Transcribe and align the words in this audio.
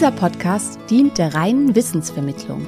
Dieser 0.00 0.12
Podcast 0.12 0.78
dient 0.88 1.18
der 1.18 1.34
reinen 1.34 1.74
Wissensvermittlung. 1.74 2.66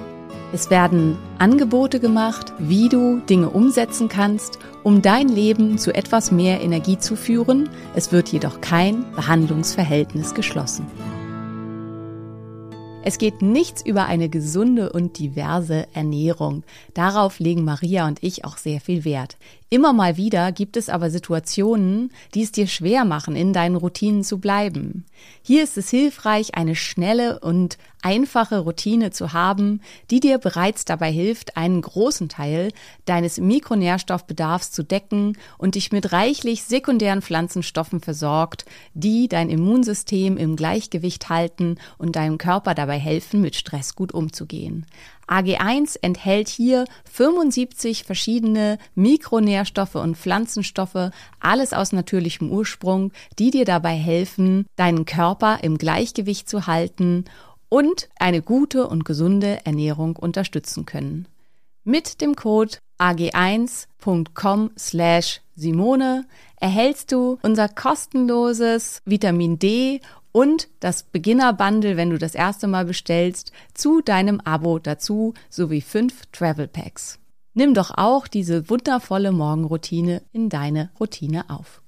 Es 0.53 0.69
werden 0.69 1.17
Angebote 1.39 1.99
gemacht, 1.99 2.53
wie 2.59 2.91
du 2.91 3.21
Dinge 3.21 3.49
umsetzen 3.49 4.11
kannst, 4.11 4.59
um 4.83 5.01
dein 5.01 5.31
Leben 5.31 5.79
zu 5.79 5.95
etwas 5.95 6.31
mehr 6.31 6.61
Energie 6.61 6.99
zu 6.99 7.17
führen. 7.17 7.71
Es 7.95 8.13
wird 8.13 8.29
jedoch 8.29 8.61
kein 8.61 9.11
Behandlungsverhältnis 9.13 10.35
geschlossen. 10.35 10.85
Es 13.03 13.17
geht 13.17 13.41
nichts 13.41 13.83
über 13.83 14.05
eine 14.05 14.29
gesunde 14.29 14.93
und 14.93 15.19
diverse 15.19 15.87
Ernährung. 15.95 16.65
Darauf 16.93 17.39
legen 17.39 17.65
Maria 17.65 18.07
und 18.09 18.23
ich 18.23 18.45
auch 18.45 18.59
sehr 18.59 18.83
viel 18.83 19.07
Wert. 19.07 19.39
Immer 19.73 19.95
mal 19.95 20.19
wieder 20.19 20.53
gibt 20.53 20.77
es 20.77 20.91
aber 20.91 21.09
Situationen, 21.09 22.13
die 22.35 22.43
es 22.43 22.53
dir 22.53 22.67
schwer 22.67 23.07
machen, 23.07 23.35
in 23.35 23.55
deinen 23.55 23.77
Routinen 23.77 24.23
zu 24.23 24.39
bleiben. 24.39 25.07
Hier 25.41 25.65
ist 25.65 25.79
es 25.79 25.89
hilfreich, 25.89 26.55
eine 26.55 26.77
schnelle 26.77 27.41
und 27.41 27.79
einfache 28.03 28.59
Routine 28.59 29.13
zu 29.13 29.33
haben, 29.33 29.81
die 30.11 30.21
dir 30.21 30.37
bereits 30.37 30.85
dabei 30.85 31.11
hilft, 31.11 31.57
einen 31.57 31.81
großen 31.81 32.29
Teil 32.29 32.71
deines 33.07 33.39
Mikronährstoffbedarfs 33.39 34.73
zu 34.73 34.83
decken 34.83 35.39
und 35.57 35.75
dich 35.75 35.91
mit 35.91 36.13
reichlich 36.13 36.65
sekundären 36.65 37.23
Pflanzenstoffen 37.23 38.01
versorgt, 38.01 38.67
die 38.93 39.27
dein 39.27 39.49
Immunsystem 39.49 40.37
im 40.37 40.55
Gleichgewicht 40.55 41.31
halten 41.31 41.79
und 41.97 42.17
deinem 42.17 42.37
Körper 42.37 42.75
dabei 42.75 42.99
helfen, 42.99 43.41
mit 43.41 43.57
Stress 43.57 43.95
gut 43.95 44.13
umzugehen. 44.13 44.85
AG1 45.33 45.97
enthält 46.03 46.49
hier 46.49 46.85
75 47.11 48.05
verschiedene 48.05 48.77
Mikronährstoffe 48.95 49.95
und 49.95 50.19
Pflanzenstoffe, 50.19 51.11
alles 51.41 51.73
aus 51.73 51.93
natürlichem 51.93 52.51
Ursprung, 52.51 53.13
die 53.39 53.51
dir 53.51 53.65
dabei 53.65 53.95
helfen, 53.95 54.67
deinen 54.77 55.07
Körper 55.07 55.61
im 55.63 55.79
Gleichgewicht 55.79 56.51
zu 56.51 56.67
halten 56.67 57.25
und 57.71 58.11
eine 58.19 58.43
gute 58.43 58.87
und 58.87 59.07
gesunde 59.07 59.65
Ernährung 59.65 60.17
unterstützen 60.17 60.85
können. 60.85 61.27
Mit 61.83 62.21
dem 62.21 62.37
Code 62.37 62.77
ag1.com 62.99 64.71
slash 64.79 65.41
Simone 65.57 66.27
erhältst 66.61 67.11
du 67.11 67.39
unser 67.43 67.69
kostenloses 67.69 69.01
Vitamin 69.07 69.59
D 69.59 70.03
und 70.33 70.69
das 70.81 71.05
Beginner-Bundle, 71.05 71.97
wenn 71.97 72.11
du 72.11 72.19
das 72.19 72.35
erste 72.35 72.67
Mal 72.67 72.85
bestellst, 72.85 73.53
zu 73.75 74.01
deinem 74.01 74.41
Abo 74.41 74.79
dazu 74.79 75.35
sowie 75.49 75.83
fünf 75.83 76.27
Travel 76.33 76.69
Packs. 76.69 77.19
Nimm 77.55 77.75
doch 77.75 77.91
auch 77.97 78.27
diese 78.27 78.71
wundervolle 78.71 79.31
Morgenroutine 79.31 80.23
in 80.33 80.49
deine 80.49 80.91
Routine 80.99 81.51
auf. 81.51 81.83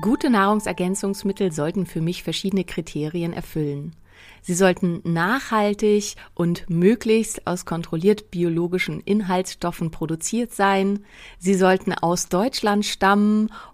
Gute 0.00 0.30
Nahrungsergänzungsmittel 0.30 1.52
sollten 1.52 1.84
für 1.84 2.00
mich 2.00 2.22
verschiedene 2.22 2.64
Kriterien 2.64 3.32
erfüllen. 3.32 3.94
Sie 4.40 4.54
sollten 4.54 5.00
nachhaltig 5.04 6.14
und 6.34 6.68
möglichst 6.68 7.46
aus 7.46 7.64
kontrolliert 7.64 8.30
biologischen 8.30 9.00
Inhaltsstoffen 9.00 9.90
produziert 9.90 10.52
sein. 10.52 11.04
Sie 11.38 11.54
sollten 11.54 11.92
aus 11.92 12.28
Deutschland 12.28 12.84
stammen 12.84 13.50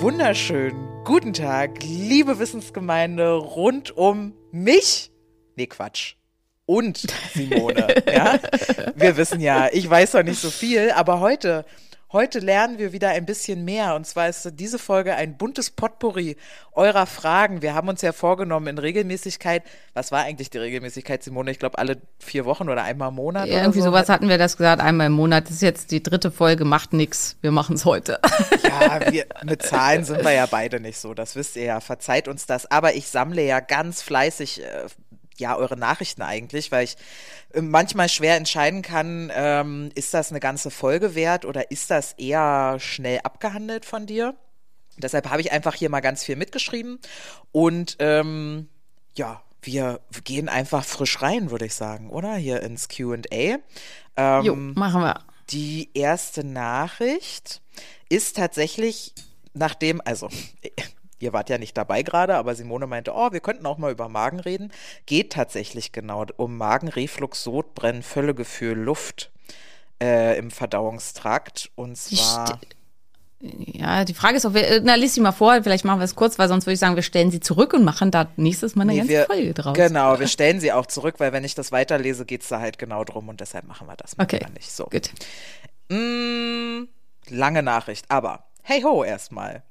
Wunderschönen 0.00 1.02
guten 1.02 1.32
Tag, 1.32 1.82
liebe 1.82 2.38
Wissensgemeinde 2.38 3.32
rund 3.32 3.96
um 3.96 4.32
mich. 4.52 5.10
Nee, 5.56 5.66
Quatsch. 5.66 6.14
Und 6.66 7.04
Simone, 7.34 8.04
ja? 8.12 8.38
Wir 8.94 9.16
wissen 9.16 9.40
ja, 9.40 9.68
ich 9.72 9.90
weiß 9.90 10.12
doch 10.12 10.22
nicht 10.22 10.40
so 10.40 10.50
viel, 10.50 10.92
aber 10.92 11.18
heute 11.18 11.64
Heute 12.10 12.38
lernen 12.38 12.78
wir 12.78 12.94
wieder 12.94 13.10
ein 13.10 13.26
bisschen 13.26 13.66
mehr. 13.66 13.94
Und 13.94 14.06
zwar 14.06 14.30
ist 14.30 14.50
diese 14.54 14.78
Folge 14.78 15.14
ein 15.14 15.36
buntes 15.36 15.70
Potpourri 15.70 16.38
eurer 16.72 17.04
Fragen. 17.04 17.60
Wir 17.60 17.74
haben 17.74 17.88
uns 17.88 18.00
ja 18.00 18.12
vorgenommen 18.12 18.66
in 18.66 18.78
Regelmäßigkeit. 18.78 19.62
Was 19.92 20.10
war 20.10 20.22
eigentlich 20.22 20.48
die 20.48 20.56
Regelmäßigkeit, 20.56 21.22
Simone? 21.22 21.50
Ich 21.50 21.58
glaube, 21.58 21.76
alle 21.76 21.98
vier 22.18 22.46
Wochen 22.46 22.70
oder 22.70 22.82
einmal 22.82 23.10
im 23.10 23.16
Monat. 23.16 23.48
Ja, 23.48 23.60
irgendwie 23.60 23.80
so. 23.80 23.86
sowas 23.86 24.08
hatten 24.08 24.30
wir 24.30 24.38
das 24.38 24.56
gesagt, 24.56 24.80
einmal 24.80 25.08
im 25.08 25.12
Monat. 25.12 25.44
Das 25.44 25.50
ist 25.50 25.62
jetzt 25.62 25.90
die 25.90 26.02
dritte 26.02 26.30
Folge, 26.30 26.64
macht 26.64 26.94
nix. 26.94 27.36
Wir 27.42 27.50
machen 27.50 27.76
es 27.76 27.84
heute. 27.84 28.20
Ja, 28.62 29.00
wir, 29.12 29.26
mit 29.44 29.62
Zahlen 29.62 30.04
sind 30.04 30.24
wir 30.24 30.32
ja 30.32 30.46
beide 30.46 30.80
nicht 30.80 30.98
so. 30.98 31.14
Das 31.14 31.36
wisst 31.36 31.56
ihr 31.56 31.64
ja. 31.64 31.80
Verzeiht 31.80 32.28
uns 32.28 32.46
das. 32.46 32.70
Aber 32.70 32.94
ich 32.94 33.08
sammle 33.08 33.42
ja 33.44 33.60
ganz 33.60 34.02
fleißig 34.02 34.62
äh, 34.62 34.86
ja, 35.38 35.56
eure 35.56 35.76
Nachrichten 35.76 36.22
eigentlich, 36.22 36.72
weil 36.72 36.84
ich 36.84 36.96
äh, 37.52 37.60
manchmal 37.60 38.08
schwer 38.08 38.36
entscheiden 38.36 38.82
kann, 38.82 39.30
ähm, 39.34 39.90
ist 39.94 40.14
das 40.14 40.30
eine 40.30 40.40
ganze 40.40 40.70
Folge 40.70 41.14
wert 41.14 41.44
oder 41.44 41.70
ist 41.70 41.90
das 41.90 42.12
eher 42.14 42.76
schnell 42.78 43.20
abgehandelt 43.22 43.84
von 43.84 44.06
dir? 44.06 44.34
Deshalb 44.96 45.30
habe 45.30 45.40
ich 45.40 45.52
einfach 45.52 45.74
hier 45.74 45.90
mal 45.90 46.00
ganz 46.00 46.24
viel 46.24 46.36
mitgeschrieben 46.36 46.98
und 47.52 47.96
ähm, 48.00 48.68
ja, 49.14 49.42
wir 49.62 50.00
gehen 50.24 50.48
einfach 50.48 50.84
frisch 50.84 51.22
rein, 51.22 51.50
würde 51.50 51.66
ich 51.66 51.74
sagen, 51.74 52.10
oder? 52.10 52.34
Hier 52.34 52.62
ins 52.62 52.88
QA. 52.88 53.58
Ähm, 54.16 54.44
jo, 54.44 54.54
machen 54.54 55.02
wir. 55.02 55.20
Die 55.50 55.90
erste 55.94 56.44
Nachricht 56.44 57.62
ist 58.08 58.36
tatsächlich, 58.36 59.14
nachdem, 59.54 60.00
also 60.04 60.28
ihr 61.18 61.32
wart 61.32 61.50
ja 61.50 61.58
nicht 61.58 61.76
dabei 61.76 62.02
gerade, 62.02 62.36
aber 62.36 62.54
Simone 62.54 62.86
meinte, 62.86 63.12
oh, 63.14 63.32
wir 63.32 63.40
könnten 63.40 63.66
auch 63.66 63.78
mal 63.78 63.92
über 63.92 64.08
Magen 64.08 64.40
reden. 64.40 64.72
Geht 65.06 65.32
tatsächlich 65.32 65.92
genau 65.92 66.26
um 66.36 66.56
Magenreflux, 66.56 67.42
Sodbrennen, 67.42 68.02
Völlegefühl, 68.02 68.78
Luft 68.78 69.30
äh, 70.02 70.38
im 70.38 70.50
Verdauungstrakt. 70.50 71.70
Und 71.74 71.96
zwar. 71.96 72.60
Ja, 73.40 74.04
die 74.04 74.14
Frage 74.14 74.36
ist, 74.36 74.46
ob 74.46 74.54
wir, 74.54 74.80
na, 74.82 74.96
lies 74.96 75.14
sie 75.14 75.20
mal 75.20 75.30
vor, 75.30 75.62
vielleicht 75.62 75.84
machen 75.84 76.00
wir 76.00 76.04
es 76.04 76.16
kurz, 76.16 76.40
weil 76.40 76.48
sonst 76.48 76.66
würde 76.66 76.74
ich 76.74 76.80
sagen, 76.80 76.96
wir 76.96 77.04
stellen 77.04 77.30
sie 77.30 77.38
zurück 77.38 77.72
und 77.72 77.84
machen 77.84 78.10
da 78.10 78.28
nächstes 78.36 78.74
Mal 78.74 78.82
eine 78.82 78.92
nee, 78.92 78.98
ganze 78.98 79.12
wir, 79.12 79.26
Folge 79.26 79.54
draus. 79.54 79.76
Genau, 79.76 80.18
wir 80.18 80.26
stellen 80.26 80.58
sie 80.58 80.72
auch 80.72 80.86
zurück, 80.86 81.16
weil 81.18 81.32
wenn 81.32 81.44
ich 81.44 81.54
das 81.54 81.70
weiterlese, 81.70 82.24
geht 82.24 82.42
es 82.42 82.48
da 82.48 82.58
halt 82.58 82.78
genau 82.78 83.04
drum 83.04 83.28
und 83.28 83.40
deshalb 83.40 83.68
machen 83.68 83.86
wir 83.86 83.94
das 83.94 84.16
mal 84.16 84.24
okay. 84.24 84.44
nicht. 84.54 84.72
So. 84.72 84.86
Gut. 84.86 85.10
Mm, 85.88 86.88
lange 87.28 87.62
Nachricht, 87.62 88.06
aber 88.08 88.44
hey 88.62 88.82
ho 88.82 89.04
erstmal. 89.04 89.62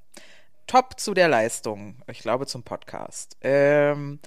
Top 0.68 1.00
zu 1.00 1.14
der 1.14 1.28
Leistung. 1.28 1.96
Ich 2.08 2.20
glaube 2.20 2.46
zum 2.46 2.64
Podcast. 2.64 3.38
Ähm, 3.42 4.20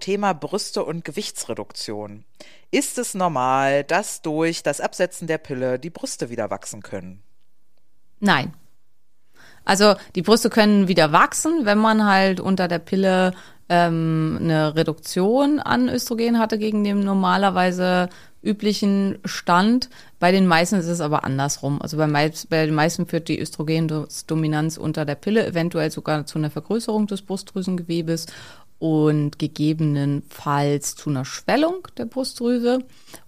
Thema 0.00 0.32
Brüste 0.32 0.84
und 0.84 1.04
Gewichtsreduktion. 1.04 2.24
Ist 2.70 2.98
es 2.98 3.14
normal, 3.14 3.84
dass 3.84 4.22
durch 4.22 4.62
das 4.62 4.80
Absetzen 4.80 5.28
der 5.28 5.38
Pille 5.38 5.78
die 5.78 5.90
Brüste 5.90 6.30
wieder 6.30 6.50
wachsen 6.50 6.82
können? 6.82 7.22
Nein. 8.20 8.54
Also 9.64 9.94
die 10.14 10.22
Brüste 10.22 10.50
können 10.50 10.88
wieder 10.88 11.12
wachsen, 11.12 11.64
wenn 11.64 11.78
man 11.78 12.04
halt 12.04 12.40
unter 12.40 12.68
der 12.68 12.80
Pille 12.80 13.32
ähm, 13.68 14.38
eine 14.40 14.74
Reduktion 14.76 15.58
an 15.58 15.88
Östrogen 15.88 16.38
hatte 16.38 16.58
gegen 16.58 16.84
den 16.84 17.00
normalerweise 17.00 18.10
üblichen 18.44 19.18
Stand. 19.24 19.88
Bei 20.18 20.32
den 20.32 20.46
meisten 20.46 20.76
ist 20.76 20.86
es 20.86 21.00
aber 21.00 21.24
andersrum. 21.24 21.80
Also 21.80 21.96
bei, 21.96 22.06
bei 22.06 22.66
den 22.66 22.74
meisten 22.74 23.06
führt 23.06 23.28
die 23.28 23.40
Östrogendominanz 23.40 24.76
unter 24.76 25.04
der 25.04 25.14
Pille 25.14 25.46
eventuell 25.46 25.90
sogar 25.90 26.26
zu 26.26 26.38
einer 26.38 26.50
Vergrößerung 26.50 27.06
des 27.06 27.22
Brustdrüsengewebes 27.22 28.26
und 28.78 29.38
gegebenenfalls 29.38 30.94
zu 30.94 31.10
einer 31.10 31.24
Schwellung 31.24 31.88
der 31.96 32.04
Brustdrüse 32.04 32.80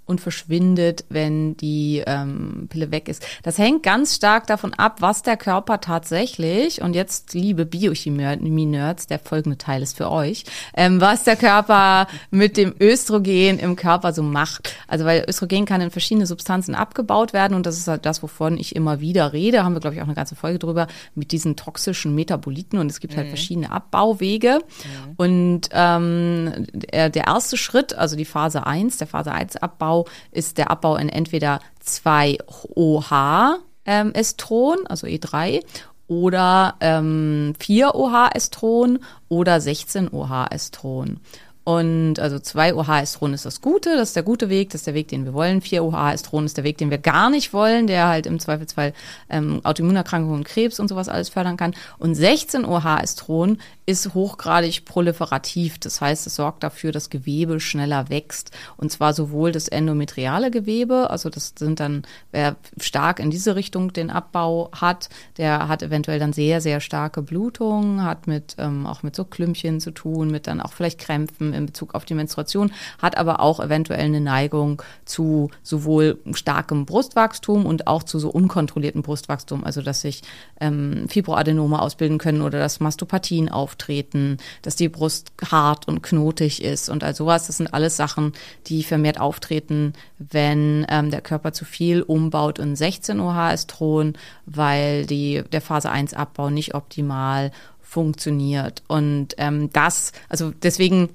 und 0.07 0.21
verschwindet, 0.21 1.05
wenn 1.09 1.57
die 1.57 2.03
ähm, 2.07 2.69
Pille 2.69 2.91
weg 2.91 3.09
ist. 3.09 3.27
Das 3.43 3.59
hängt 3.59 3.83
ganz 3.83 4.15
stark 4.15 4.47
davon 4.47 4.73
ab, 4.75 4.99
was 5.01 5.23
der 5.23 5.37
Körper 5.37 5.81
tatsächlich, 5.81 6.81
und 6.81 6.95
jetzt 6.95 7.35
liebe 7.35 7.67
Biochemie-Nerds, 7.67 9.09
der 9.09 9.19
folgende 9.19 9.59
Teil 9.59 9.83
ist 9.83 9.97
für 9.97 10.11
euch, 10.11 10.45
ähm, 10.75 11.01
was 11.01 11.25
der 11.25 11.37
Körper 11.37 12.07
mit 12.31 12.57
dem 12.57 12.75
Östrogen 12.81 13.59
im 13.59 13.77
Körper 13.77 14.13
so 14.13 14.23
macht. 14.23 14.75
Also 14.87 15.05
weil 15.05 15.25
Östrogen 15.29 15.67
kann 15.67 15.81
in 15.81 15.91
verschiedene 15.91 16.27
Substanzen 16.27 16.75
abgebaut 16.75 17.33
werden 17.33 17.55
und 17.55 17.67
das 17.67 17.77
ist 17.77 17.89
halt 17.89 18.07
das, 18.07 18.23
wovon 18.23 18.59
ich 18.59 18.77
immer 18.77 19.01
wieder 19.01 19.33
rede, 19.33 19.65
haben 19.65 19.75
wir, 19.75 19.81
glaube 19.81 19.97
ich, 19.97 20.03
auch 20.03 20.07
eine 20.07 20.15
ganze 20.15 20.37
Folge 20.37 20.59
drüber, 20.59 20.87
mit 21.15 21.33
diesen 21.33 21.57
toxischen 21.57 22.15
Metaboliten 22.15 22.79
und 22.79 22.91
es 22.91 23.01
gibt 23.01 23.15
halt 23.15 23.27
mhm. 23.27 23.31
halt 23.31 23.39
verschiedene 23.39 23.71
Abbauwege. 23.73 24.61
Mhm. 24.61 25.15
Und 25.17 25.69
ähm, 25.73 26.67
der, 26.73 27.11
der 27.11 27.27
erste 27.27 27.57
Schritt, 27.57 27.95
also 27.95 28.17
die 28.17 28.25
Phase 28.25 28.67
1, 28.67 28.99
der 28.99 29.07
Phase 29.07 29.33
1 29.33 29.57
Abbau, 29.57 29.96
Abbau 29.97 30.05
ist 30.33 30.59
der 30.59 30.71
Abbau 30.71 30.97
in 30.97 31.09
entweder 31.09 31.61
2-OH-Estron, 31.85 34.79
ähm, 34.79 34.87
also 34.89 35.07
E3, 35.07 35.63
oder 36.09 36.75
ähm, 36.81 37.55
4-OH-Estron 37.59 38.99
oder 39.29 39.57
16-OH-Estron. 39.57 41.21
Und 41.67 42.21
also 42.21 42.37
2-OH-Estron 42.37 43.35
ist 43.35 43.45
das 43.45 43.61
Gute, 43.61 43.97
das 43.97 44.11
ist 44.11 44.15
der 44.15 44.23
gute 44.23 44.49
Weg, 44.49 44.71
das 44.71 44.83
ist 44.83 44.87
der 44.87 44.95
Weg, 44.95 45.09
den 45.09 45.25
wir 45.25 45.35
wollen. 45.35 45.61
4-OH-Estron 45.61 46.45
ist 46.45 46.57
der 46.57 46.63
Weg, 46.63 46.79
den 46.79 46.91
wir 46.91 46.99
gar 46.99 47.29
nicht 47.29 47.53
wollen, 47.53 47.89
der 47.89 48.07
halt 48.07 48.27
im 48.27 48.39
Zweifelsfall 48.39 48.93
ähm, 49.29 49.61
Autoimmunerkrankungen, 49.65 50.45
Krebs 50.45 50.79
und 50.79 50.87
sowas 50.87 51.09
alles 51.09 51.29
fördern 51.29 51.57
kann. 51.57 51.75
Und 51.99 52.17
16-OH-Estron 52.17 53.59
ist 53.85 54.15
hochgradig 54.15 54.85
proliferativ. 54.85 55.79
Das 55.79 56.01
heißt, 56.01 56.29
es 56.29 56.37
sorgt 56.37 56.63
dafür, 56.63 56.93
dass 56.93 57.11
Gewebe 57.11 57.59
schneller 57.59 58.11
wächst. 58.11 58.53
Und 58.77 58.93
zwar 58.93 59.13
sowohl 59.13 59.51
das 59.51 59.67
endometriale 59.67 60.53
Gewebe, 60.53 61.11
also 61.11 61.31
das 61.31 61.55
sind 61.59 61.81
dann, 61.81 62.03
wer 62.31 62.55
stark 62.81 63.19
in 63.19 63.31
diese 63.33 63.57
Richtung 63.57 63.93
den 63.93 64.11
Abbau 64.11 64.71
hat, 64.71 65.09
der 65.37 65.67
hat 65.67 65.83
eventuell 65.83 66.21
dann 66.21 66.33
sehr, 66.33 66.61
sehr 66.61 66.79
starke 66.79 67.23
Blutungen, 67.23 68.05
hat 68.05 68.29
mit 68.29 68.55
ähm, 68.59 68.87
auch 68.87 69.03
mit 69.03 69.17
so 69.17 69.25
Klümpchen 69.25 69.81
zu 69.81 69.91
tun, 69.91 70.31
mit 70.31 70.47
dann 70.47 70.61
auch 70.61 70.73
vielleicht 70.73 71.01
Krämpfen 71.01 71.56
in 71.57 71.67
Bezug 71.67 71.95
auf 71.95 72.05
die 72.05 72.15
Menstruation, 72.15 72.73
hat 73.01 73.19
aber 73.19 73.41
auch 73.41 73.61
eventuell 73.61 74.01
eine 74.01 74.21
Neigung 74.21 74.83
zu 75.05 75.51
sowohl 75.63 76.19
starkem 76.33 76.87
Brustwachstum 76.87 77.67
und 77.67 77.87
auch 77.87 78.03
zu 78.03 78.19
so 78.19 78.31
unkontrolliertem 78.31 79.03
Brustwachstum, 79.03 79.65
also 79.65 79.83
dass 79.83 80.01
sich 80.01 80.23
ähm, 80.61 81.09
Fibroadenome 81.09 81.81
ausbilden 81.81 82.19
können 82.19 82.43
oder 82.43 82.59
dass 82.59 82.81
Mastopathien 82.81 83.49
auf 83.49 83.77
auftreten, 83.77 84.39
dass 84.63 84.77
die 84.77 84.89
Brust 84.89 85.33
hart 85.51 85.89
und 85.89 86.03
knotig 86.03 86.63
ist 86.63 86.89
und 86.89 87.03
all 87.05 87.15
sowas. 87.15 87.49
Das 87.49 87.57
sind 87.57 87.75
alles 87.75 87.97
Sachen, 87.97 88.33
die 88.67 88.85
vermehrt 88.85 89.21
auftreten, 89.21 89.93
wenn 90.19 90.87
ähm, 90.89 91.11
der 91.11 91.21
Körper 91.21 91.53
zu 91.53 91.65
viel 91.65 92.03
umbaut 92.03 92.59
und 92.59 92.77
16 92.77 93.19
OH-Estron, 93.21 94.15
weil 94.47 95.05
die, 95.05 95.43
der 95.53 95.61
Phase 95.61 95.91
1 95.91 96.15
Abbau 96.15 96.49
nicht 96.49 96.75
optimal 96.75 97.51
funktioniert. 97.81 98.83
Und 98.87 99.35
ähm, 99.39 99.71
das, 99.73 100.13
also 100.29 100.53
deswegen 100.63 101.11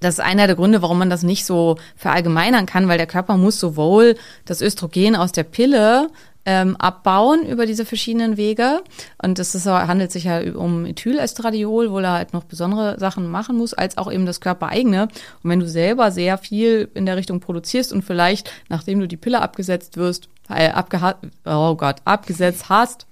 das 0.00 0.14
ist 0.14 0.20
einer 0.20 0.46
der 0.46 0.56
Gründe, 0.56 0.82
warum 0.82 0.98
man 0.98 1.10
das 1.10 1.22
nicht 1.22 1.44
so 1.44 1.76
verallgemeinern 1.96 2.66
kann, 2.66 2.88
weil 2.88 2.98
der 2.98 3.06
Körper 3.06 3.36
muss 3.36 3.60
sowohl 3.60 4.16
das 4.44 4.60
Östrogen 4.60 5.14
aus 5.14 5.32
der 5.32 5.44
Pille 5.44 6.08
ähm, 6.46 6.76
abbauen 6.76 7.46
über 7.46 7.66
diese 7.66 7.84
verschiedenen 7.84 8.36
Wege. 8.36 8.82
Und 9.22 9.38
es 9.38 9.66
handelt 9.66 10.10
sich 10.10 10.24
ja 10.24 10.40
um 10.54 10.86
Ethylestradiol, 10.86 11.90
wo 11.90 11.98
er 11.98 12.12
halt 12.12 12.32
noch 12.32 12.44
besondere 12.44 12.98
Sachen 12.98 13.28
machen 13.28 13.56
muss, 13.56 13.74
als 13.74 13.98
auch 13.98 14.10
eben 14.10 14.26
das 14.26 14.40
körpereigene. 14.40 15.02
Und 15.42 15.50
wenn 15.50 15.60
du 15.60 15.68
selber 15.68 16.10
sehr 16.10 16.38
viel 16.38 16.88
in 16.94 17.06
der 17.06 17.16
Richtung 17.16 17.40
produzierst 17.40 17.92
und 17.92 18.02
vielleicht, 18.02 18.50
nachdem 18.68 19.00
du 19.00 19.08
die 19.08 19.16
Pille 19.16 19.42
abgesetzt 19.42 19.96
wirst, 19.96 20.28
äh, 20.48 20.70
abgeha 20.70 21.16
oh 21.44 21.74
Gott, 21.76 21.96
abgesetzt 22.04 22.68
hast, 22.68 23.06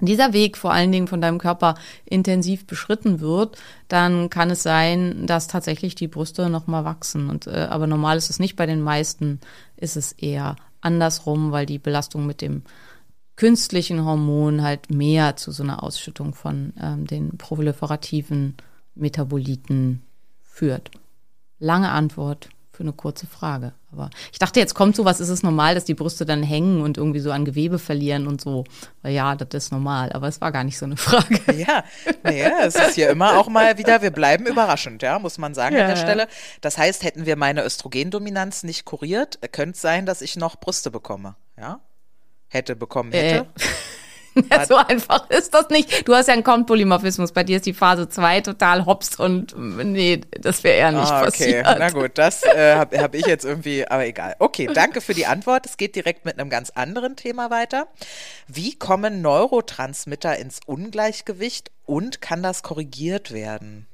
dieser 0.00 0.32
Weg 0.32 0.56
vor 0.56 0.72
allen 0.72 0.92
Dingen 0.92 1.08
von 1.08 1.20
deinem 1.20 1.38
Körper 1.38 1.74
intensiv 2.04 2.66
beschritten 2.66 3.20
wird, 3.20 3.58
dann 3.88 4.30
kann 4.30 4.50
es 4.50 4.62
sein, 4.62 5.26
dass 5.26 5.48
tatsächlich 5.48 5.94
die 5.94 6.08
Brüste 6.08 6.48
nochmal 6.48 6.84
wachsen. 6.84 7.28
Und, 7.30 7.46
äh, 7.46 7.66
aber 7.70 7.86
normal 7.86 8.16
ist 8.16 8.30
es 8.30 8.38
nicht. 8.38 8.56
Bei 8.56 8.66
den 8.66 8.80
meisten 8.80 9.40
ist 9.76 9.96
es 9.96 10.12
eher 10.12 10.56
andersrum, 10.80 11.50
weil 11.50 11.66
die 11.66 11.78
Belastung 11.78 12.26
mit 12.26 12.40
dem 12.40 12.62
künstlichen 13.36 14.04
Hormon 14.04 14.62
halt 14.62 14.90
mehr 14.90 15.36
zu 15.36 15.52
so 15.52 15.62
einer 15.62 15.82
Ausschüttung 15.82 16.34
von 16.34 16.72
ähm, 16.80 17.06
den 17.06 17.38
proliferativen 17.38 18.56
Metaboliten 18.94 20.02
führt. 20.42 20.90
Lange 21.60 21.90
Antwort 21.90 22.48
für 22.78 22.84
eine 22.84 22.92
kurze 22.92 23.26
Frage. 23.26 23.72
Aber 23.90 24.08
ich 24.30 24.38
dachte, 24.38 24.60
jetzt 24.60 24.74
kommt 24.74 24.94
sowas, 24.94 25.18
ist 25.18 25.30
es 25.30 25.42
normal, 25.42 25.74
dass 25.74 25.84
die 25.84 25.94
Brüste 25.94 26.24
dann 26.24 26.44
hängen 26.44 26.80
und 26.80 26.96
irgendwie 26.96 27.18
so 27.18 27.32
an 27.32 27.44
Gewebe 27.44 27.80
verlieren 27.80 28.28
und 28.28 28.40
so. 28.40 28.62
Weil 29.02 29.14
ja, 29.14 29.34
das 29.34 29.64
ist 29.64 29.72
normal, 29.72 30.12
aber 30.12 30.28
es 30.28 30.40
war 30.40 30.52
gar 30.52 30.62
nicht 30.62 30.78
so 30.78 30.84
eine 30.84 30.96
Frage. 30.96 31.40
Ja, 31.56 31.82
nee, 32.22 32.44
es 32.62 32.76
ist 32.76 32.94
hier 32.94 33.10
immer 33.10 33.36
auch 33.36 33.48
mal 33.48 33.78
wieder, 33.78 34.00
wir 34.00 34.12
bleiben 34.12 34.46
überraschend, 34.46 35.02
ja, 35.02 35.18
muss 35.18 35.38
man 35.38 35.54
sagen 35.54 35.74
ja. 35.74 35.82
an 35.82 35.88
der 35.88 35.96
Stelle. 35.96 36.28
Das 36.60 36.78
heißt, 36.78 37.02
hätten 37.02 37.26
wir 37.26 37.34
meine 37.34 37.64
Östrogendominanz 37.64 38.62
nicht 38.62 38.84
kuriert, 38.84 39.40
könnte 39.50 39.74
es 39.74 39.80
sein, 39.80 40.06
dass 40.06 40.22
ich 40.22 40.36
noch 40.36 40.60
Brüste 40.60 40.92
bekomme, 40.92 41.34
ja? 41.58 41.80
Hätte 42.46 42.76
bekommen, 42.76 43.10
hätte. 43.10 43.38
Äh. 43.38 43.64
Ja, 44.50 44.64
so 44.64 44.76
einfach 44.76 45.28
ist 45.30 45.52
das 45.52 45.68
nicht. 45.68 46.08
Du 46.08 46.14
hast 46.14 46.28
ja 46.28 46.34
einen 46.34 46.44
Kompolymorphismus. 46.44 47.32
Bei 47.32 47.44
dir 47.44 47.56
ist 47.56 47.66
die 47.66 47.74
Phase 47.74 48.08
2 48.08 48.40
total 48.42 48.86
hops 48.86 49.16
und 49.18 49.54
nee, 49.56 50.20
das 50.30 50.64
wäre 50.64 50.76
eher 50.76 50.92
nicht 50.92 51.10
ah, 51.10 51.22
okay. 51.22 51.62
passiert. 51.62 51.66
Na 51.78 51.90
gut, 51.90 52.12
das 52.14 52.44
äh, 52.44 52.76
habe 52.76 52.98
hab 52.98 53.14
ich 53.14 53.26
jetzt 53.26 53.44
irgendwie, 53.44 53.86
aber 53.86 54.06
egal. 54.06 54.36
Okay, 54.38 54.68
danke 54.72 55.00
für 55.00 55.14
die 55.14 55.26
Antwort. 55.26 55.66
Es 55.66 55.76
geht 55.76 55.96
direkt 55.96 56.24
mit 56.24 56.38
einem 56.38 56.50
ganz 56.50 56.70
anderen 56.70 57.16
Thema 57.16 57.50
weiter. 57.50 57.88
Wie 58.46 58.74
kommen 58.76 59.22
Neurotransmitter 59.22 60.38
ins 60.38 60.60
Ungleichgewicht 60.64 61.70
und 61.84 62.20
kann 62.20 62.42
das 62.42 62.62
korrigiert 62.62 63.32
werden? 63.32 63.87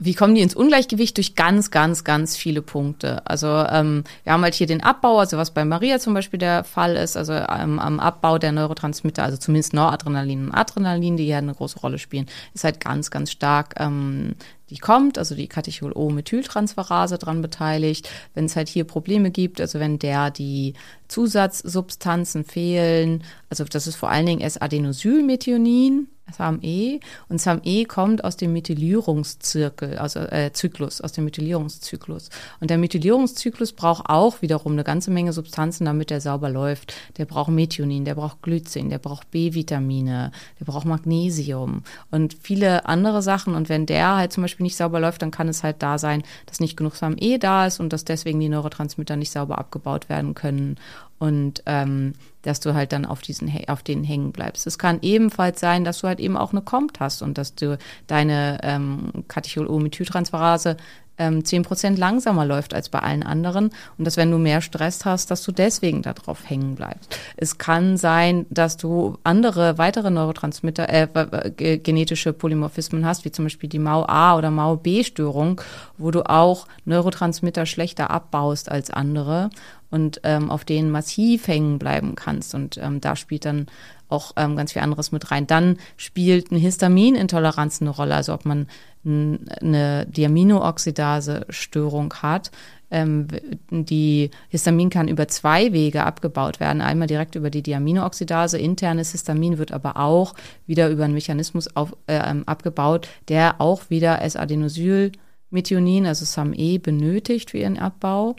Wie 0.00 0.14
kommen 0.14 0.34
die 0.34 0.40
ins 0.40 0.54
Ungleichgewicht? 0.54 1.16
Durch 1.16 1.34
ganz, 1.34 1.70
ganz, 1.70 2.04
ganz 2.04 2.36
viele 2.36 2.62
Punkte. 2.62 3.24
Also 3.26 3.46
ähm, 3.46 4.04
wir 4.24 4.32
haben 4.32 4.42
halt 4.42 4.54
hier 4.54 4.66
den 4.66 4.82
Abbau, 4.82 5.18
also 5.18 5.36
was 5.36 5.52
bei 5.52 5.64
Maria 5.64 5.98
zum 5.98 6.14
Beispiel 6.14 6.38
der 6.38 6.64
Fall 6.64 6.96
ist, 6.96 7.16
also 7.16 7.34
ähm, 7.34 7.78
am 7.78 8.00
Abbau 8.00 8.38
der 8.38 8.52
Neurotransmitter, 8.52 9.22
also 9.22 9.36
zumindest 9.36 9.74
Noradrenalin 9.74 10.46
und 10.46 10.54
Adrenalin, 10.54 11.16
die 11.16 11.26
hier 11.26 11.38
eine 11.38 11.54
große 11.54 11.78
Rolle 11.80 11.98
spielen, 11.98 12.26
ist 12.54 12.64
halt 12.64 12.80
ganz, 12.80 13.10
ganz 13.10 13.30
stark 13.30 13.74
ähm, 13.78 14.34
die 14.70 14.78
kommt, 14.78 15.18
also 15.18 15.34
die 15.34 15.48
Catechol-O-Methyltransferase 15.48 17.18
dran 17.18 17.42
beteiligt. 17.42 18.08
Wenn 18.34 18.44
es 18.44 18.54
halt 18.54 18.68
hier 18.68 18.84
Probleme 18.84 19.32
gibt, 19.32 19.60
also 19.60 19.80
wenn 19.80 19.98
der 19.98 20.30
die 20.30 20.74
Zusatzsubstanzen 21.08 22.44
fehlen, 22.44 23.24
also 23.48 23.64
das 23.64 23.88
ist 23.88 23.96
vor 23.96 24.10
allen 24.10 24.26
Dingen 24.26 24.40
S-Adenosylmethionin, 24.40 26.06
SAMe. 26.32 27.00
Und 27.28 27.40
SAMe 27.40 27.84
kommt 27.86 28.24
aus 28.24 28.36
dem 28.36 28.52
Methylierungszirkel, 28.52 29.98
also 29.98 30.20
äh, 30.20 30.52
Zyklus, 30.52 31.00
aus 31.00 31.12
dem 31.12 31.24
Methylierungszyklus. 31.24 32.30
Und 32.60 32.70
der 32.70 32.78
Methylierungszyklus 32.78 33.72
braucht 33.72 34.08
auch 34.08 34.42
wiederum 34.42 34.72
eine 34.72 34.84
ganze 34.84 35.10
Menge 35.10 35.32
Substanzen, 35.32 35.84
damit 35.84 36.10
der 36.10 36.20
sauber 36.20 36.50
läuft. 36.50 36.94
Der 37.18 37.24
braucht 37.24 37.50
Methionin, 37.50 38.04
der 38.04 38.14
braucht 38.14 38.42
Glycin, 38.42 38.90
der 38.90 38.98
braucht 38.98 39.30
B-Vitamine, 39.30 40.32
der 40.58 40.64
braucht 40.64 40.86
Magnesium 40.86 41.82
und 42.10 42.36
viele 42.40 42.86
andere 42.86 43.22
Sachen. 43.22 43.54
Und 43.54 43.68
wenn 43.68 43.86
der 43.86 44.16
halt 44.16 44.32
zum 44.32 44.42
Beispiel 44.42 44.64
nicht 44.64 44.76
sauber 44.76 45.00
läuft, 45.00 45.22
dann 45.22 45.30
kann 45.30 45.48
es 45.48 45.62
halt 45.62 45.82
da 45.82 45.98
sein, 45.98 46.22
dass 46.46 46.60
nicht 46.60 46.76
genug 46.76 46.96
SAMe 46.96 47.38
da 47.38 47.66
ist 47.66 47.80
und 47.80 47.92
dass 47.92 48.04
deswegen 48.04 48.40
die 48.40 48.48
Neurotransmitter 48.48 49.16
nicht 49.16 49.30
sauber 49.30 49.58
abgebaut 49.58 50.08
werden 50.08 50.34
können 50.34 50.76
und 51.20 51.62
ähm, 51.66 52.14
dass 52.42 52.60
du 52.60 52.74
halt 52.74 52.92
dann 52.92 53.04
auf 53.04 53.20
diesen 53.20 53.52
auf 53.68 53.82
denen 53.82 54.02
hängen 54.02 54.32
bleibst. 54.32 54.66
Es 54.66 54.78
kann 54.78 54.98
ebenfalls 55.02 55.60
sein, 55.60 55.84
dass 55.84 56.00
du 56.00 56.08
halt 56.08 56.18
eben 56.18 56.36
auch 56.36 56.52
eine 56.52 56.62
Compt 56.62 56.98
hast 56.98 57.22
und 57.22 57.38
dass 57.38 57.54
du 57.54 57.78
deine 58.06 58.58
ähm, 58.62 59.12
Katecholomethyltransferase 59.28 60.78
ähm, 61.18 61.40
10% 61.40 61.98
langsamer 61.98 62.46
läuft 62.46 62.72
als 62.72 62.88
bei 62.88 63.00
allen 63.00 63.22
anderen 63.22 63.70
und 63.98 64.06
dass 64.06 64.16
wenn 64.16 64.30
du 64.30 64.38
mehr 64.38 64.62
Stress 64.62 65.04
hast, 65.04 65.30
dass 65.30 65.42
du 65.42 65.52
deswegen 65.52 66.00
darauf 66.00 66.48
hängen 66.48 66.74
bleibst. 66.74 67.14
Es 67.36 67.58
kann 67.58 67.98
sein, 67.98 68.46
dass 68.48 68.78
du 68.78 69.18
andere 69.22 69.76
weitere 69.76 70.10
Neurotransmitter, 70.10 70.88
äh, 70.88 71.78
genetische 71.78 72.32
Polymorphismen 72.32 73.04
hast, 73.04 73.26
wie 73.26 73.30
zum 73.30 73.44
Beispiel 73.44 73.68
die 73.68 73.78
MAO-A 73.78 74.38
oder 74.38 74.50
MAO-B-Störung, 74.50 75.60
wo 75.98 76.10
du 76.10 76.22
auch 76.22 76.66
Neurotransmitter 76.86 77.66
schlechter 77.66 78.10
abbaust 78.10 78.70
als 78.70 78.90
andere 78.90 79.50
und 79.90 80.20
ähm, 80.24 80.50
auf 80.50 80.64
denen 80.64 80.90
massiv 80.90 81.48
hängen 81.48 81.78
bleiben 81.78 82.14
kannst. 82.14 82.54
Und 82.54 82.78
ähm, 82.78 83.00
da 83.00 83.16
spielt 83.16 83.44
dann 83.44 83.66
auch 84.08 84.32
ähm, 84.36 84.56
ganz 84.56 84.72
viel 84.72 84.82
anderes 84.82 85.12
mit 85.12 85.30
rein. 85.30 85.46
Dann 85.46 85.78
spielt 85.96 86.50
eine 86.50 86.60
Histaminintoleranz 86.60 87.80
eine 87.80 87.90
Rolle, 87.90 88.14
also 88.14 88.34
ob 88.34 88.44
man 88.44 88.66
eine 89.02 90.06
Diaminooxidase-Störung 90.06 92.12
hat. 92.14 92.50
Ähm, 92.90 93.28
die 93.70 94.30
Histamin 94.48 94.90
kann 94.90 95.08
über 95.08 95.26
zwei 95.28 95.72
Wege 95.72 96.04
abgebaut 96.04 96.60
werden. 96.60 96.82
Einmal 96.82 97.06
direkt 97.06 97.34
über 97.34 97.48
die 97.48 97.62
Diaminooxidase. 97.62 98.58
Internes 98.58 99.12
Histamin 99.12 99.56
wird 99.56 99.72
aber 99.72 99.96
auch 99.96 100.34
wieder 100.66 100.90
über 100.90 101.04
einen 101.04 101.14
Mechanismus 101.14 101.74
auf, 101.76 101.96
äh, 102.08 102.18
abgebaut, 102.44 103.08
der 103.28 103.60
auch 103.60 103.88
wieder 103.88 104.20
S-Adenosylmethionin, 104.22 106.06
also 106.06 106.26
SAM-E, 106.26 106.78
benötigt 106.78 107.52
für 107.52 107.58
ihren 107.58 107.78
Abbau. 107.78 108.36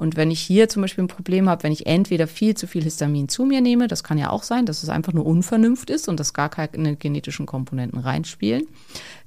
Und 0.00 0.16
wenn 0.16 0.30
ich 0.30 0.40
hier 0.40 0.70
zum 0.70 0.80
Beispiel 0.80 1.04
ein 1.04 1.08
Problem 1.08 1.46
habe, 1.46 1.62
wenn 1.62 1.72
ich 1.72 1.84
entweder 1.84 2.26
viel 2.26 2.56
zu 2.56 2.66
viel 2.66 2.82
Histamin 2.82 3.28
zu 3.28 3.44
mir 3.44 3.60
nehme, 3.60 3.86
das 3.86 4.02
kann 4.02 4.16
ja 4.16 4.30
auch 4.30 4.44
sein, 4.44 4.64
dass 4.64 4.82
es 4.82 4.88
einfach 4.88 5.12
nur 5.12 5.26
Unvernunft 5.26 5.90
ist 5.90 6.08
und 6.08 6.18
dass 6.18 6.32
gar 6.32 6.48
keine 6.48 6.96
genetischen 6.96 7.44
Komponenten 7.44 8.00
reinspielen, 8.00 8.66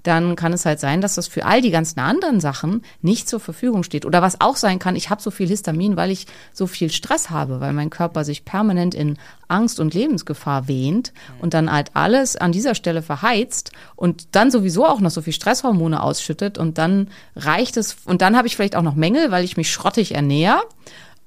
dann 0.01 0.35
kann 0.35 0.51
es 0.51 0.65
halt 0.65 0.79
sein, 0.79 0.99
dass 0.99 1.13
das 1.13 1.27
für 1.27 1.45
all 1.45 1.61
die 1.61 1.69
ganzen 1.69 1.99
anderen 1.99 2.39
Sachen 2.39 2.81
nicht 3.03 3.29
zur 3.29 3.39
Verfügung 3.39 3.83
steht. 3.83 4.03
Oder 4.03 4.23
was 4.23 4.41
auch 4.41 4.55
sein 4.55 4.79
kann, 4.79 4.95
ich 4.95 5.11
habe 5.11 5.21
so 5.21 5.29
viel 5.29 5.47
Histamin, 5.47 5.95
weil 5.95 6.09
ich 6.09 6.25
so 6.53 6.65
viel 6.65 6.89
Stress 6.89 7.29
habe, 7.29 7.59
weil 7.59 7.73
mein 7.73 7.91
Körper 7.91 8.25
sich 8.25 8.43
permanent 8.43 8.95
in 8.95 9.19
Angst 9.53 9.79
und 9.79 9.93
Lebensgefahr 9.93 10.67
wähnt 10.67 11.13
und 11.39 11.53
dann 11.53 11.71
halt 11.71 11.91
alles 11.93 12.35
an 12.35 12.51
dieser 12.51 12.75
Stelle 12.75 13.01
verheizt 13.01 13.71
und 13.95 14.35
dann 14.35 14.51
sowieso 14.51 14.85
auch 14.85 14.99
noch 14.99 15.11
so 15.11 15.21
viel 15.21 15.33
Stresshormone 15.33 16.01
ausschüttet 16.01 16.57
und 16.57 16.77
dann 16.77 17.09
reicht 17.35 17.77
es, 17.77 17.97
und 18.05 18.21
dann 18.21 18.35
habe 18.35 18.47
ich 18.47 18.55
vielleicht 18.55 18.75
auch 18.75 18.81
noch 18.81 18.95
Mängel, 18.95 19.31
weil 19.31 19.43
ich 19.45 19.57
mich 19.57 19.71
schrottig 19.71 20.15
ernähre. 20.15 20.61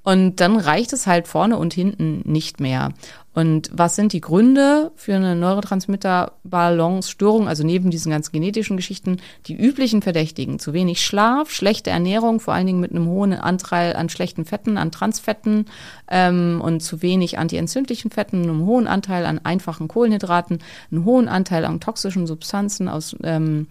Und 0.02 0.36
dann 0.36 0.56
reicht 0.56 0.92
es 0.92 1.08
halt 1.08 1.26
vorne 1.26 1.58
und 1.58 1.74
hinten 1.74 2.22
nicht 2.24 2.60
mehr. 2.60 2.92
Und 3.36 3.70
was 3.70 3.94
sind 3.96 4.14
die 4.14 4.22
Gründe 4.22 4.92
für 4.94 5.14
eine 5.14 5.36
Neurotransmitter-Balance-Störung? 5.36 7.48
Also 7.48 7.64
neben 7.64 7.90
diesen 7.90 8.10
ganzen 8.10 8.32
genetischen 8.32 8.78
Geschichten, 8.78 9.18
die 9.44 9.54
üblichen 9.54 10.00
Verdächtigen. 10.00 10.58
Zu 10.58 10.72
wenig 10.72 11.04
Schlaf, 11.04 11.50
schlechte 11.50 11.90
Ernährung, 11.90 12.40
vor 12.40 12.54
allen 12.54 12.66
Dingen 12.66 12.80
mit 12.80 12.92
einem 12.92 13.08
hohen 13.08 13.34
Anteil 13.34 13.94
an 13.94 14.08
schlechten 14.08 14.46
Fetten, 14.46 14.78
an 14.78 14.90
Transfetten 14.90 15.66
ähm, 16.10 16.62
und 16.64 16.80
zu 16.80 17.02
wenig 17.02 17.36
antientzündlichen 17.36 18.10
Fetten, 18.10 18.44
einem 18.44 18.64
hohen 18.64 18.86
Anteil 18.86 19.26
an 19.26 19.38
einfachen 19.44 19.86
Kohlenhydraten, 19.86 20.60
einen 20.90 21.04
hohen 21.04 21.28
Anteil 21.28 21.66
an 21.66 21.78
toxischen 21.78 22.26
Substanzen 22.26 22.88
aus 22.88 23.14
ähm, 23.22 23.66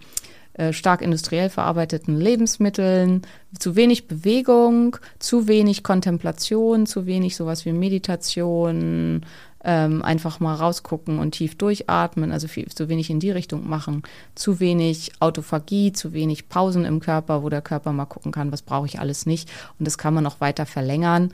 äh, 0.56 0.72
stark 0.72 1.02
industriell 1.02 1.50
verarbeiteten 1.50 2.18
Lebensmitteln, 2.18 3.22
zu 3.58 3.76
wenig 3.76 4.08
Bewegung, 4.08 4.96
zu 5.18 5.48
wenig 5.48 5.82
Kontemplation, 5.82 6.86
zu 6.86 7.04
wenig 7.04 7.36
sowas 7.36 7.66
wie 7.66 7.72
Meditation, 7.72 9.24
ähm, 9.64 10.02
einfach 10.02 10.40
mal 10.40 10.54
rausgucken 10.54 11.18
und 11.18 11.32
tief 11.32 11.58
durchatmen, 11.58 12.32
also 12.32 12.48
viel, 12.48 12.68
zu 12.68 12.88
wenig 12.88 13.10
in 13.10 13.20
die 13.20 13.32
Richtung 13.32 13.68
machen, 13.68 14.02
zu 14.34 14.60
wenig 14.60 15.12
Autophagie, 15.18 15.92
zu 15.92 16.12
wenig 16.12 16.48
Pausen 16.48 16.84
im 16.84 17.00
Körper, 17.00 17.42
wo 17.42 17.48
der 17.48 17.62
Körper 17.62 17.92
mal 17.92 18.06
gucken 18.06 18.32
kann, 18.32 18.52
was 18.52 18.62
brauche 18.62 18.86
ich 18.86 19.00
alles 19.00 19.26
nicht. 19.26 19.50
Und 19.78 19.86
das 19.86 19.98
kann 19.98 20.14
man 20.14 20.24
noch 20.24 20.40
weiter 20.40 20.66
verlängern 20.66 21.32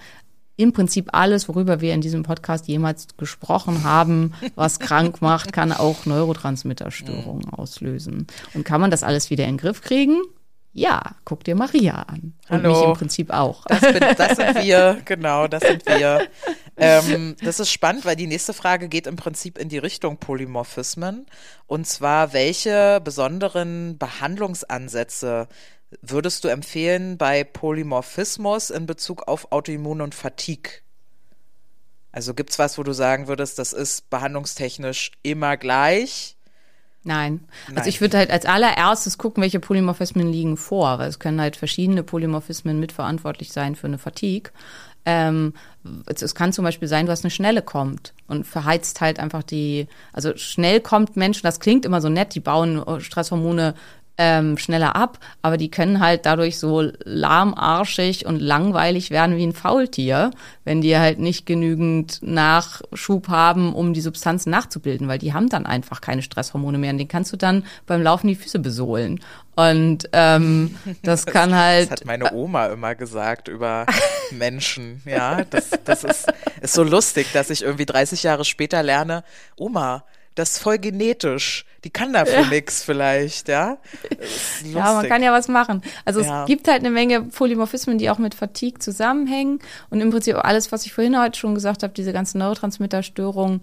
im 0.62 0.72
Prinzip 0.72 1.10
alles, 1.12 1.48
worüber 1.48 1.80
wir 1.80 1.94
in 1.94 2.00
diesem 2.00 2.22
Podcast 2.22 2.68
jemals 2.68 3.08
gesprochen 3.16 3.84
haben, 3.84 4.32
was 4.54 4.78
krank 4.78 5.20
macht, 5.20 5.52
kann 5.52 5.72
auch 5.72 6.06
Neurotransmitterstörungen 6.06 7.46
mhm. 7.46 7.54
auslösen. 7.54 8.26
Und 8.54 8.64
kann 8.64 8.80
man 8.80 8.90
das 8.90 9.02
alles 9.02 9.30
wieder 9.30 9.44
in 9.44 9.56
den 9.56 9.58
Griff 9.58 9.80
kriegen? 9.80 10.20
Ja, 10.74 11.16
guck 11.26 11.44
dir 11.44 11.54
Maria 11.54 11.96
an. 12.02 12.32
Und 12.48 12.62
mich 12.62 12.82
im 12.82 12.94
Prinzip 12.94 13.30
auch. 13.30 13.66
Das, 13.66 13.80
bin, 13.80 14.00
das 14.16 14.36
sind 14.36 14.64
wir, 14.64 15.00
genau, 15.04 15.46
das 15.46 15.62
sind 15.62 15.84
wir. 15.84 16.28
Ähm, 16.78 17.36
das 17.42 17.60
ist 17.60 17.70
spannend, 17.70 18.06
weil 18.06 18.16
die 18.16 18.26
nächste 18.26 18.54
Frage 18.54 18.88
geht 18.88 19.06
im 19.06 19.16
Prinzip 19.16 19.58
in 19.58 19.68
die 19.68 19.76
Richtung 19.76 20.16
Polymorphismen. 20.16 21.26
Und 21.66 21.86
zwar, 21.86 22.32
welche 22.32 23.02
besonderen 23.04 23.98
Behandlungsansätze 23.98 25.48
würdest 26.00 26.44
du 26.44 26.48
empfehlen 26.48 27.18
bei 27.18 27.44
Polymorphismus 27.44 28.70
in 28.70 28.86
Bezug 28.86 29.28
auf 29.28 29.52
Autoimmun 29.52 30.00
und 30.00 30.14
Fatigue? 30.14 30.80
Also 32.12 32.34
gibt 32.34 32.50
es 32.50 32.58
was, 32.58 32.78
wo 32.78 32.82
du 32.82 32.92
sagen 32.92 33.26
würdest, 33.26 33.58
das 33.58 33.72
ist 33.72 34.10
behandlungstechnisch 34.10 35.12
immer 35.22 35.56
gleich? 35.56 36.36
Nein. 37.04 37.40
Nein. 37.66 37.78
Also 37.78 37.88
ich 37.88 38.00
würde 38.00 38.18
halt 38.18 38.30
als 38.30 38.46
allererstes 38.46 39.18
gucken, 39.18 39.42
welche 39.42 39.60
Polymorphismen 39.60 40.30
liegen 40.30 40.56
vor, 40.56 40.98
weil 40.98 41.08
es 41.08 41.18
können 41.18 41.40
halt 41.40 41.56
verschiedene 41.56 42.02
Polymorphismen 42.02 42.78
mitverantwortlich 42.78 43.52
sein 43.52 43.74
für 43.74 43.88
eine 43.88 43.98
Fatigue. 43.98 44.52
Ähm, 45.04 45.54
es 46.06 46.34
kann 46.34 46.52
zum 46.52 46.64
Beispiel 46.64 46.86
sein, 46.86 47.06
du 47.06 47.12
hast 47.12 47.24
eine 47.24 47.32
Schnelle 47.32 47.62
kommt 47.62 48.14
und 48.28 48.46
verheizt 48.46 49.00
halt 49.00 49.18
einfach 49.18 49.42
die, 49.42 49.88
also 50.12 50.36
schnell 50.36 50.80
kommt 50.80 51.16
Menschen, 51.16 51.42
das 51.42 51.58
klingt 51.58 51.84
immer 51.84 52.00
so 52.00 52.08
nett, 52.08 52.36
die 52.36 52.40
bauen 52.40 53.00
Stresshormone 53.00 53.74
ähm, 54.18 54.58
schneller 54.58 54.94
ab, 54.94 55.18
aber 55.40 55.56
die 55.56 55.70
können 55.70 56.00
halt 56.00 56.26
dadurch 56.26 56.58
so 56.58 56.90
lahmarschig 57.04 58.26
und 58.26 58.40
langweilig 58.40 59.10
werden 59.10 59.36
wie 59.36 59.46
ein 59.46 59.54
Faultier, 59.54 60.30
wenn 60.64 60.80
die 60.80 60.96
halt 60.96 61.18
nicht 61.18 61.46
genügend 61.46 62.20
Nachschub 62.22 63.28
haben, 63.28 63.74
um 63.74 63.94
die 63.94 64.00
Substanzen 64.00 64.50
nachzubilden, 64.50 65.08
weil 65.08 65.18
die 65.18 65.32
haben 65.32 65.48
dann 65.48 65.66
einfach 65.66 66.00
keine 66.00 66.22
Stresshormone 66.22 66.78
mehr 66.78 66.92
und 66.92 66.98
den 66.98 67.08
kannst 67.08 67.32
du 67.32 67.36
dann 67.36 67.64
beim 67.86 68.02
Laufen 68.02 68.28
die 68.28 68.34
Füße 68.34 68.58
besohlen. 68.58 69.20
Und 69.54 70.08
ähm, 70.12 70.76
das 71.02 71.26
kann 71.26 71.54
halt. 71.54 71.90
Das 71.90 72.00
hat 72.00 72.06
meine 72.06 72.32
Oma 72.32 72.66
immer 72.66 72.94
gesagt 72.94 73.48
über 73.48 73.86
Menschen. 74.30 75.02
Ja, 75.04 75.44
das, 75.44 75.70
das 75.84 76.04
ist, 76.04 76.32
ist 76.60 76.74
so 76.74 76.82
lustig, 76.82 77.26
dass 77.32 77.50
ich 77.50 77.62
irgendwie 77.62 77.86
30 77.86 78.22
Jahre 78.22 78.44
später 78.44 78.82
lerne, 78.82 79.24
Oma, 79.56 80.04
das 80.34 80.52
ist 80.52 80.58
voll 80.58 80.78
genetisch. 80.78 81.64
Die 81.84 81.90
kann 81.90 82.12
dafür 82.12 82.42
ja. 82.42 82.46
nix 82.46 82.82
vielleicht, 82.82 83.48
ja. 83.48 83.78
Ja, 84.64 84.94
man 84.94 85.08
kann 85.08 85.22
ja 85.22 85.32
was 85.32 85.48
machen. 85.48 85.82
Also 86.04 86.20
ja. 86.20 86.42
es 86.42 86.46
gibt 86.46 86.68
halt 86.68 86.80
eine 86.80 86.90
Menge 86.90 87.22
Polymorphismen, 87.22 87.98
die 87.98 88.08
auch 88.08 88.18
mit 88.18 88.34
Fatigue 88.34 88.78
zusammenhängen. 88.78 89.58
Und 89.90 90.00
im 90.00 90.10
Prinzip 90.10 90.36
alles, 90.36 90.70
was 90.70 90.86
ich 90.86 90.92
vorhin 90.92 91.20
heute 91.20 91.38
schon 91.38 91.54
gesagt 91.54 91.82
habe, 91.82 91.92
diese 91.92 92.12
ganzen 92.12 92.38
Neurotransmitterstörungen, 92.38 93.62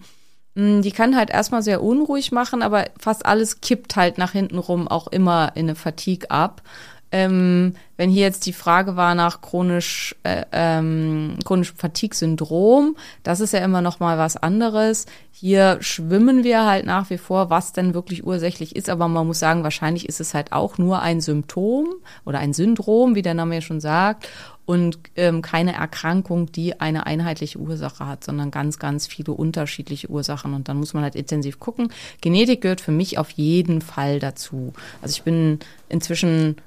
hm, 0.55 0.81
die 0.81 0.91
kann 0.91 1.15
halt 1.15 1.29
erstmal 1.29 1.63
sehr 1.63 1.81
unruhig 1.81 2.31
machen, 2.31 2.61
aber 2.61 2.85
fast 2.99 3.25
alles 3.25 3.61
kippt 3.61 3.95
halt 3.95 4.17
nach 4.17 4.33
hinten 4.33 4.57
rum 4.57 4.88
auch 4.88 5.07
immer 5.07 5.53
in 5.55 5.67
eine 5.67 5.75
Fatigue 5.75 6.29
ab. 6.29 6.61
Ähm, 7.11 7.73
wenn 7.97 8.09
hier 8.09 8.21
jetzt 8.21 8.45
die 8.45 8.53
Frage 8.53 8.95
war 8.95 9.15
nach 9.15 9.41
chronisch 9.41 10.15
äh, 10.23 10.45
ähm, 10.51 11.37
chronischem 11.43 11.75
Fatigue-Syndrom, 11.77 12.95
das 13.23 13.39
ist 13.39 13.53
ja 13.53 13.59
immer 13.59 13.81
noch 13.81 13.99
mal 13.99 14.17
was 14.17 14.37
anderes. 14.37 15.05
Hier 15.31 15.77
schwimmen 15.81 16.43
wir 16.43 16.65
halt 16.65 16.85
nach 16.85 17.09
wie 17.09 17.17
vor, 17.17 17.49
was 17.49 17.73
denn 17.73 17.93
wirklich 17.93 18.25
ursächlich 18.25 18.75
ist, 18.75 18.89
aber 18.89 19.07
man 19.07 19.27
muss 19.27 19.39
sagen, 19.39 19.63
wahrscheinlich 19.63 20.07
ist 20.07 20.19
es 20.19 20.33
halt 20.33 20.51
auch 20.51 20.77
nur 20.77 21.01
ein 21.01 21.19
Symptom 21.19 21.87
oder 22.25 22.39
ein 22.39 22.53
Syndrom, 22.53 23.15
wie 23.15 23.21
der 23.21 23.33
Name 23.33 23.55
ja 23.55 23.61
schon 23.61 23.81
sagt, 23.81 24.27
und 24.69 24.99
ähm, 25.15 25.41
keine 25.41 25.73
Erkrankung, 25.73 26.51
die 26.51 26.79
eine 26.79 27.07
einheitliche 27.07 27.57
Ursache 27.57 28.05
hat, 28.05 28.23
sondern 28.23 28.51
ganz, 28.51 28.77
ganz 28.77 29.07
viele 29.07 29.33
unterschiedliche 29.33 30.09
Ursachen. 30.11 30.53
Und 30.53 30.69
dann 30.69 30.77
muss 30.77 30.93
man 30.93 31.01
halt 31.01 31.15
intensiv 31.15 31.59
gucken. 31.59 31.91
Genetik 32.21 32.61
gehört 32.61 32.79
für 32.79 32.91
mich 32.91 33.17
auf 33.17 33.31
jeden 33.31 33.81
Fall 33.81 34.19
dazu. 34.19 34.73
Also 35.01 35.13
ich 35.13 35.23
bin 35.23 35.57
inzwischen 35.89 36.57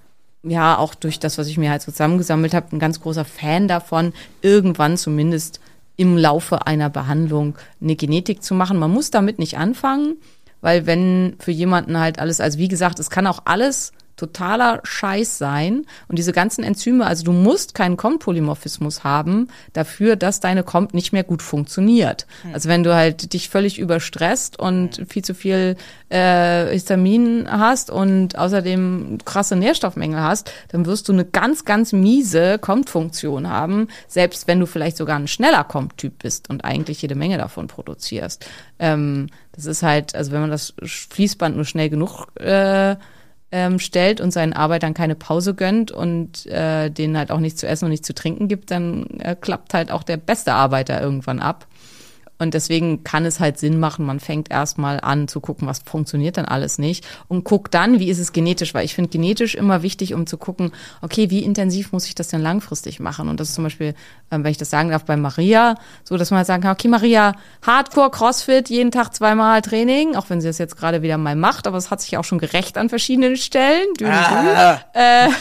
ja 0.43 0.79
auch 0.79 0.95
durch 0.95 1.19
das, 1.19 1.39
was 1.39 1.47
ich 1.47 1.59
mir 1.59 1.71
halt 1.71 1.83
zusammengesammelt 1.83 2.55
habe, 2.55 2.75
ein 2.75 2.79
ganz 2.79 3.01
großer 3.01 3.25
Fan 3.25 3.69
davon, 3.69 4.13
irgendwann 4.41 4.97
zumindest 4.97 5.61
im 5.97 6.17
Laufe 6.17 6.67
einer 6.67 6.91
Behandlung 6.91 7.57
eine 7.81 7.97
Genetik 7.97 8.43
zu 8.43 8.55
machen. 8.55 8.79
Man 8.79 8.91
muss 8.91 9.11
damit 9.11 9.39
nicht 9.39 9.59
anfangen, 9.59 10.17
weil 10.61 10.87
wenn 10.87 11.37
für 11.39 11.51
jemanden 11.53 11.99
halt 11.99 12.19
alles, 12.19 12.41
also 12.41 12.59
wie 12.59 12.69
gesagt, 12.69 12.99
es 12.99 13.11
kann 13.11 13.27
auch 13.27 13.43
alles 13.45 13.93
totaler 14.23 14.81
Scheiß 14.85 15.39
sein. 15.39 15.85
Und 16.07 16.17
diese 16.17 16.33
ganzen 16.33 16.63
Enzyme, 16.63 17.05
also 17.05 17.25
du 17.25 17.33
musst 17.33 17.75
keinen 17.75 17.97
Kompolymorphismus 17.97 19.03
haben 19.03 19.49
dafür, 19.73 20.15
dass 20.15 20.39
deine 20.39 20.63
Komp 20.63 20.95
nicht 20.95 21.13
mehr 21.13 21.25
gut 21.25 21.43
funktioniert. 21.43 22.27
Also 22.53 22.69
wenn 22.69 22.85
du 22.85 22.95
halt 22.95 23.33
dich 23.33 23.49
völlig 23.49 23.81
überstresst 23.81 24.59
und 24.59 25.03
viel 25.09 25.25
zu 25.25 25.35
viel 25.35 25.77
äh, 26.09 26.71
Histamin 26.71 27.49
hast 27.51 27.91
und 27.91 28.39
außerdem 28.39 29.19
krasse 29.25 29.57
Nährstoffmängel 29.57 30.21
hast, 30.21 30.53
dann 30.69 30.87
wirst 30.87 31.09
du 31.09 31.13
eine 31.13 31.25
ganz, 31.25 31.65
ganz 31.65 31.93
miese 31.93 32.59
Komp-Funktion 32.59 33.49
haben, 33.49 33.89
selbst 34.07 34.47
wenn 34.47 34.61
du 34.61 34.67
vielleicht 34.67 34.97
sogar 34.97 35.19
ein 35.19 35.27
schneller 35.27 35.65
Komp-Typ 35.65 36.19
bist 36.23 36.49
und 36.49 36.65
eigentlich 36.65 37.03
jede 37.03 37.17
Menge 37.17 37.39
davon 37.39 37.67
produzierst. 37.67 38.47
Ähm, 38.79 39.29
das 39.53 39.67
ist 39.67 39.83
halt, 39.83 40.15
also 40.15 40.31
wenn 40.33 40.43
man 40.43 40.51
das 40.51 40.75
Fließband 40.85 41.57
nur 41.57 41.65
schnell 41.65 41.91
genug 41.91 42.29
äh, 42.41 42.97
ähm, 43.53 43.79
stellt 43.79 44.21
und 44.21 44.33
seinen 44.33 44.55
Arbeitern 44.55 44.95
keine 44.95 45.15
Pause 45.15 45.55
gönnt 45.55 45.93
und 45.93 46.47
äh, 46.47 46.91
denen 46.91 47.17
halt 47.17 47.31
auch 47.31 47.39
nichts 47.39 47.61
zu 47.61 47.69
essen 47.69 47.85
und 47.85 47.91
nichts 47.91 48.07
zu 48.07 48.15
trinken 48.15 48.49
gibt, 48.49 48.71
dann 48.71 49.07
äh, 49.21 49.37
klappt 49.37 49.75
halt 49.75 49.93
auch 49.93 50.03
der 50.03 50.17
beste 50.17 50.55
Arbeiter 50.55 51.01
irgendwann 51.01 51.39
ab. 51.39 51.67
Und 52.43 52.55
deswegen 52.55 53.05
kann 53.05 53.25
es 53.25 53.41
halt 53.41 53.59
Sinn 53.59 53.79
machen, 53.79 54.05
man 54.05 54.21
fängt 54.21 54.51
erstmal 54.51 55.01
an 55.01 55.29
zu 55.29 55.41
gucken, 55.41 55.69
was 55.69 55.81
funktioniert 55.85 56.37
dann 56.37 56.45
alles 56.45 56.79
nicht 56.79 57.07
und 57.29 57.45
guckt 57.45 57.73
dann, 57.75 58.01
wie 58.01 58.09
ist 58.09 58.19
es 58.19 58.33
genetisch, 58.33 58.75
weil 58.75 58.85
ich 58.85 58.95
finde 58.95 59.11
genetisch 59.11 59.55
immer 59.55 59.83
wichtig, 59.83 60.13
um 60.13 60.27
zu 60.27 60.37
gucken, 60.37 60.73
okay, 61.03 61.31
wie 61.31 61.45
intensiv 61.45 61.93
muss 61.93 62.07
ich 62.07 62.15
das 62.15 62.29
denn 62.29 62.43
langfristig 62.43 62.99
machen? 63.01 63.29
Und 63.29 63.39
das 63.39 63.51
ist 63.51 63.55
zum 63.55 63.65
Beispiel, 63.65 63.95
ähm, 64.31 64.43
wenn 64.43 64.51
ich 64.51 64.59
das 64.59 64.71
sagen 64.71 64.91
darf, 64.91 65.05
bei 65.05 65.17
Maria, 65.17 65.77
so 66.05 66.17
dass 66.17 66.31
man 66.31 66.39
halt 66.39 66.47
sagen 66.49 66.63
kann, 66.63 66.73
okay, 66.73 66.89
Maria, 66.89 67.35
Hardcore 67.65 68.11
Crossfit, 68.11 68.69
jeden 68.69 68.91
Tag 68.91 69.15
zweimal 69.15 69.63
Training, 69.63 70.17
auch 70.17 70.29
wenn 70.29 70.41
sie 70.41 70.49
das 70.49 70.59
jetzt 70.59 70.77
gerade 70.77 71.03
wieder 71.03 71.19
mal 71.19 71.37
macht, 71.37 71.67
aber 71.67 71.79
es 71.79 71.91
hat 71.91 72.01
sich 72.01 72.17
auch 72.17 72.25
schon 72.25 72.39
gerecht 72.39 72.77
an 72.77 72.89
verschiedenen 72.89 73.37
Stellen. 73.37 73.87
Dü, 74.01 74.07
ah. 74.07 74.81
äh, 74.95 75.29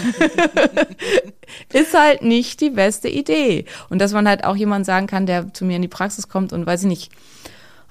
ist 1.73 1.93
halt 1.93 2.21
nicht 2.21 2.61
die 2.61 2.69
beste 2.69 3.09
Idee. 3.09 3.65
Und 3.89 3.99
dass 3.99 4.13
man 4.13 4.27
halt 4.27 4.43
auch 4.43 4.55
jemand 4.55 4.85
sagen 4.85 5.07
kann, 5.07 5.25
der 5.25 5.53
zu 5.53 5.65
mir 5.65 5.75
in 5.75 5.81
die 5.81 5.87
Praxis 5.87 6.27
kommt 6.27 6.53
und 6.53 6.65
weiß 6.65 6.83
ich 6.83 6.87
nicht, 6.87 7.11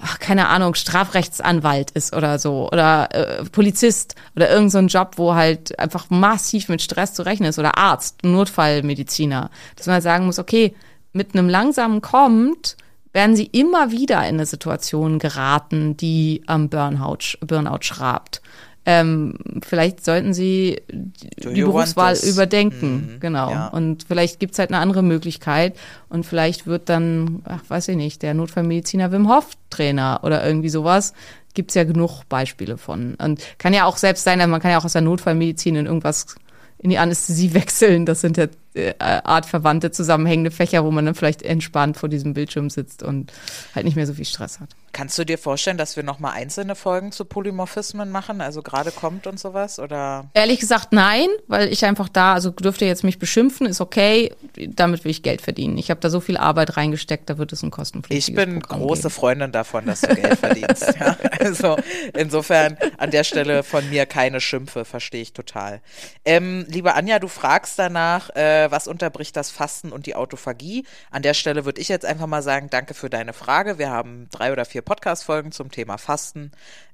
ach, 0.02 0.18
keine 0.18 0.48
Ahnung, 0.48 0.74
Strafrechtsanwalt 0.74 1.90
ist 1.92 2.14
oder 2.14 2.38
so 2.38 2.68
oder 2.72 3.08
äh, 3.12 3.44
Polizist 3.44 4.14
oder 4.34 4.50
irgendein 4.50 4.88
so 4.88 4.98
Job, 4.98 5.12
wo 5.16 5.34
halt 5.34 5.78
einfach 5.78 6.10
massiv 6.10 6.68
mit 6.68 6.82
Stress 6.82 7.14
zu 7.14 7.24
rechnen 7.24 7.50
ist 7.50 7.58
oder 7.58 7.78
Arzt, 7.78 8.24
Notfallmediziner, 8.24 9.50
dass 9.76 9.86
man 9.86 9.94
halt 9.94 10.04
sagen 10.04 10.26
muss, 10.26 10.38
okay, 10.38 10.74
mit 11.12 11.34
einem 11.34 11.48
langsamen 11.48 12.00
kommt, 12.00 12.76
werden 13.12 13.34
sie 13.34 13.46
immer 13.46 13.90
wieder 13.90 14.20
in 14.20 14.36
eine 14.36 14.46
Situation 14.46 15.18
geraten, 15.18 15.96
die 15.96 16.42
am 16.46 16.68
Burnout, 16.68 17.38
Burnout 17.40 17.82
schrabt 17.82 18.40
ähm, 18.86 19.34
vielleicht 19.62 20.04
sollten 20.04 20.32
sie 20.32 20.80
Do 20.88 21.50
die 21.50 21.62
Berufswahl 21.62 22.16
überdenken. 22.16 23.14
Mhm. 23.14 23.20
Genau. 23.20 23.50
Ja. 23.50 23.68
Und 23.68 24.04
vielleicht 24.04 24.40
gibt's 24.40 24.58
halt 24.58 24.70
eine 24.70 24.78
andere 24.78 25.02
Möglichkeit 25.02 25.76
und 26.08 26.24
vielleicht 26.24 26.66
wird 26.66 26.88
dann, 26.88 27.42
ach, 27.44 27.62
weiß 27.68 27.88
ich 27.88 27.96
nicht, 27.96 28.22
der 28.22 28.34
Notfallmediziner 28.34 29.12
Wim 29.12 29.28
Hof 29.28 29.48
Trainer 29.68 30.20
oder 30.22 30.44
irgendwie 30.44 30.70
sowas. 30.70 31.12
Gibt's 31.52 31.74
ja 31.74 31.84
genug 31.84 32.22
Beispiele 32.28 32.78
von. 32.78 33.16
Und 33.16 33.42
kann 33.58 33.74
ja 33.74 33.84
auch 33.84 33.96
selbst 33.96 34.24
sein, 34.24 34.38
man 34.50 34.60
kann 34.60 34.70
ja 34.70 34.78
auch 34.78 34.84
aus 34.84 34.92
der 34.92 35.02
Notfallmedizin 35.02 35.76
in 35.76 35.86
irgendwas 35.86 36.36
in 36.78 36.90
die 36.90 36.98
Anästhesie 36.98 37.52
wechseln. 37.54 38.06
Das 38.06 38.20
sind 38.22 38.36
ja 38.38 38.46
äh, 38.74 38.94
artverwandte 38.98 39.90
zusammenhängende 39.90 40.50
Fächer, 40.50 40.84
wo 40.84 40.90
man 40.90 41.04
dann 41.04 41.14
vielleicht 41.14 41.42
entspannt 41.42 41.96
vor 41.96 42.08
diesem 42.08 42.34
Bildschirm 42.34 42.70
sitzt 42.70 43.02
und 43.02 43.32
halt 43.74 43.84
nicht 43.84 43.96
mehr 43.96 44.06
so 44.06 44.14
viel 44.14 44.24
Stress 44.24 44.60
hat. 44.60 44.70
Kannst 44.92 45.18
du 45.18 45.24
dir 45.24 45.38
vorstellen, 45.38 45.78
dass 45.78 45.96
wir 45.96 46.02
nochmal 46.02 46.32
einzelne 46.32 46.74
Folgen 46.74 47.12
zu 47.12 47.24
Polymorphismen 47.24 48.10
machen, 48.10 48.40
also 48.40 48.62
gerade 48.62 48.90
kommt 48.90 49.26
und 49.26 49.38
sowas? 49.38 49.78
Oder? 49.78 50.28
Ehrlich 50.34 50.58
gesagt 50.58 50.92
nein, 50.92 51.28
weil 51.46 51.72
ich 51.72 51.84
einfach 51.84 52.08
da, 52.08 52.34
also 52.34 52.50
dürft 52.50 52.82
ihr 52.82 52.88
jetzt 52.88 53.04
mich 53.04 53.18
beschimpfen, 53.18 53.66
ist 53.66 53.80
okay, 53.80 54.34
damit 54.56 55.04
will 55.04 55.12
ich 55.12 55.22
Geld 55.22 55.42
verdienen. 55.42 55.78
Ich 55.78 55.90
habe 55.90 56.00
da 56.00 56.10
so 56.10 56.20
viel 56.20 56.36
Arbeit 56.36 56.76
reingesteckt, 56.76 57.30
da 57.30 57.38
wird 57.38 57.52
es 57.52 57.62
ein 57.62 57.70
kostenpflichtiges 57.70 58.28
Ich 58.28 58.34
bin 58.34 58.60
Programm 58.60 58.80
große 58.80 59.02
geben. 59.02 59.14
Freundin 59.14 59.52
davon, 59.52 59.86
dass 59.86 60.00
du 60.00 60.14
Geld 60.14 60.38
verdienst. 60.38 60.94
ja, 61.00 61.16
also 61.38 61.76
insofern 62.14 62.76
an 62.98 63.10
der 63.10 63.24
Stelle 63.24 63.62
von 63.62 63.88
mir 63.90 64.06
keine 64.06 64.40
Schimpfe, 64.40 64.84
verstehe 64.84 65.22
ich 65.22 65.32
total. 65.32 65.80
Ähm, 66.24 66.66
liebe 66.68 66.94
Anja, 66.94 67.18
du 67.18 67.28
fragst 67.28 67.78
danach, 67.78 68.30
äh, 68.30 68.70
was 68.70 68.88
unterbricht 68.88 69.36
das 69.36 69.50
Fasten 69.50 69.92
und 69.92 70.06
die 70.06 70.16
Autophagie? 70.16 70.84
An 71.10 71.22
der 71.22 71.34
Stelle 71.34 71.64
würde 71.64 71.80
ich 71.80 71.88
jetzt 71.88 72.04
einfach 72.04 72.26
mal 72.26 72.42
sagen, 72.42 72.68
danke 72.70 72.94
für 72.94 73.08
deine 73.08 73.32
Frage. 73.32 73.78
Wir 73.78 73.90
haben 73.90 74.28
drei 74.30 74.52
oder 74.52 74.64
vier 74.64 74.79
vier 74.80 74.84
Podcast-Folgen 74.84 75.52
zum 75.52 75.70
Thema 75.70 75.98
Fasten. 75.98 76.52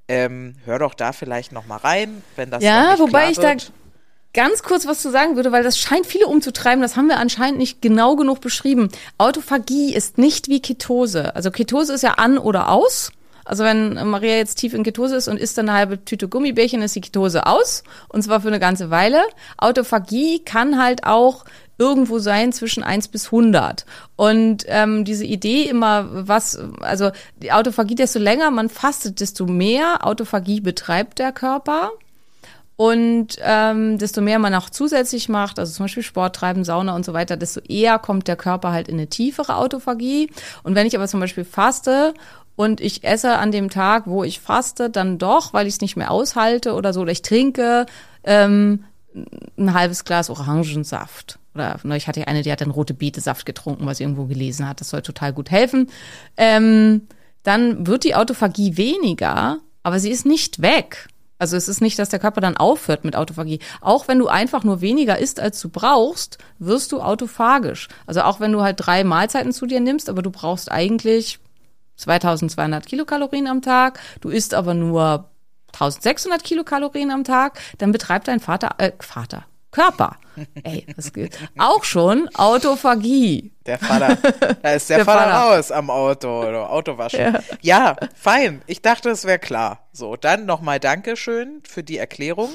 Ähm, 0.08 0.54
hör 0.64 0.78
doch 0.80 0.94
da 0.94 1.12
vielleicht 1.12 1.52
noch 1.52 1.66
mal 1.66 1.76
rein, 1.76 2.22
wenn 2.34 2.50
das 2.50 2.62
Ja, 2.62 2.98
wobei 2.98 3.30
ich 3.30 3.38
wird. 3.38 3.68
da 3.68 3.72
ganz 4.34 4.62
kurz 4.64 4.86
was 4.86 5.00
zu 5.00 5.10
sagen 5.10 5.36
würde, 5.36 5.52
weil 5.52 5.62
das 5.62 5.78
scheint 5.78 6.04
viele 6.06 6.26
umzutreiben. 6.26 6.82
Das 6.82 6.96
haben 6.96 7.08
wir 7.08 7.18
anscheinend 7.18 7.58
nicht 7.58 7.80
genau 7.80 8.16
genug 8.16 8.40
beschrieben. 8.40 8.88
Autophagie 9.18 9.94
ist 9.94 10.18
nicht 10.18 10.48
wie 10.48 10.60
Ketose. 10.60 11.34
Also 11.36 11.50
Ketose 11.52 11.94
ist 11.94 12.02
ja 12.02 12.14
an 12.14 12.38
oder 12.38 12.70
aus. 12.70 13.12
Also 13.44 13.62
wenn 13.62 13.94
Maria 14.08 14.34
jetzt 14.36 14.56
tief 14.56 14.74
in 14.74 14.82
Ketose 14.82 15.14
ist 15.14 15.28
und 15.28 15.38
isst 15.38 15.56
dann 15.56 15.68
eine 15.68 15.78
halbe 15.78 16.04
Tüte 16.04 16.26
Gummibärchen, 16.26 16.82
ist 16.82 16.96
die 16.96 17.00
Ketose 17.00 17.46
aus. 17.46 17.84
Und 18.08 18.22
zwar 18.22 18.40
für 18.40 18.48
eine 18.48 18.58
ganze 18.58 18.90
Weile. 18.90 19.22
Autophagie 19.58 20.40
kann 20.40 20.82
halt 20.82 21.04
auch 21.04 21.44
irgendwo 21.78 22.18
sein 22.18 22.52
zwischen 22.52 22.82
eins 22.82 23.08
bis 23.08 23.30
hundert 23.30 23.84
Und 24.16 24.64
ähm, 24.66 25.04
diese 25.04 25.24
Idee 25.24 25.64
immer, 25.64 26.06
was, 26.28 26.58
also 26.80 27.10
die 27.42 27.52
Autophagie, 27.52 27.94
desto 27.94 28.18
länger 28.18 28.50
man 28.50 28.68
fastet, 28.68 29.20
desto 29.20 29.46
mehr 29.46 30.06
Autophagie 30.06 30.60
betreibt 30.60 31.18
der 31.18 31.32
Körper. 31.32 31.90
Und 32.78 33.38
ähm, 33.40 33.96
desto 33.96 34.20
mehr 34.20 34.38
man 34.38 34.54
auch 34.54 34.68
zusätzlich 34.68 35.30
macht, 35.30 35.58
also 35.58 35.72
zum 35.72 35.84
Beispiel 35.84 36.02
Sport 36.02 36.36
treiben, 36.36 36.62
Sauna 36.62 36.94
und 36.94 37.06
so 37.06 37.14
weiter, 37.14 37.38
desto 37.38 37.60
eher 37.60 37.98
kommt 37.98 38.28
der 38.28 38.36
Körper 38.36 38.70
halt 38.70 38.88
in 38.88 38.96
eine 38.96 39.06
tiefere 39.06 39.56
Autophagie. 39.56 40.30
Und 40.62 40.74
wenn 40.74 40.86
ich 40.86 40.94
aber 40.94 41.08
zum 41.08 41.20
Beispiel 41.20 41.44
faste 41.44 42.12
und 42.54 42.82
ich 42.82 43.02
esse 43.02 43.38
an 43.38 43.50
dem 43.50 43.70
Tag, 43.70 44.02
wo 44.06 44.24
ich 44.24 44.40
faste, 44.40 44.90
dann 44.90 45.16
doch, 45.16 45.54
weil 45.54 45.66
ich 45.66 45.74
es 45.74 45.80
nicht 45.80 45.96
mehr 45.96 46.10
aushalte 46.10 46.74
oder 46.74 46.92
so, 46.92 47.00
oder 47.00 47.12
ich 47.12 47.22
trinke 47.22 47.86
ähm, 48.24 48.84
ein 49.56 49.74
halbes 49.74 50.04
Glas 50.04 50.30
Orangensaft 50.30 51.38
oder 51.56 51.78
hatte 51.82 52.20
ich 52.20 52.28
eine, 52.28 52.42
die 52.42 52.52
hat 52.52 52.60
dann 52.60 52.70
rote 52.70 52.94
Betesaft 52.94 53.46
getrunken, 53.46 53.86
was 53.86 53.98
sie 53.98 54.04
irgendwo 54.04 54.26
gelesen 54.26 54.68
hat. 54.68 54.80
Das 54.80 54.90
soll 54.90 55.02
total 55.02 55.32
gut 55.32 55.50
helfen. 55.50 55.88
Ähm, 56.36 57.08
dann 57.42 57.86
wird 57.86 58.04
die 58.04 58.14
Autophagie 58.14 58.76
weniger, 58.76 59.58
aber 59.82 59.98
sie 59.98 60.10
ist 60.10 60.26
nicht 60.26 60.60
weg. 60.60 61.08
Also 61.38 61.56
es 61.56 61.68
ist 61.68 61.80
nicht, 61.80 61.98
dass 61.98 62.08
der 62.08 62.18
Körper 62.18 62.40
dann 62.40 62.56
aufhört 62.56 63.04
mit 63.04 63.14
Autophagie. 63.14 63.60
Auch 63.80 64.08
wenn 64.08 64.18
du 64.18 64.26
einfach 64.26 64.64
nur 64.64 64.80
weniger 64.80 65.18
isst, 65.18 65.38
als 65.38 65.60
du 65.60 65.68
brauchst, 65.68 66.38
wirst 66.58 66.92
du 66.92 67.00
autophagisch. 67.00 67.88
Also 68.06 68.22
auch 68.22 68.40
wenn 68.40 68.52
du 68.52 68.62
halt 68.62 68.76
drei 68.78 69.04
Mahlzeiten 69.04 69.52
zu 69.52 69.66
dir 69.66 69.80
nimmst, 69.80 70.08
aber 70.08 70.22
du 70.22 70.30
brauchst 70.30 70.70
eigentlich 70.70 71.38
2200 71.96 72.86
Kilokalorien 72.86 73.46
am 73.46 73.62
Tag, 73.62 74.00
du 74.20 74.28
isst 74.28 74.54
aber 74.54 74.74
nur 74.74 75.30
1600 75.80 76.42
Kilokalorien 76.42 77.10
am 77.10 77.24
Tag, 77.24 77.60
dann 77.78 77.92
betreibt 77.92 78.28
dein 78.28 78.40
Vater, 78.40 78.74
äh, 78.78 78.92
Vater, 79.00 79.44
Körper. 79.70 80.16
Ey, 80.64 80.86
das 80.96 81.12
geht. 81.12 81.38
Auch 81.58 81.84
schon 81.84 82.28
Autophagie. 82.34 83.52
Der 83.64 83.78
Vater, 83.78 84.16
da 84.62 84.72
ist 84.72 84.90
der, 84.90 84.98
der 84.98 85.04
Vater, 85.04 85.30
Vater, 85.30 85.56
raus 85.56 85.70
am 85.70 85.90
Auto 85.90 86.46
oder 86.46 86.70
Autowaschen. 86.70 87.20
Ja. 87.20 87.40
ja, 87.60 87.96
fein. 88.14 88.62
Ich 88.66 88.82
dachte, 88.82 89.10
es 89.10 89.24
wäre 89.24 89.38
klar. 89.38 89.86
So, 89.92 90.16
dann 90.16 90.46
nochmal 90.46 90.80
Dankeschön 90.80 91.62
für 91.66 91.82
die 91.82 91.98
Erklärung. 91.98 92.50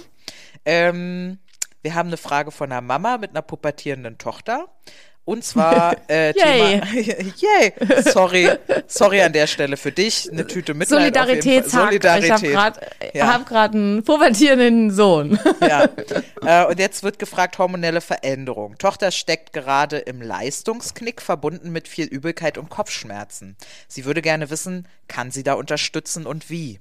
Ähm, 0.66 1.40
wir 1.82 1.96
haben 1.96 2.08
eine 2.08 2.18
Frage 2.18 2.52
von 2.52 2.72
einer 2.72 2.82
Mama 2.82 3.18
mit 3.18 3.32
einer 3.32 3.42
pubertierenden 3.42 4.18
Tochter. 4.18 4.68
Und 5.24 5.44
zwar 5.44 5.96
äh, 6.10 6.34
Thema. 6.34 6.86
Yay! 6.94 7.74
Sorry, 8.02 8.50
sorry 8.88 9.22
an 9.22 9.34
der 9.34 9.48
Stelle 9.48 9.78
für 9.78 9.92
dich. 9.92 10.30
Eine 10.32 10.48
Tüte 10.48 10.74
Mitleid. 10.74 11.02
Solidarität. 11.02 11.70
Solidarität. 11.70 12.44
Ich 12.44 12.56
habe 12.56 12.74
gerade 12.74 12.80
ja. 13.14 13.34
hab 13.34 13.74
einen 13.74 14.04
pubertierenden 14.04 14.92
Sohn. 14.92 15.40
Ja. 15.62 15.90
Äh, 16.44 16.66
und 16.66 16.80
jetzt 16.80 17.04
wird 17.04 17.20
gefragt, 17.20 17.60
hormonelle 17.60 18.02
Veränderung. 18.02 18.76
Tochter 18.80 19.12
steckt 19.12 19.54
gerade 19.54 20.00
im 20.00 20.24
Leistungsknick, 20.24 21.22
verbunden 21.22 21.72
mit 21.72 21.88
viel 21.88 22.08
Übelkeit 22.08 22.58
und 22.58 22.70
Kopfschmerzen. 22.70 23.56
Sie 23.88 24.06
würde 24.06 24.24
gerne 24.24 24.50
wissen, 24.50 24.88
kann 25.08 25.30
sie 25.30 25.44
da 25.44 25.54
unterstützen 25.54 26.26
und 26.26 26.50
wie? 26.50 26.80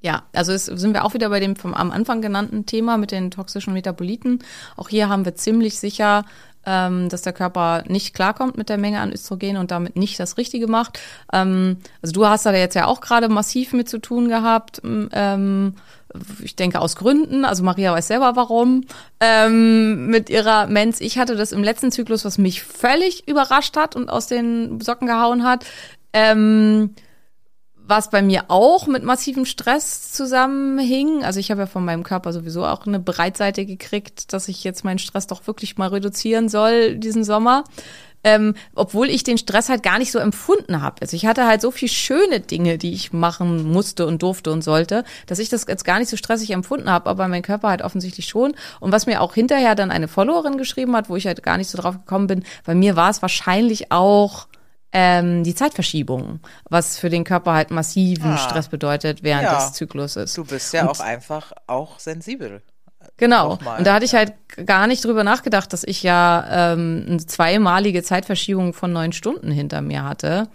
Ja, 0.00 0.26
also 0.32 0.52
es 0.52 0.66
sind 0.66 0.94
wir 0.94 1.04
auch 1.04 1.12
wieder 1.12 1.28
bei 1.28 1.40
dem 1.40 1.56
vom 1.56 1.74
am 1.74 1.90
Anfang 1.90 2.22
genannten 2.22 2.66
Thema 2.66 2.96
mit 2.96 3.10
den 3.10 3.30
toxischen 3.30 3.74
Metaboliten. 3.74 4.42
Auch 4.76 4.88
hier 4.88 5.08
haben 5.08 5.24
wir 5.24 5.34
ziemlich 5.34 5.78
sicher 5.78 6.24
ähm, 6.68 7.08
dass 7.08 7.22
der 7.22 7.32
Körper 7.32 7.82
nicht 7.88 8.14
klarkommt 8.14 8.58
mit 8.58 8.68
der 8.68 8.76
Menge 8.76 9.00
an 9.00 9.10
Östrogen 9.10 9.56
und 9.56 9.70
damit 9.70 9.96
nicht 9.96 10.20
das 10.20 10.36
Richtige 10.36 10.66
macht. 10.66 11.00
Ähm, 11.32 11.78
also 12.02 12.12
du 12.12 12.26
hast 12.26 12.44
da 12.44 12.52
jetzt 12.52 12.74
ja 12.74 12.86
auch 12.86 13.00
gerade 13.00 13.30
massiv 13.30 13.72
mit 13.72 13.88
zu 13.88 13.98
tun 13.98 14.28
gehabt. 14.28 14.82
Ähm, 14.84 15.74
ich 16.42 16.56
denke 16.56 16.80
aus 16.80 16.96
Gründen, 16.96 17.44
also 17.44 17.62
Maria 17.62 17.92
weiß 17.92 18.08
selber 18.08 18.36
warum, 18.36 18.84
ähm, 19.20 20.06
mit 20.08 20.28
ihrer 20.28 20.66
Mens. 20.66 21.00
Ich 21.00 21.18
hatte 21.18 21.36
das 21.36 21.52
im 21.52 21.64
letzten 21.64 21.90
Zyklus, 21.90 22.24
was 22.24 22.36
mich 22.36 22.62
völlig 22.62 23.26
überrascht 23.26 23.76
hat 23.76 23.96
und 23.96 24.10
aus 24.10 24.26
den 24.26 24.80
Socken 24.80 25.06
gehauen 25.06 25.44
hat. 25.44 25.64
Ähm, 26.12 26.94
was 27.88 28.10
bei 28.10 28.20
mir 28.20 28.44
auch 28.48 28.86
mit 28.86 29.02
massivem 29.02 29.46
Stress 29.46 30.12
zusammenhing. 30.12 31.24
Also 31.24 31.40
ich 31.40 31.50
habe 31.50 31.62
ja 31.62 31.66
von 31.66 31.84
meinem 31.84 32.02
Körper 32.02 32.34
sowieso 32.34 32.66
auch 32.66 32.86
eine 32.86 33.00
Breitseite 33.00 33.64
gekriegt, 33.64 34.32
dass 34.34 34.48
ich 34.48 34.62
jetzt 34.62 34.84
meinen 34.84 34.98
Stress 34.98 35.26
doch 35.26 35.46
wirklich 35.46 35.78
mal 35.78 35.88
reduzieren 35.88 36.50
soll 36.50 36.96
diesen 36.96 37.24
Sommer. 37.24 37.64
Ähm, 38.24 38.54
obwohl 38.74 39.08
ich 39.08 39.22
den 39.22 39.38
Stress 39.38 39.68
halt 39.68 39.84
gar 39.84 39.98
nicht 39.98 40.10
so 40.10 40.18
empfunden 40.18 40.82
habe. 40.82 40.96
Also 41.00 41.14
ich 41.16 41.24
hatte 41.24 41.46
halt 41.46 41.60
so 41.60 41.70
viel 41.70 41.88
schöne 41.88 42.40
Dinge, 42.40 42.76
die 42.76 42.92
ich 42.92 43.12
machen 43.12 43.70
musste 43.70 44.06
und 44.06 44.22
durfte 44.22 44.50
und 44.50 44.62
sollte, 44.62 45.04
dass 45.26 45.38
ich 45.38 45.48
das 45.48 45.66
jetzt 45.68 45.84
gar 45.84 46.00
nicht 46.00 46.10
so 46.10 46.16
stressig 46.16 46.50
empfunden 46.50 46.90
habe, 46.90 47.08
aber 47.08 47.28
mein 47.28 47.42
Körper 47.42 47.68
halt 47.68 47.80
offensichtlich 47.80 48.26
schon. 48.26 48.56
Und 48.80 48.90
was 48.90 49.06
mir 49.06 49.22
auch 49.22 49.34
hinterher 49.34 49.76
dann 49.76 49.92
eine 49.92 50.08
Followerin 50.08 50.58
geschrieben 50.58 50.96
hat, 50.96 51.08
wo 51.08 51.16
ich 51.16 51.28
halt 51.28 51.44
gar 51.44 51.58
nicht 51.58 51.70
so 51.70 51.78
drauf 51.78 51.94
gekommen 51.94 52.26
bin, 52.26 52.44
bei 52.66 52.74
mir 52.74 52.96
war 52.96 53.08
es 53.08 53.22
wahrscheinlich 53.22 53.92
auch 53.92 54.48
ähm, 54.92 55.44
die 55.44 55.54
Zeitverschiebung, 55.54 56.40
was 56.70 56.98
für 56.98 57.10
den 57.10 57.24
Körper 57.24 57.52
halt 57.52 57.70
massiven 57.70 58.32
Ah. 58.32 58.38
Stress 58.38 58.68
bedeutet 58.68 59.22
während 59.22 59.44
Ja. 59.44 59.54
des 59.56 59.72
Zykluses. 59.74 60.32
Du 60.34 60.44
bist 60.44 60.72
ja 60.72 60.82
Und- 60.82 60.88
auch 60.90 61.00
einfach 61.00 61.52
auch 61.66 61.98
sensibel. 61.98 62.62
Genau. 63.16 63.50
Nochmal, 63.50 63.78
Und 63.78 63.86
da 63.86 63.94
hatte 63.94 64.04
ich 64.04 64.14
halt 64.14 64.32
gar 64.64 64.86
nicht 64.86 65.04
drüber 65.04 65.24
nachgedacht, 65.24 65.72
dass 65.72 65.82
ich 65.84 66.02
ja 66.02 66.72
ähm, 66.72 67.04
eine 67.08 67.18
zweimalige 67.26 68.02
Zeitverschiebung 68.02 68.72
von 68.74 68.92
neun 68.92 69.12
Stunden 69.12 69.50
hinter 69.50 69.80
mir 69.82 70.04
hatte. 70.04 70.48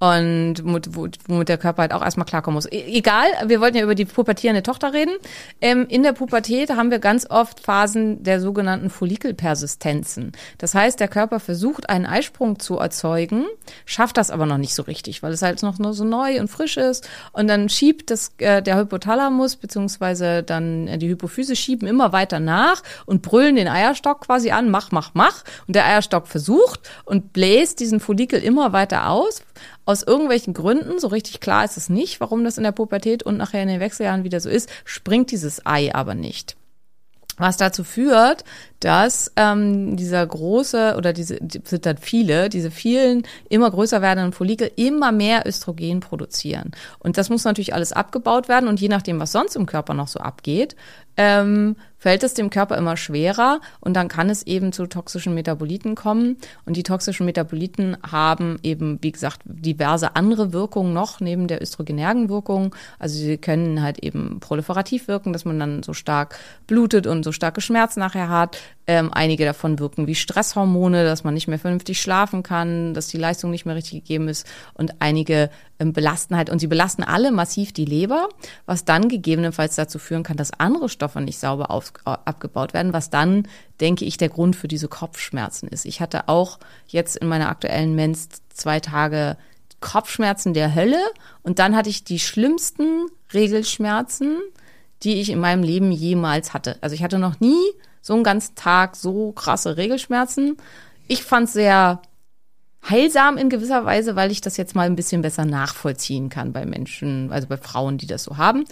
Und 0.00 0.56
womit, 0.62 0.96
wo- 0.96 1.08
womit 1.28 1.48
der 1.48 1.56
Körper 1.56 1.82
halt 1.82 1.92
auch 1.94 2.02
erstmal 2.02 2.26
klarkommen 2.26 2.56
muss. 2.56 2.66
E 2.66 2.84
egal, 2.98 3.26
wir 3.46 3.60
wollten 3.60 3.76
ja 3.76 3.84
über 3.84 3.94
die 3.94 4.04
pubertierende 4.04 4.62
Tochter 4.62 4.92
reden. 4.92 5.12
Ähm, 5.60 5.86
in 5.88 6.02
der 6.02 6.12
Pubertät 6.12 6.70
haben 6.70 6.90
wir 6.90 6.98
ganz 6.98 7.30
oft 7.30 7.60
Phasen 7.60 8.22
der 8.22 8.40
sogenannten 8.40 8.90
Follikelpersistenzen. 8.90 10.32
Das 10.58 10.74
heißt, 10.74 11.00
der 11.00 11.08
Körper 11.08 11.40
versucht, 11.40 11.88
einen 11.88 12.06
Eisprung 12.06 12.58
zu 12.58 12.78
erzeugen, 12.78 13.44
schafft 13.86 14.16
das 14.16 14.30
aber 14.30 14.46
noch 14.46 14.58
nicht 14.58 14.74
so 14.74 14.82
richtig, 14.82 15.22
weil 15.22 15.32
es 15.32 15.42
halt 15.42 15.62
noch 15.62 15.78
nur 15.78 15.94
so 15.94 16.04
neu 16.04 16.40
und 16.40 16.48
frisch 16.48 16.76
ist. 16.76 17.08
Und 17.32 17.48
dann 17.48 17.68
schiebt 17.68 18.10
das, 18.10 18.32
äh, 18.38 18.62
der 18.62 18.76
Hypothalamus 18.76 19.56
beziehungsweise 19.56 20.42
dann 20.42 20.88
äh, 20.88 20.98
die 20.98 21.08
Hypophyse 21.08 21.56
schieben 21.56 21.86
immer 21.88 22.12
weiter 22.12 22.40
nach 22.40 22.82
und 23.06 23.22
brüllen 23.22 23.56
den 23.56 23.68
Eierstock 23.68 24.22
quasi 24.26 24.50
an, 24.50 24.70
mach, 24.70 24.90
mach, 24.90 25.12
mach. 25.14 25.44
Und 25.66 25.76
der 25.76 25.86
Eierstock 25.86 26.26
versucht 26.26 26.80
und 27.04 27.32
bläst 27.32 27.80
diesen 27.80 28.00
Follikel 28.00 28.42
immer 28.42 28.72
weiter 28.72 29.08
aus. 29.08 29.42
Aus 29.84 30.02
irgendwelchen 30.02 30.54
Gründen, 30.54 30.98
so 30.98 31.08
richtig 31.08 31.40
klar 31.40 31.64
ist 31.64 31.76
es 31.76 31.88
nicht, 31.88 32.20
warum 32.20 32.44
das 32.44 32.58
in 32.58 32.64
der 32.64 32.72
Pubertät 32.72 33.22
und 33.22 33.36
nachher 33.36 33.62
in 33.62 33.68
den 33.68 33.80
Wechseljahren 33.80 34.24
wieder 34.24 34.40
so 34.40 34.48
ist, 34.48 34.70
springt 34.84 35.30
dieses 35.30 35.64
Ei 35.66 35.94
aber 35.94 36.14
nicht. 36.14 36.56
Was 37.36 37.56
dazu 37.56 37.82
führt, 37.82 38.44
dass 38.78 39.32
ähm, 39.34 39.96
dieser 39.96 40.24
große 40.24 40.94
oder 40.96 41.12
diese 41.12 41.38
die 41.40 41.60
sind 41.64 41.84
dann 41.84 41.98
viele, 41.98 42.48
diese 42.48 42.70
vielen 42.70 43.24
immer 43.48 43.70
größer 43.72 44.00
werdenden 44.00 44.32
Follikel 44.32 44.70
immer 44.76 45.10
mehr 45.10 45.44
Östrogen 45.44 45.98
produzieren. 45.98 46.70
Und 47.00 47.18
das 47.18 47.30
muss 47.30 47.42
natürlich 47.42 47.74
alles 47.74 47.92
abgebaut 47.92 48.48
werden 48.48 48.68
und 48.68 48.80
je 48.80 48.88
nachdem, 48.88 49.18
was 49.18 49.32
sonst 49.32 49.56
im 49.56 49.66
Körper 49.66 49.94
noch 49.94 50.06
so 50.06 50.20
abgeht, 50.20 50.76
ähm, 51.16 51.76
fällt 52.04 52.22
es 52.22 52.34
dem 52.34 52.50
Körper 52.50 52.76
immer 52.76 52.98
schwerer 52.98 53.62
und 53.80 53.94
dann 53.94 54.08
kann 54.08 54.28
es 54.28 54.42
eben 54.42 54.74
zu 54.74 54.86
toxischen 54.86 55.32
Metaboliten 55.32 55.94
kommen. 55.94 56.36
Und 56.66 56.76
die 56.76 56.82
toxischen 56.82 57.24
Metaboliten 57.24 57.96
haben 58.06 58.58
eben, 58.62 58.98
wie 59.00 59.10
gesagt, 59.10 59.40
diverse 59.46 60.14
andere 60.14 60.52
Wirkungen 60.52 60.92
noch 60.92 61.20
neben 61.20 61.48
der 61.48 61.62
östrogenärgen 61.62 62.28
Wirkung. 62.28 62.74
Also 62.98 63.16
sie 63.16 63.38
können 63.38 63.80
halt 63.80 64.00
eben 64.00 64.38
proliferativ 64.40 65.08
wirken, 65.08 65.32
dass 65.32 65.46
man 65.46 65.58
dann 65.58 65.82
so 65.82 65.94
stark 65.94 66.38
blutet 66.66 67.06
und 67.06 67.22
so 67.22 67.32
starke 67.32 67.62
Schmerzen 67.62 68.00
nachher 68.00 68.28
hat. 68.28 68.58
Ähm, 68.86 69.10
einige 69.10 69.46
davon 69.46 69.78
wirken 69.78 70.06
wie 70.06 70.14
Stresshormone, 70.14 71.04
dass 71.04 71.24
man 71.24 71.32
nicht 71.32 71.48
mehr 71.48 71.58
vernünftig 71.58 72.02
schlafen 72.02 72.42
kann, 72.42 72.92
dass 72.92 73.06
die 73.06 73.16
Leistung 73.16 73.50
nicht 73.50 73.64
mehr 73.64 73.76
richtig 73.76 74.00
gegeben 74.00 74.28
ist. 74.28 74.46
Und 74.74 75.00
einige 75.00 75.48
ähm, 75.78 75.94
belasten 75.94 76.36
halt, 76.36 76.50
und 76.50 76.58
sie 76.58 76.66
belasten 76.66 77.02
alle 77.02 77.32
massiv 77.32 77.72
die 77.72 77.86
Leber, 77.86 78.28
was 78.66 78.84
dann 78.84 79.08
gegebenenfalls 79.08 79.74
dazu 79.74 79.98
führen 79.98 80.22
kann, 80.22 80.36
dass 80.36 80.52
andere 80.52 80.90
Stoffe 80.90 81.22
nicht 81.22 81.38
sauber 81.38 81.70
auf, 81.70 81.93
abgebaut 82.04 82.74
werden, 82.74 82.92
was 82.92 83.10
dann, 83.10 83.48
denke 83.80 84.04
ich, 84.04 84.16
der 84.16 84.28
Grund 84.28 84.56
für 84.56 84.68
diese 84.68 84.88
Kopfschmerzen 84.88 85.68
ist. 85.68 85.84
Ich 85.84 86.00
hatte 86.00 86.28
auch 86.28 86.58
jetzt 86.86 87.16
in 87.16 87.28
meiner 87.28 87.48
aktuellen 87.48 87.94
Mens 87.94 88.28
zwei 88.52 88.80
Tage 88.80 89.36
Kopfschmerzen 89.80 90.54
der 90.54 90.74
Hölle 90.74 91.00
und 91.42 91.58
dann 91.58 91.76
hatte 91.76 91.90
ich 91.90 92.04
die 92.04 92.18
schlimmsten 92.18 93.06
Regelschmerzen, 93.32 94.38
die 95.02 95.20
ich 95.20 95.30
in 95.30 95.38
meinem 95.38 95.62
Leben 95.62 95.92
jemals 95.92 96.54
hatte. 96.54 96.78
Also 96.80 96.94
ich 96.94 97.02
hatte 97.02 97.18
noch 97.18 97.40
nie 97.40 97.60
so 98.00 98.14
einen 98.14 98.24
ganzen 98.24 98.54
Tag 98.54 98.96
so 98.96 99.32
krasse 99.32 99.76
Regelschmerzen. 99.76 100.56
Ich 101.06 101.22
fand 101.22 101.50
sehr 101.50 102.00
heilsam 102.88 103.36
in 103.36 103.48
gewisser 103.48 103.84
Weise, 103.84 104.16
weil 104.16 104.30
ich 104.30 104.40
das 104.40 104.56
jetzt 104.56 104.74
mal 104.74 104.86
ein 104.86 104.96
bisschen 104.96 105.22
besser 105.22 105.44
nachvollziehen 105.44 106.28
kann 106.28 106.52
bei 106.52 106.66
Menschen, 106.66 107.32
also 107.32 107.46
bei 107.46 107.56
Frauen, 107.56 107.98
die 107.98 108.06
das 108.06 108.24
so 108.24 108.36
haben. 108.36 108.64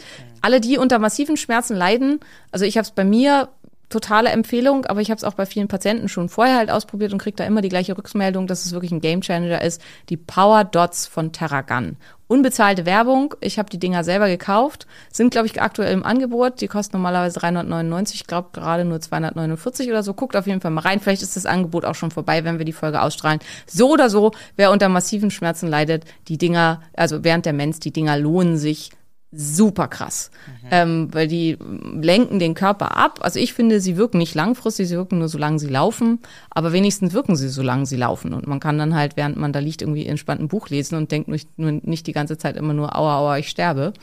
Alle, 0.42 0.60
die 0.60 0.76
unter 0.76 0.98
massiven 0.98 1.36
Schmerzen 1.36 1.76
leiden, 1.76 2.20
also 2.50 2.64
ich 2.64 2.76
habe 2.76 2.84
es 2.84 2.90
bei 2.90 3.04
mir 3.04 3.48
totale 3.92 4.30
Empfehlung, 4.30 4.86
aber 4.86 5.00
ich 5.00 5.10
habe 5.10 5.18
es 5.18 5.24
auch 5.24 5.34
bei 5.34 5.46
vielen 5.46 5.68
Patienten 5.68 6.08
schon 6.08 6.28
vorher 6.28 6.56
halt 6.56 6.70
ausprobiert 6.70 7.12
und 7.12 7.18
kriege 7.18 7.36
da 7.36 7.44
immer 7.44 7.60
die 7.60 7.68
gleiche 7.68 7.96
Rückmeldung, 7.96 8.46
dass 8.46 8.64
es 8.64 8.72
wirklich 8.72 8.90
ein 8.90 9.00
Gamechanger 9.00 9.62
ist. 9.62 9.80
Die 10.08 10.16
Power 10.16 10.64
Dots 10.64 11.06
von 11.06 11.32
Terragun. 11.32 11.96
Unbezahlte 12.26 12.86
Werbung. 12.86 13.34
Ich 13.40 13.58
habe 13.58 13.68
die 13.68 13.78
Dinger 13.78 14.04
selber 14.04 14.26
gekauft. 14.26 14.86
Sind, 15.12 15.30
glaube 15.30 15.46
ich, 15.46 15.60
aktuell 15.60 15.92
im 15.92 16.02
Angebot. 16.02 16.62
Die 16.62 16.66
kosten 16.66 16.96
normalerweise 16.96 17.38
399. 17.38 18.22
Ich 18.22 18.26
glaube 18.26 18.48
gerade 18.52 18.86
nur 18.86 19.00
249 19.00 19.90
oder 19.90 20.02
so. 20.02 20.14
Guckt 20.14 20.34
auf 20.34 20.46
jeden 20.46 20.62
Fall 20.62 20.70
mal 20.70 20.80
rein. 20.80 21.00
Vielleicht 21.00 21.22
ist 21.22 21.36
das 21.36 21.44
Angebot 21.44 21.84
auch 21.84 21.94
schon 21.94 22.10
vorbei, 22.10 22.44
wenn 22.44 22.58
wir 22.58 22.64
die 22.64 22.72
Folge 22.72 23.02
ausstrahlen. 23.02 23.40
So 23.66 23.90
oder 23.90 24.08
so, 24.08 24.32
wer 24.56 24.70
unter 24.70 24.88
massiven 24.88 25.30
Schmerzen 25.30 25.68
leidet, 25.68 26.04
die 26.28 26.38
Dinger, 26.38 26.80
also 26.96 27.22
während 27.22 27.44
der 27.44 27.52
Mens, 27.52 27.80
die 27.80 27.92
Dinger 27.92 28.16
lohnen 28.16 28.56
sich 28.56 28.90
super 29.34 29.88
krass, 29.88 30.30
ähm, 30.70 31.08
weil 31.12 31.26
die 31.26 31.56
lenken 32.00 32.38
den 32.38 32.52
Körper 32.54 32.96
ab. 32.98 33.20
Also 33.22 33.38
ich 33.38 33.54
finde, 33.54 33.80
sie 33.80 33.96
wirken 33.96 34.18
nicht 34.18 34.34
langfristig, 34.34 34.88
sie 34.88 34.96
wirken 34.96 35.18
nur 35.18 35.28
solange 35.28 35.58
sie 35.58 35.68
laufen, 35.68 36.18
aber 36.50 36.72
wenigstens 36.72 37.14
wirken 37.14 37.34
sie, 37.34 37.48
solange 37.48 37.86
sie 37.86 37.96
laufen. 37.96 38.34
Und 38.34 38.46
man 38.46 38.60
kann 38.60 38.78
dann 38.78 38.94
halt, 38.94 39.16
während 39.16 39.38
man 39.38 39.52
da 39.52 39.60
liegt, 39.60 39.80
irgendwie 39.80 40.06
entspannt 40.06 40.42
ein 40.42 40.48
Buch 40.48 40.68
lesen 40.68 40.96
und 40.96 41.10
denkt 41.10 41.28
nicht, 41.28 41.58
nur, 41.58 41.72
nicht 41.72 42.06
die 42.06 42.12
ganze 42.12 42.36
Zeit 42.36 42.56
immer 42.56 42.74
nur, 42.74 42.94
aua, 42.94 43.18
aua, 43.18 43.38
ich 43.38 43.48
sterbe. 43.48 43.94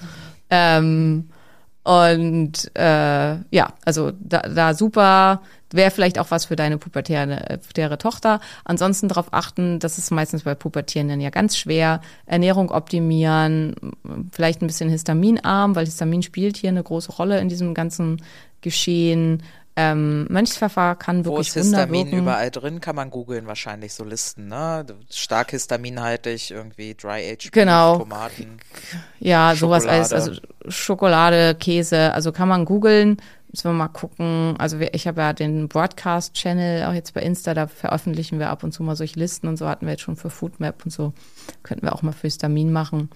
Ähm, 0.49 1.29
und 1.83 2.71
äh, 2.75 3.35
ja, 3.51 3.73
also 3.85 4.11
da, 4.19 4.41
da 4.41 4.73
super, 4.73 5.41
wäre 5.71 5.91
vielleicht 5.91 6.19
auch 6.19 6.31
was 6.31 6.45
für 6.45 6.55
deine 6.55 6.77
pubertäre, 6.77 7.49
äh, 7.49 7.57
pubertäre 7.57 7.97
Tochter. 7.97 8.39
Ansonsten 8.63 9.07
darauf 9.07 9.33
achten, 9.33 9.79
das 9.79 9.97
ist 9.97 10.11
meistens 10.11 10.43
bei 10.43 10.55
Pubertierenden 10.55 11.21
ja 11.21 11.29
ganz 11.29 11.57
schwer. 11.57 12.01
Ernährung 12.25 12.71
optimieren, 12.71 13.75
vielleicht 14.31 14.61
ein 14.61 14.67
bisschen 14.67 14.89
histaminarm, 14.89 15.75
weil 15.75 15.85
Histamin 15.85 16.23
spielt 16.23 16.57
hier 16.57 16.69
eine 16.69 16.83
große 16.83 17.11
Rolle 17.13 17.39
in 17.39 17.49
diesem 17.49 17.73
ganzen 17.73 18.21
Geschehen. 18.61 19.43
Ähm, 19.75 20.25
Mönchspfeffer 20.29 20.95
kann 20.95 21.23
Wo 21.25 21.31
wirklich 21.37 21.49
ist 21.49 21.55
Wunder 21.55 21.79
Histamin 21.85 22.11
überall 22.11 22.51
drin? 22.51 22.81
Kann 22.81 22.97
man 22.97 23.09
googeln 23.09 23.47
wahrscheinlich 23.47 23.93
so 23.93 24.03
Listen, 24.03 24.49
ne? 24.49 24.85
Stark 25.09 25.51
histaminhaltig, 25.51 26.51
irgendwie 26.51 26.95
Dry 26.95 27.31
Age 27.31 27.49
Genau. 27.51 27.99
Tomaten. 27.99 28.57
Ja, 29.19 29.55
sowas 29.55 29.85
als 29.85 30.09
Schokolade. 30.09 30.29
also 30.31 30.41
Schokolade, 30.69 31.55
Käse, 31.55 32.13
also 32.13 32.33
kann 32.33 32.49
man 32.49 32.65
googeln. 32.65 33.21
Müssen 33.51 33.71
wir 33.71 33.73
mal 33.73 33.87
gucken. 33.87 34.55
Also 34.59 34.77
ich 34.79 35.07
habe 35.07 35.21
ja 35.21 35.33
den 35.33 35.67
Broadcast-Channel 35.69 36.85
auch 36.85 36.93
jetzt 36.93 37.15
bei 37.15 37.21
Insta, 37.21 37.55
da 37.55 37.65
veröffentlichen 37.65 38.37
wir 38.37 38.49
ab 38.49 38.63
und 38.63 38.71
zu 38.73 38.83
mal 38.83 38.95
solche 38.95 39.19
Listen 39.19 39.47
und 39.47 39.57
so 39.57 39.67
hatten 39.67 39.87
wir 39.87 39.93
jetzt 39.93 40.03
schon 40.03 40.15
für 40.15 40.29
Foodmap 40.29 40.85
und 40.85 40.91
so. 40.91 41.13
Könnten 41.63 41.85
wir 41.85 41.93
auch 41.93 42.03
mal 42.03 42.11
für 42.11 42.27
Histamin 42.27 42.71
machen. 42.71 43.09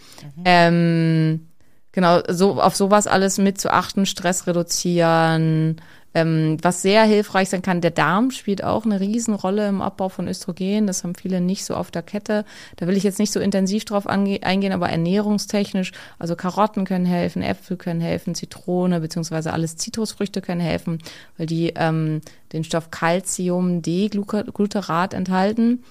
Ähm, 0.44 1.48
genau, 1.92 2.22
so 2.28 2.60
auf 2.60 2.76
sowas 2.76 3.06
alles 3.06 3.38
mit 3.38 3.62
zu 3.62 3.72
achten, 3.72 4.08
Stress 4.08 4.48
reduzieren. 4.48 5.80
Ähm, 6.16 6.58
was 6.62 6.82
sehr 6.82 7.04
hilfreich 7.04 7.50
sein 7.50 7.62
kann, 7.62 7.82
der 7.82 7.92
Darm 7.92 8.32
spielt 8.32 8.64
auch 8.64 8.86
eine 8.86 9.00
Riesenrolle 9.00 9.68
im 9.68 9.82
Abbau 9.82 10.10
von 10.10 10.28
Östrogen. 10.28 10.86
Das 10.86 11.04
haben 11.04 11.16
viele 11.16 11.42
nicht 11.42 11.66
so 11.66 11.76
auf 11.76 11.90
der 11.90 12.04
Kette. 12.04 12.46
Da 12.76 12.88
will 12.88 12.98
ich 12.98 13.04
jetzt 13.04 13.20
nicht 13.20 13.32
so 13.32 13.40
intensiv 13.40 13.86
drauf 13.86 14.06
eingehen, 14.08 14.74
aber 14.74 14.90
ernährungstechnisch, 14.90 15.92
also 16.20 16.36
Karotten 16.36 16.86
können 16.86 17.06
helfen, 17.06 17.42
Äpfel 17.42 17.78
können 17.78 18.02
helfen, 18.02 18.36
Zitrone 18.36 19.00
beziehungsweise 19.00 19.54
alles 19.54 19.76
Zitrusfrüchte 19.78 20.42
können 20.42 20.62
helfen, 20.62 21.00
weil 21.38 21.48
die 21.48 21.74
ähm, 21.76 22.22
den 22.54 22.64
Stoff 22.64 22.92
Calcium 22.92 23.82
D-Gluterat 23.82 25.14
enthalten. 25.14 25.84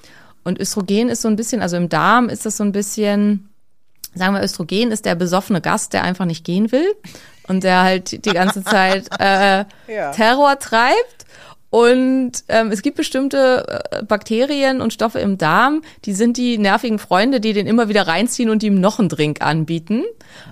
Und 0.45 0.61
Östrogen 0.61 1.09
ist 1.09 1.23
so 1.23 1.29
ein 1.29 1.37
bisschen, 1.37 1.63
also 1.63 1.77
im 1.77 1.89
Darm 1.89 2.29
ist 2.29 2.47
das 2.47 2.57
so 2.57 2.65
ein 2.65 2.73
bisschen, 2.73 3.49
sagen 4.15 4.35
wir, 4.35 4.43
Östrogen 4.43 4.91
ist 4.91 5.05
der 5.05 5.15
besoffene 5.15 5.61
Gast, 5.61 5.93
der 5.93 6.05
einfach 6.05 6.25
nicht 6.25 6.45
gehen 6.45 6.73
will 6.73 6.95
und 7.49 7.65
der 7.65 7.83
halt 7.83 8.25
die 8.25 8.31
ganze 8.31 8.63
Zeit 8.65 9.09
äh, 9.19 9.65
Ja. 9.93 10.13
Terror 10.13 10.59
treibt. 10.59 11.27
Und 11.71 12.33
ähm, 12.49 12.71
es 12.71 12.83
gibt 12.83 12.99
bestimmte 12.99 13.81
äh, 13.91 14.03
Bakterien 14.03 14.83
und 14.83 14.93
Stoffe 14.93 15.21
im 15.21 15.39
Darm, 15.39 15.81
die 16.05 16.13
sind 16.13 16.37
die 16.37 16.59
nervigen 16.59 16.99
Freunde, 16.99 17.41
die 17.41 17.55
den 17.55 17.67
immer 17.67 17.89
wieder 17.89 18.07
reinziehen 18.07 18.51
und 18.51 18.63
ihm 18.63 18.79
noch 18.79 18.99
einen 18.99 19.09
Drink 19.09 19.41
anbieten. 19.41 20.03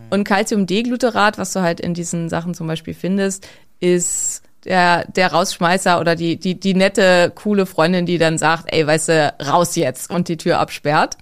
Und 0.09 0.25
Calcium-D-Gluterat, 0.25 1.37
was 1.37 1.53
du 1.53 1.61
halt 1.61 1.79
in 1.79 1.92
diesen 1.92 2.31
Sachen 2.31 2.55
zum 2.55 2.66
Beispiel 2.66 2.94
findest, 2.94 3.46
ist 3.81 4.42
der, 4.64 5.05
der 5.09 5.33
Rausschmeißer 5.33 6.01
oder 6.01 6.16
die, 6.16 6.38
die, 6.38 6.59
die 6.59 6.75
nette, 6.75 7.31
coole 7.35 7.66
Freundin, 7.66 8.07
die 8.07 8.16
dann 8.16 8.38
sagt, 8.38 8.73
ey, 8.73 8.87
weißt 8.87 9.09
du, 9.11 9.35
raus 9.46 9.77
jetzt 9.77 10.11
und 10.11 10.29
die 10.29 10.38
Tür 10.38 10.59
absperrt 10.59 11.18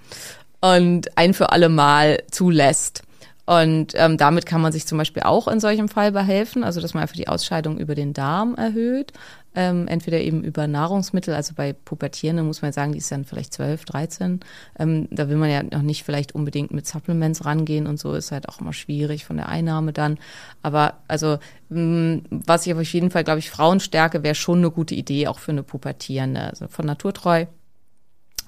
und 0.60 1.16
ein 1.16 1.34
für 1.34 1.52
alle 1.52 1.68
Mal 1.68 2.22
zulässt. 2.30 3.02
Und 3.48 3.94
ähm, 3.94 4.18
damit 4.18 4.44
kann 4.44 4.60
man 4.60 4.72
sich 4.72 4.86
zum 4.86 4.98
Beispiel 4.98 5.22
auch 5.22 5.48
in 5.48 5.58
solchem 5.58 5.88
Fall 5.88 6.12
behelfen, 6.12 6.64
also 6.64 6.82
dass 6.82 6.92
man 6.92 7.02
einfach 7.02 7.16
die 7.16 7.28
Ausscheidung 7.28 7.78
über 7.78 7.94
den 7.94 8.12
Darm 8.12 8.54
erhöht. 8.56 9.14
Ähm, 9.54 9.88
entweder 9.88 10.20
eben 10.20 10.44
über 10.44 10.66
Nahrungsmittel, 10.66 11.32
also 11.32 11.54
bei 11.56 11.72
Pubertierenden 11.72 12.46
muss 12.46 12.60
man 12.60 12.72
sagen, 12.74 12.92
die 12.92 12.98
ist 12.98 13.10
dann 13.10 13.24
vielleicht 13.24 13.54
12, 13.54 13.86
13. 13.86 14.40
Ähm, 14.78 15.08
da 15.10 15.30
will 15.30 15.38
man 15.38 15.50
ja 15.50 15.62
noch 15.62 15.80
nicht 15.80 16.04
vielleicht 16.04 16.34
unbedingt 16.34 16.72
mit 16.72 16.86
Supplements 16.86 17.46
rangehen 17.46 17.86
und 17.86 17.98
so, 17.98 18.12
ist 18.12 18.32
halt 18.32 18.50
auch 18.50 18.60
immer 18.60 18.74
schwierig 18.74 19.24
von 19.24 19.38
der 19.38 19.48
Einnahme 19.48 19.94
dann. 19.94 20.18
Aber 20.60 20.98
also, 21.08 21.38
mh, 21.70 22.20
was 22.28 22.66
ich 22.66 22.74
auf 22.74 22.82
jeden 22.82 23.10
Fall, 23.10 23.24
glaube 23.24 23.38
ich, 23.38 23.48
Frauenstärke 23.48 24.22
wäre 24.22 24.34
schon 24.34 24.58
eine 24.58 24.70
gute 24.70 24.94
Idee, 24.94 25.26
auch 25.26 25.38
für 25.38 25.52
eine 25.52 25.62
Pubertierende. 25.62 26.42
Also 26.42 26.68
von 26.68 26.84
Naturtreu. 26.84 27.46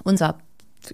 Unser 0.05 0.38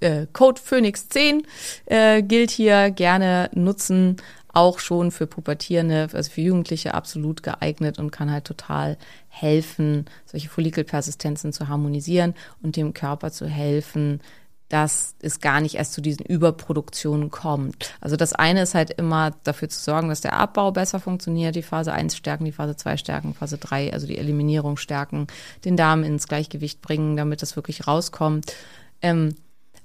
äh, 0.00 0.26
Code 0.32 0.60
Phoenix 0.60 1.08
10 1.08 1.46
äh, 1.86 2.22
gilt 2.22 2.50
hier 2.50 2.90
gerne 2.90 3.50
nutzen, 3.54 4.16
auch 4.56 4.78
schon 4.78 5.10
für 5.10 5.26
Pubertierende, 5.26 6.08
also 6.14 6.30
für 6.30 6.40
Jugendliche 6.40 6.94
absolut 6.94 7.42
geeignet 7.42 7.98
und 7.98 8.10
kann 8.10 8.30
halt 8.30 8.44
total 8.44 8.96
helfen, 9.28 10.06
solche 10.24 10.48
Follikelpersistenzen 10.48 11.52
zu 11.52 11.68
harmonisieren 11.68 12.34
und 12.62 12.76
dem 12.76 12.94
Körper 12.94 13.30
zu 13.30 13.46
helfen, 13.46 14.20
dass 14.68 15.14
es 15.20 15.40
gar 15.40 15.60
nicht 15.60 15.76
erst 15.76 15.92
zu 15.92 16.00
diesen 16.00 16.24
Überproduktionen 16.26 17.30
kommt. 17.30 17.94
Also 18.00 18.16
das 18.16 18.32
eine 18.32 18.62
ist 18.62 18.74
halt 18.74 18.90
immer 18.90 19.32
dafür 19.44 19.68
zu 19.68 19.78
sorgen, 19.78 20.08
dass 20.08 20.22
der 20.22 20.32
Abbau 20.32 20.72
besser 20.72 20.98
funktioniert, 21.00 21.54
die 21.54 21.62
Phase 21.62 21.92
1 21.92 22.16
stärken, 22.16 22.46
die 22.46 22.52
Phase 22.52 22.76
2 22.76 22.96
stärken, 22.96 23.34
Phase 23.34 23.58
3, 23.58 23.92
also 23.92 24.06
die 24.06 24.18
Eliminierung 24.18 24.76
stärken, 24.76 25.28
den 25.64 25.76
Darm 25.76 26.02
ins 26.02 26.26
Gleichgewicht 26.26 26.82
bringen, 26.82 27.16
damit 27.16 27.42
das 27.42 27.54
wirklich 27.54 27.86
rauskommt. 27.86 28.54
Ähm, 29.02 29.36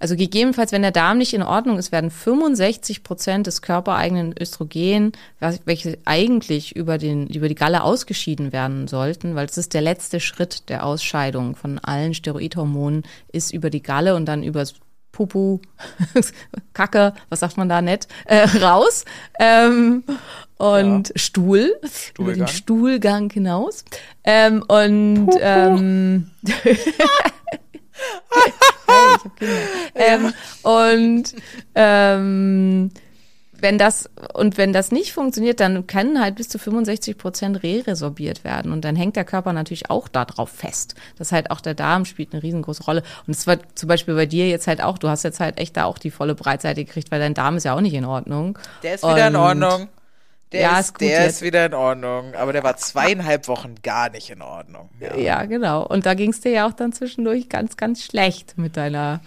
also 0.02 0.16
gegebenenfalls, 0.16 0.72
wenn 0.72 0.82
der 0.82 0.92
Darm 0.92 1.20
nicht 1.20 1.34
in 1.36 1.44
Ordnung 1.44 1.78
ist, 1.78 1.92
werden 1.92 2.10
65 2.10 3.04
Prozent 3.04 3.46
des 3.46 3.62
körpereigenen 3.62 4.34
Östrogen, 4.40 5.12
welche 5.40 6.00
eigentlich 6.06 6.76
über, 6.76 6.98
den, 6.98 7.28
über 7.28 7.48
die 7.48 7.56
Galle 7.56 7.84
ausgeschieden 7.84 8.52
werden 8.52 8.88
sollten, 8.88 9.36
weil 9.36 9.46
es 9.46 9.60
ist 9.60 9.76
der 9.76 9.82
letzte 9.82 10.20
Schritt 10.20 10.70
der 10.70 10.88
Ausscheidung 10.88 11.56
von 11.56 11.78
allen 11.78 12.16
Steroidhormonen, 12.16 13.04
ist 13.32 13.54
über 13.54 13.70
die 13.70 13.84
Galle 13.84 14.16
und 14.16 14.26
dann 14.26 14.42
übers 14.42 14.74
Pupu, 15.12 15.60
Kacke, 16.74 17.14
was 17.30 17.42
sagt 17.42 17.58
man 17.58 17.70
da 17.70 17.84
nett, 17.84 18.08
äh, 18.26 18.40
raus. 18.60 19.06
Ähm, 19.40 20.04
und 20.58 21.10
ja. 21.10 21.14
Stuhl, 21.16 21.76
Stuhlgang. 21.84 22.16
über 22.18 22.34
den 22.34 22.48
Stuhlgang 22.48 23.30
hinaus. 23.30 23.86
Ähm, 24.24 24.64
und 24.68 25.30
ähm, 25.40 26.32
hey, 26.64 26.78
ich 29.18 29.26
hab 29.26 29.38
Kinder. 29.38 29.61
Ähm, 30.02 30.34
und 30.64 31.36
ähm, 31.76 32.92
wenn 33.62 33.78
das 33.78 34.10
und 34.34 34.58
wenn 34.58 34.74
das 34.74 34.92
nicht 34.92 35.14
funktioniert, 35.14 35.60
dann 35.60 35.88
können 35.88 36.20
halt 36.20 36.36
bis 36.36 36.50
zu 36.50 36.58
65 36.58 37.18
Prozent 37.18 37.64
re-resorbiert 37.64 38.44
werden 38.44 38.72
und 38.72 38.84
dann 38.84 38.96
hängt 38.96 39.16
der 39.16 39.24
Körper 39.24 39.54
natürlich 39.54 39.90
auch 39.90 40.08
darauf 40.08 40.50
fest. 40.50 40.96
Das 41.18 41.32
halt 41.32 41.52
auch 41.52 41.62
der 41.62 41.74
Darm 41.74 42.06
spielt 42.06 42.34
eine 42.34 42.44
riesengroße 42.44 42.84
Rolle 42.84 43.04
und 43.28 43.36
es 43.36 43.48
war 43.48 43.58
zum 43.76 43.88
Beispiel 43.88 44.16
bei 44.16 44.26
dir 44.26 44.50
jetzt 44.50 44.68
halt 44.68 44.82
auch. 44.82 44.98
Du 44.98 45.10
hast 45.10 45.24
jetzt 45.24 45.40
halt 45.40 45.60
echt 45.60 45.78
da 45.78 45.86
auch 45.86 45.98
die 45.98 46.12
volle 46.12 46.36
Breitseite 46.36 46.84
gekriegt, 46.84 47.12
weil 47.12 47.20
dein 47.20 47.34
Darm 47.34 47.58
ist 47.58 47.64
ja 47.64 47.76
auch 47.76 47.82
nicht 47.82 47.94
in 47.94 48.06
Ordnung. 48.06 48.58
Der 48.84 48.96
ist 48.96 49.04
wieder 49.04 49.28
und 49.28 49.28
in 49.28 49.36
Ordnung. 49.36 49.90
Der, 50.52 50.62
ja, 50.62 50.80
ist, 50.80 50.90
ist 50.90 51.02
der 51.02 51.24
jetzt. 51.24 51.36
ist 51.36 51.42
wieder 51.42 51.66
in 51.66 51.74
Ordnung, 51.74 52.36
aber 52.36 52.52
der 52.52 52.64
war 52.64 52.76
zweieinhalb 52.76 53.48
Wochen 53.48 53.76
gar 53.84 54.10
nicht 54.10 54.30
in 54.30 54.42
Ordnung. 54.42 54.90
Ja, 55.00 55.16
ja 55.16 55.46
genau. 55.46 55.86
Und 55.86 56.06
da 56.06 56.14
ging 56.14 56.32
es 56.32 56.42
dir 56.42 56.52
ja 56.52 56.68
auch 56.68 56.74
dann 56.74 56.92
zwischendurch 56.92 57.48
ganz, 57.48 57.78
ganz 57.78 58.04
schlecht 58.04 58.58
mit 58.58 58.76
deiner 58.76 59.22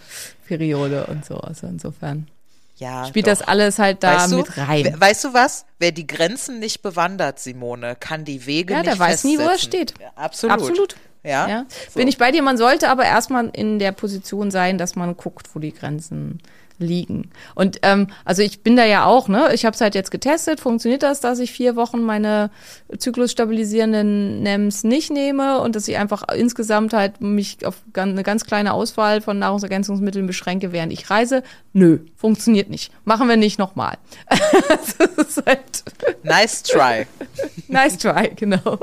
Periode 0.46 1.06
und 1.06 1.24
so. 1.24 1.36
Also 1.36 1.66
insofern. 1.66 2.28
Ja, 2.76 3.06
spielt 3.06 3.26
doch. 3.26 3.32
das 3.32 3.42
alles 3.42 3.78
halt 3.78 4.02
da 4.02 4.16
weißt 4.16 4.32
du, 4.32 4.36
mit 4.38 4.58
rein. 4.58 4.94
Weißt 4.98 5.24
du 5.24 5.32
was? 5.32 5.64
Wer 5.78 5.92
die 5.92 6.06
Grenzen 6.06 6.58
nicht 6.58 6.82
bewandert, 6.82 7.38
Simone, 7.38 7.96
kann 7.98 8.24
die 8.24 8.46
Wege 8.46 8.74
ja, 8.74 8.80
nicht 8.80 8.88
Ja, 8.88 8.92
der 8.94 9.00
weiß 9.00 9.24
nie, 9.24 9.38
wo 9.38 9.42
er 9.42 9.58
steht. 9.58 9.94
Ja, 10.00 10.10
absolut. 10.16 10.58
Absolut. 10.58 10.96
Ja. 11.22 11.48
ja. 11.48 11.66
So. 11.88 11.98
Bin 11.98 12.08
ich 12.08 12.18
bei 12.18 12.32
dir, 12.32 12.42
man 12.42 12.58
sollte 12.58 12.90
aber 12.90 13.04
erstmal 13.04 13.48
in 13.54 13.78
der 13.78 13.92
Position 13.92 14.50
sein, 14.50 14.76
dass 14.76 14.94
man 14.94 15.16
guckt, 15.16 15.54
wo 15.54 15.58
die 15.58 15.72
Grenzen 15.72 16.40
liegen. 16.78 17.30
Und 17.54 17.78
ähm, 17.82 18.08
also 18.24 18.42
ich 18.42 18.62
bin 18.62 18.76
da 18.76 18.84
ja 18.84 19.04
auch, 19.04 19.28
ne? 19.28 19.50
Ich 19.54 19.64
habe 19.64 19.74
es 19.74 19.80
halt 19.80 19.94
jetzt 19.94 20.10
getestet. 20.10 20.60
Funktioniert 20.60 21.02
das, 21.02 21.20
dass 21.20 21.38
ich 21.38 21.52
vier 21.52 21.76
Wochen 21.76 22.02
meine 22.02 22.50
zyklusstabilisierenden 22.96 24.42
NEMs 24.42 24.84
nicht 24.84 25.10
nehme 25.10 25.60
und 25.60 25.76
dass 25.76 25.88
ich 25.88 25.96
einfach 25.96 26.24
insgesamt 26.34 26.92
halt 26.92 27.20
mich 27.20 27.64
auf 27.64 27.76
eine 27.94 28.22
ganz 28.22 28.44
kleine 28.44 28.72
Auswahl 28.72 29.20
von 29.20 29.38
Nahrungsergänzungsmitteln 29.38 30.26
beschränke, 30.26 30.72
während 30.72 30.92
ich 30.92 31.10
reise? 31.10 31.42
Nö, 31.72 32.00
funktioniert 32.16 32.70
nicht. 32.70 32.92
Machen 33.04 33.28
wir 33.28 33.36
nicht 33.36 33.58
nochmal. 33.58 33.98
halt 35.46 35.84
nice 36.22 36.62
try. 36.62 37.06
nice 37.68 37.98
try, 37.98 38.30
genau. 38.34 38.78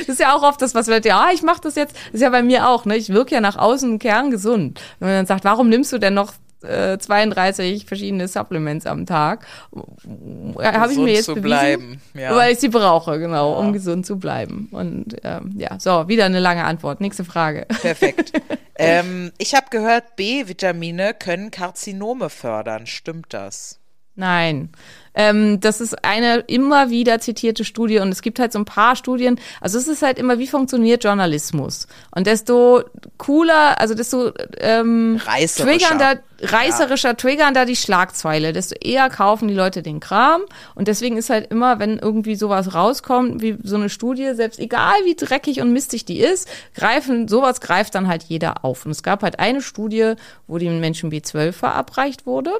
Das 0.00 0.08
ist 0.08 0.20
ja 0.20 0.34
auch 0.34 0.42
oft 0.42 0.60
das, 0.62 0.74
was 0.74 0.88
wir, 0.88 1.00
ja, 1.00 1.28
ich 1.32 1.42
mache 1.42 1.60
das 1.62 1.74
jetzt. 1.74 1.94
Das 2.06 2.14
ist 2.14 2.20
ja 2.22 2.30
bei 2.30 2.42
mir 2.42 2.68
auch, 2.68 2.84
ne? 2.84 2.96
Ich 2.96 3.10
wirke 3.10 3.34
ja 3.34 3.40
nach 3.40 3.56
außen 3.56 3.98
kerngesund. 3.98 4.80
Wenn 4.98 5.08
man 5.08 5.16
dann 5.18 5.26
sagt, 5.26 5.44
warum 5.44 5.68
nimmst 5.68 5.92
du 5.92 5.98
denn 5.98 6.14
noch 6.14 6.32
32 6.60 7.82
äh, 7.82 7.86
verschiedene 7.86 8.26
Supplements 8.26 8.86
am 8.86 9.06
Tag. 9.06 9.46
Habe 9.72 10.92
ich 10.92 10.98
mir 10.98 11.12
jetzt 11.12 11.26
zu 11.26 11.34
bewiesen, 11.34 11.46
bleiben, 11.46 12.00
ja. 12.14 12.34
weil 12.34 12.52
ich 12.52 12.58
sie 12.58 12.68
brauche, 12.68 13.18
genau, 13.18 13.52
ja. 13.52 13.58
um 13.58 13.72
gesund 13.72 14.04
zu 14.04 14.18
bleiben. 14.18 14.68
Und 14.72 15.16
ähm, 15.22 15.54
ja, 15.56 15.78
so, 15.78 16.08
wieder 16.08 16.24
eine 16.24 16.40
lange 16.40 16.64
Antwort. 16.64 17.00
Nächste 17.00 17.24
Frage. 17.24 17.66
Perfekt. 17.80 18.32
ähm, 18.74 19.32
ich 19.38 19.54
habe 19.54 19.66
gehört, 19.70 20.16
B-Vitamine 20.16 21.14
können 21.14 21.50
Karzinome 21.50 22.28
fördern. 22.28 22.86
Stimmt 22.86 23.32
das? 23.32 23.77
Nein. 24.18 24.70
Ähm, 25.14 25.60
das 25.60 25.80
ist 25.80 26.04
eine 26.04 26.38
immer 26.48 26.90
wieder 26.90 27.20
zitierte 27.20 27.64
Studie 27.64 28.00
und 28.00 28.08
es 28.08 28.20
gibt 28.20 28.40
halt 28.40 28.52
so 28.52 28.58
ein 28.58 28.64
paar 28.64 28.96
Studien. 28.96 29.38
Also 29.60 29.78
es 29.78 29.86
ist 29.86 30.02
halt 30.02 30.18
immer, 30.18 30.38
wie 30.40 30.48
funktioniert 30.48 31.04
Journalismus? 31.04 31.86
Und 32.10 32.26
desto 32.26 32.82
cooler, 33.16 33.80
also 33.80 33.94
desto 33.94 34.32
ähm, 34.58 35.20
triggernder, 35.24 36.20
reißerischer, 36.40 37.10
ja. 37.10 37.14
triggernder 37.14 37.64
die 37.64 37.76
Schlagzeile, 37.76 38.52
desto 38.52 38.74
eher 38.80 39.08
kaufen 39.08 39.46
die 39.46 39.54
Leute 39.54 39.82
den 39.82 40.00
Kram. 40.00 40.42
Und 40.74 40.88
deswegen 40.88 41.16
ist 41.16 41.30
halt 41.30 41.50
immer, 41.50 41.78
wenn 41.78 41.98
irgendwie 41.98 42.34
sowas 42.34 42.74
rauskommt, 42.74 43.40
wie 43.40 43.56
so 43.62 43.76
eine 43.76 43.90
Studie, 43.90 44.34
selbst 44.34 44.58
egal 44.58 44.96
wie 45.04 45.14
dreckig 45.14 45.60
und 45.60 45.72
mistig 45.72 46.06
die 46.06 46.18
ist, 46.18 46.48
greifen, 46.74 47.28
sowas 47.28 47.60
greift 47.60 47.94
dann 47.94 48.08
halt 48.08 48.24
jeder 48.24 48.64
auf. 48.64 48.84
Und 48.84 48.90
es 48.90 49.04
gab 49.04 49.22
halt 49.22 49.38
eine 49.38 49.62
Studie, 49.62 50.14
wo 50.48 50.58
den 50.58 50.80
Menschen 50.80 51.10
B12 51.10 51.52
verabreicht 51.52 52.26
wurde. 52.26 52.50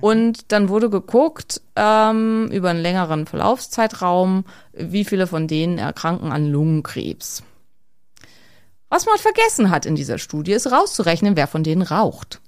Und 0.00 0.52
dann 0.52 0.68
wurde 0.68 0.90
geguckt 0.90 1.60
ähm, 1.76 2.48
über 2.52 2.70
einen 2.70 2.82
längeren 2.82 3.26
Verlaufszeitraum, 3.26 4.44
wie 4.72 5.04
viele 5.04 5.26
von 5.26 5.46
denen 5.46 5.78
erkranken 5.78 6.32
an 6.32 6.50
Lungenkrebs. 6.50 7.42
Was 8.88 9.06
man 9.06 9.16
vergessen 9.16 9.70
hat 9.70 9.86
in 9.86 9.96
dieser 9.96 10.18
Studie, 10.18 10.52
ist 10.52 10.70
rauszurechnen, 10.70 11.34
wer 11.34 11.46
von 11.46 11.64
denen 11.64 11.80
raucht. 11.80 12.41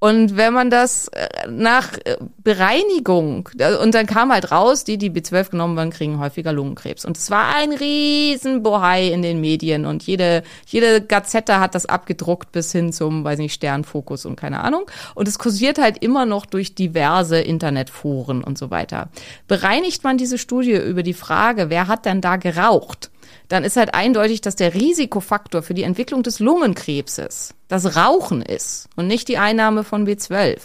Und 0.00 0.36
wenn 0.36 0.52
man 0.52 0.70
das 0.70 1.08
äh, 1.08 1.26
nach 1.48 1.94
äh, 2.04 2.16
Bereinigung, 2.44 3.48
und 3.82 3.94
dann 3.94 4.06
kam 4.06 4.32
halt 4.32 4.52
raus, 4.52 4.84
die, 4.84 4.96
die 4.96 5.10
B12 5.10 5.50
genommen 5.50 5.76
werden, 5.76 5.90
kriegen 5.90 6.20
häufiger 6.20 6.52
Lungenkrebs. 6.52 7.04
Und 7.04 7.16
es 7.16 7.30
war 7.30 7.54
ein 7.56 7.72
riesen 7.72 8.62
Bohai 8.62 9.08
in 9.08 9.22
den 9.22 9.40
Medien 9.40 9.86
und 9.86 10.04
jede, 10.04 10.44
jede 10.66 11.02
Gazette 11.02 11.58
hat 11.58 11.74
das 11.74 11.86
abgedruckt 11.86 12.52
bis 12.52 12.70
hin 12.70 12.92
zum, 12.92 13.24
weiß 13.24 13.38
nicht, 13.38 13.54
Sternfokus 13.54 14.24
und 14.24 14.36
keine 14.36 14.60
Ahnung. 14.60 14.88
Und 15.16 15.26
es 15.26 15.38
kursiert 15.38 15.78
halt 15.78 15.98
immer 15.98 16.26
noch 16.26 16.46
durch 16.46 16.76
diverse 16.76 17.40
Internetforen 17.40 18.44
und 18.44 18.56
so 18.56 18.70
weiter. 18.70 19.08
Bereinigt 19.48 20.04
man 20.04 20.16
diese 20.16 20.38
Studie 20.38 20.76
über 20.76 21.02
die 21.02 21.14
Frage, 21.14 21.70
wer 21.70 21.88
hat 21.88 22.04
denn 22.04 22.20
da 22.20 22.36
geraucht? 22.36 23.10
Dann 23.48 23.64
ist 23.64 23.76
halt 23.76 23.94
eindeutig, 23.94 24.40
dass 24.42 24.56
der 24.56 24.74
Risikofaktor 24.74 25.62
für 25.62 25.74
die 25.74 25.82
Entwicklung 25.82 26.22
des 26.22 26.38
Lungenkrebses 26.38 27.54
das 27.68 27.96
Rauchen 27.96 28.42
ist 28.42 28.88
und 28.96 29.06
nicht 29.06 29.28
die 29.28 29.38
Einnahme 29.38 29.84
von 29.84 30.06
B12. 30.06 30.58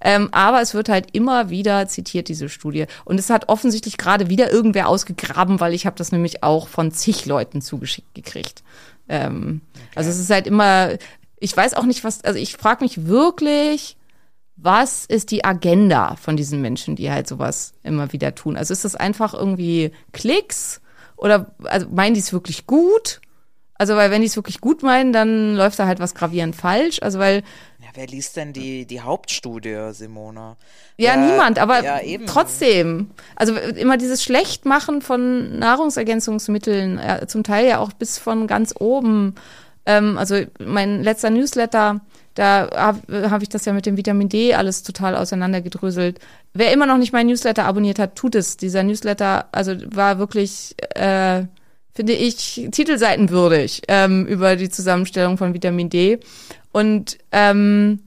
Ähm, 0.00 0.28
aber 0.32 0.60
es 0.60 0.74
wird 0.74 0.88
halt 0.88 1.08
immer 1.12 1.50
wieder 1.50 1.88
zitiert, 1.88 2.28
diese 2.28 2.48
Studie. 2.48 2.86
Und 3.04 3.18
es 3.18 3.30
hat 3.30 3.48
offensichtlich 3.48 3.98
gerade 3.98 4.28
wieder 4.28 4.52
irgendwer 4.52 4.88
ausgegraben, 4.88 5.60
weil 5.60 5.74
ich 5.74 5.86
habe 5.86 5.96
das 5.96 6.12
nämlich 6.12 6.42
auch 6.42 6.68
von 6.68 6.92
zig 6.92 7.26
Leuten 7.26 7.60
zugeschickt 7.60 8.14
gekriegt. 8.14 8.62
Ähm, 9.08 9.62
okay. 9.74 9.82
Also 9.96 10.10
es 10.10 10.18
ist 10.18 10.30
halt 10.30 10.46
immer, 10.46 10.90
ich 11.40 11.56
weiß 11.56 11.74
auch 11.74 11.84
nicht, 11.84 12.04
was, 12.04 12.22
also 12.24 12.38
ich 12.38 12.56
frage 12.56 12.84
mich 12.84 13.06
wirklich, 13.06 13.96
was 14.56 15.04
ist 15.04 15.30
die 15.30 15.44
Agenda 15.44 16.16
von 16.16 16.36
diesen 16.36 16.60
Menschen, 16.60 16.96
die 16.96 17.10
halt 17.10 17.28
sowas 17.28 17.74
immer 17.84 18.12
wieder 18.12 18.34
tun? 18.34 18.56
Also 18.56 18.72
ist 18.72 18.84
das 18.84 18.96
einfach 18.96 19.34
irgendwie 19.34 19.92
Klicks? 20.12 20.80
Oder 21.18 21.52
also 21.64 21.86
meinen 21.90 22.14
die 22.14 22.20
es 22.20 22.32
wirklich 22.32 22.66
gut? 22.66 23.20
Also, 23.74 23.94
weil 23.94 24.10
wenn 24.10 24.22
die 24.22 24.26
es 24.26 24.34
wirklich 24.34 24.60
gut 24.60 24.82
meinen, 24.82 25.12
dann 25.12 25.54
läuft 25.54 25.78
da 25.78 25.86
halt 25.86 26.00
was 26.00 26.16
gravierend 26.16 26.56
falsch. 26.56 27.00
Also, 27.00 27.20
weil. 27.20 27.42
Ja, 27.80 27.88
wer 27.94 28.08
liest 28.08 28.36
denn 28.36 28.52
die, 28.52 28.86
die 28.86 29.00
Hauptstudie, 29.00 29.92
Simona? 29.92 30.56
Ja, 30.96 31.14
ja 31.14 31.16
niemand, 31.16 31.60
aber 31.60 31.84
ja, 31.84 32.00
trotzdem. 32.26 33.10
Also 33.36 33.54
immer 33.54 33.96
dieses 33.96 34.24
Schlechtmachen 34.24 35.00
von 35.00 35.60
Nahrungsergänzungsmitteln, 35.60 36.98
ja, 36.98 37.28
zum 37.28 37.44
Teil 37.44 37.68
ja 37.68 37.78
auch 37.78 37.92
bis 37.92 38.18
von 38.18 38.48
ganz 38.48 38.74
oben. 38.78 39.36
Ähm, 39.86 40.18
also 40.18 40.40
mein 40.58 41.04
letzter 41.04 41.30
Newsletter, 41.30 42.00
Da 42.38 42.70
habe 42.72 43.30
hab 43.32 43.42
ich 43.42 43.48
das 43.48 43.64
ja 43.64 43.72
mit 43.72 43.84
dem 43.84 43.96
Vitamin 43.96 44.28
D 44.28 44.54
alles 44.54 44.84
total 44.84 45.16
auseinandergedröselt. 45.16 46.20
Wer 46.54 46.72
immer 46.72 46.86
noch 46.86 46.96
nicht 46.96 47.12
mein 47.12 47.26
Newsletter 47.26 47.64
abonniert 47.64 47.98
hat, 47.98 48.14
tut 48.14 48.36
es. 48.36 48.56
Dieser 48.56 48.84
Newsletter, 48.84 49.48
also 49.50 49.72
war 49.86 50.20
wirklich, 50.20 50.76
äh, 50.94 51.42
finde 51.92 52.12
ich, 52.12 52.68
titelseitenwürdig 52.70 53.82
ähm, 53.88 54.24
über 54.24 54.54
die 54.54 54.70
Zusammenstellung 54.70 55.36
von 55.36 55.52
Vitamin 55.52 55.90
D. 55.90 56.20
Und 56.70 57.18
ähm, 57.32 58.04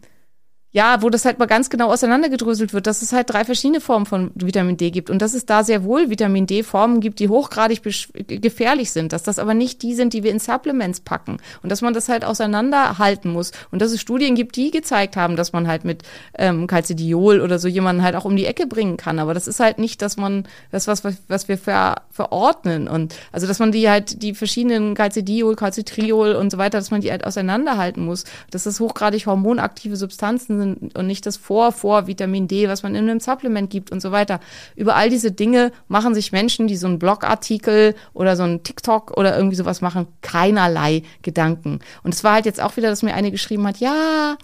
ja, 0.74 1.02
wo 1.02 1.10
das 1.10 1.26
halt 1.26 1.38
mal 1.38 1.48
ganz 1.48 1.70
genau 1.70 1.92
auseinandergedröselt 1.92 2.74
wird, 2.74 2.88
dass 2.88 3.02
es 3.02 3.12
halt 3.12 3.30
drei 3.30 3.44
verschiedene 3.44 3.82
Formen 3.82 4.06
von 4.06 4.32
Vitamin 4.36 4.78
D 4.78 4.90
gibt 4.92 5.10
und 5.10 5.22
dass 5.22 5.34
es 5.34 5.46
da 5.46 5.64
sehr 5.64 5.84
wohl 5.84 6.10
Vitamin 6.10 6.48
D-Formen 6.48 7.02
gibt, 7.02 7.20
die 7.20 7.28
hochgradig 7.28 7.82
gefährlich 8.28 8.92
sind, 8.92 9.12
dass 9.12 9.24
das 9.24 9.38
aber 9.38 9.54
nicht 9.54 9.82
die 9.82 9.94
sind, 9.96 10.14
die 10.14 10.24
wir 10.24 10.32
in 10.32 10.40
Supplements 10.40 11.02
packen 11.02 11.38
und 11.62 11.70
dass 11.72 11.82
man 11.82 11.94
das 11.94 12.08
halt 12.08 12.24
auseinanderhalten 12.24 13.32
muss 13.34 13.52
und 13.72 13.82
dass 13.82 13.92
es 13.92 14.00
Studien 14.00 14.36
gibt, 14.36 14.56
die 14.56 14.72
gezeigt 14.72 15.18
haben, 15.18 15.36
dass 15.36 15.52
man 15.52 15.68
halt 15.68 15.84
mit 15.84 16.04
ähm, 16.38 16.68
Calcidiol 16.68 17.42
oder 17.42 17.60
so 17.60 17.68
jemanden 17.68 18.02
halt 18.02 18.16
auch 18.16 18.26
um 18.26 18.38
die 18.38 18.46
Ecke 18.46 18.66
bringen 18.66 18.96
kann, 18.96 19.20
aber 19.20 19.34
das 19.34 19.48
ist 19.48 19.60
halt 19.60 19.78
nicht, 19.78 20.02
dass 20.02 20.16
man 20.16 20.48
das 20.72 20.88
was 20.88 21.04
was 21.28 21.48
wir 21.50 21.58
ver, 21.58 22.04
verordnen 22.12 22.88
und 22.88 23.16
also 23.34 23.46
dass 23.46 23.60
man 23.60 23.74
die 23.74 23.90
halt 23.90 24.24
die 24.24 24.34
verschiedenen 24.34 24.96
Calcidiol, 24.96 25.58
Calcitriol 25.58 26.34
und 26.34 26.50
so 26.50 26.58
weiter, 26.58 26.78
dass 26.78 26.92
man 26.92 27.02
die 27.02 27.12
halt 27.12 27.26
auseinanderhalten 27.26 28.06
muss, 28.06 28.24
dass 28.52 28.64
das 28.64 28.80
hochgradig 28.80 29.26
hormonaktive 29.26 29.98
Substanzen 29.98 30.61
sind 30.62 30.96
und 30.96 31.08
nicht 31.08 31.26
das 31.26 31.38
Vor, 31.38 31.72
Vor 31.72 32.08
Vitamin 32.08 32.48
D, 32.48 32.68
was 32.68 32.84
man 32.84 32.96
in 32.96 33.10
einem 33.10 33.20
Supplement 33.20 33.70
gibt 33.70 33.92
und 33.92 34.02
so 34.02 34.12
weiter. 34.12 34.40
Über 34.76 34.96
all 34.96 35.10
diese 35.10 35.32
Dinge 35.32 35.72
machen 35.88 36.14
sich 36.14 36.32
Menschen, 36.32 36.68
die 36.68 36.78
so 36.78 36.88
einen 36.88 37.00
Blogartikel 37.00 37.96
oder 38.14 38.36
so 38.36 38.44
einen 38.44 38.64
TikTok 38.64 39.18
oder 39.18 39.36
irgendwie 39.36 39.56
sowas 39.56 39.82
machen, 39.82 40.08
keinerlei 40.22 41.04
Gedanken. 41.22 41.80
Und 42.04 42.14
es 42.14 42.24
war 42.24 42.34
halt 42.34 42.46
jetzt 42.46 42.62
auch 42.62 42.78
wieder, 42.78 42.90
dass 42.90 43.04
mir 43.04 43.14
eine 43.14 43.32
geschrieben 43.32 43.68
hat, 43.68 43.78
ja, 43.78 44.38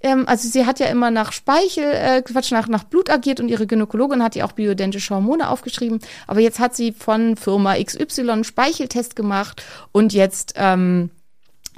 ähm, 0.00 0.24
also 0.28 0.48
sie 0.48 0.66
hat 0.66 0.78
ja 0.78 0.86
immer 0.86 1.10
nach 1.10 1.32
Speichel, 1.32 1.84
äh, 1.84 2.22
Quatsch, 2.22 2.52
nach, 2.52 2.68
nach 2.68 2.84
Blut 2.84 3.10
agiert 3.10 3.40
und 3.40 3.48
ihre 3.48 3.66
Gynäkologin 3.66 4.22
hat 4.22 4.36
ja 4.36 4.44
auch 4.44 4.52
bioidentische 4.52 5.14
Hormone 5.14 5.48
aufgeschrieben. 5.48 5.98
Aber 6.26 6.40
jetzt 6.40 6.60
hat 6.60 6.76
sie 6.76 6.92
von 6.92 7.36
Firma 7.36 7.74
XY 7.82 8.30
einen 8.30 8.44
Speicheltest 8.44 9.16
gemacht 9.16 9.62
und 9.92 10.12
jetzt 10.12 10.54
ähm, 10.56 11.10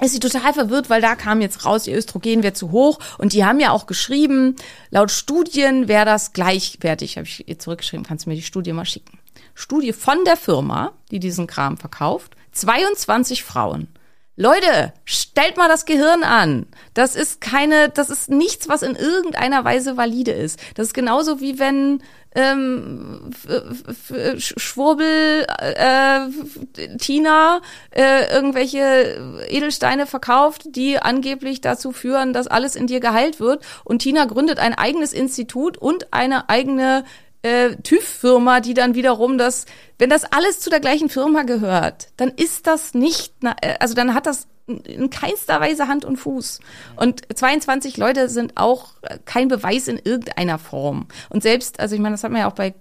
ist 0.01 0.13
sie 0.13 0.19
total 0.19 0.53
verwirrt, 0.53 0.89
weil 0.89 1.01
da 1.01 1.15
kam 1.15 1.41
jetzt 1.41 1.65
raus, 1.65 1.87
ihr 1.87 1.97
Östrogen 1.97 2.43
wäre 2.43 2.53
zu 2.53 2.71
hoch. 2.71 2.99
Und 3.17 3.33
die 3.33 3.45
haben 3.45 3.59
ja 3.59 3.71
auch 3.71 3.85
geschrieben, 3.85 4.55
laut 4.89 5.11
Studien 5.11 5.87
wäre 5.87 6.05
das 6.05 6.33
gleichwertig. 6.33 7.17
Habe 7.17 7.27
ich 7.27 7.47
ihr 7.47 7.59
zurückgeschrieben, 7.59 8.05
kannst 8.05 8.25
du 8.25 8.29
mir 8.29 8.35
die 8.35 8.41
Studie 8.41 8.73
mal 8.73 8.85
schicken. 8.85 9.19
Studie 9.53 9.93
von 9.93 10.23
der 10.25 10.37
Firma, 10.37 10.93
die 11.11 11.19
diesen 11.19 11.47
Kram 11.47 11.77
verkauft. 11.77 12.35
22 12.53 13.43
Frauen. 13.43 13.87
Leute, 14.37 14.93
stellt 15.05 15.57
mal 15.57 15.67
das 15.67 15.85
Gehirn 15.85 16.23
an. 16.23 16.65
Das 16.93 17.15
ist 17.15 17.41
keine, 17.41 17.89
das 17.89 18.09
ist 18.09 18.29
nichts, 18.29 18.69
was 18.69 18.81
in 18.81 18.95
irgendeiner 18.95 19.63
Weise 19.65 19.97
valide 19.97 20.31
ist. 20.31 20.59
Das 20.75 20.87
ist 20.87 20.93
genauso 20.93 21.41
wie 21.41 21.59
wenn 21.59 22.01
ähm, 22.33 23.31
Schwurbel, 24.37 25.45
äh, 25.59 26.97
Tina 26.97 27.61
äh, 27.91 28.33
irgendwelche 28.33 29.43
Edelsteine 29.49 30.05
verkauft, 30.05 30.63
die 30.75 30.97
angeblich 30.99 31.61
dazu 31.61 31.91
führen, 31.91 32.33
dass 32.33 32.47
alles 32.47 32.75
in 32.75 32.87
dir 32.87 32.99
geheilt 32.99 33.39
wird. 33.39 33.63
Und 33.83 33.99
Tina 33.99 34.25
gründet 34.25 34.59
ein 34.59 34.73
eigenes 34.73 35.13
Institut 35.13 35.77
und 35.77 36.13
eine 36.13 36.49
eigene 36.49 37.03
äh, 37.41 37.75
TÜV-Firma, 37.75 38.59
die 38.59 38.73
dann 38.73 38.95
wiederum 38.95 39.37
das, 39.37 39.65
wenn 39.97 40.09
das 40.09 40.25
alles 40.25 40.59
zu 40.59 40.69
der 40.69 40.79
gleichen 40.79 41.09
Firma 41.09 41.43
gehört, 41.43 42.09
dann 42.17 42.29
ist 42.29 42.67
das 42.67 42.93
nicht, 42.93 43.33
äh, 43.43 43.75
also 43.79 43.93
dann 43.93 44.13
hat 44.13 44.25
das 44.25 44.47
in 44.77 45.09
keinster 45.09 45.59
Weise 45.59 45.87
Hand 45.87 46.05
und 46.05 46.17
Fuß. 46.17 46.59
Und 46.95 47.21
22 47.33 47.97
Leute 47.97 48.29
sind 48.29 48.53
auch 48.55 48.93
kein 49.25 49.47
Beweis 49.47 49.87
in 49.87 49.97
irgendeiner 49.97 50.59
Form. 50.59 51.07
Und 51.29 51.43
selbst, 51.43 51.79
also 51.79 51.95
ich 51.95 52.01
meine, 52.01 52.13
das 52.13 52.23
hat 52.23 52.31
man 52.31 52.41
ja 52.41 52.47
auch 52.47 52.53
bei 52.53 52.73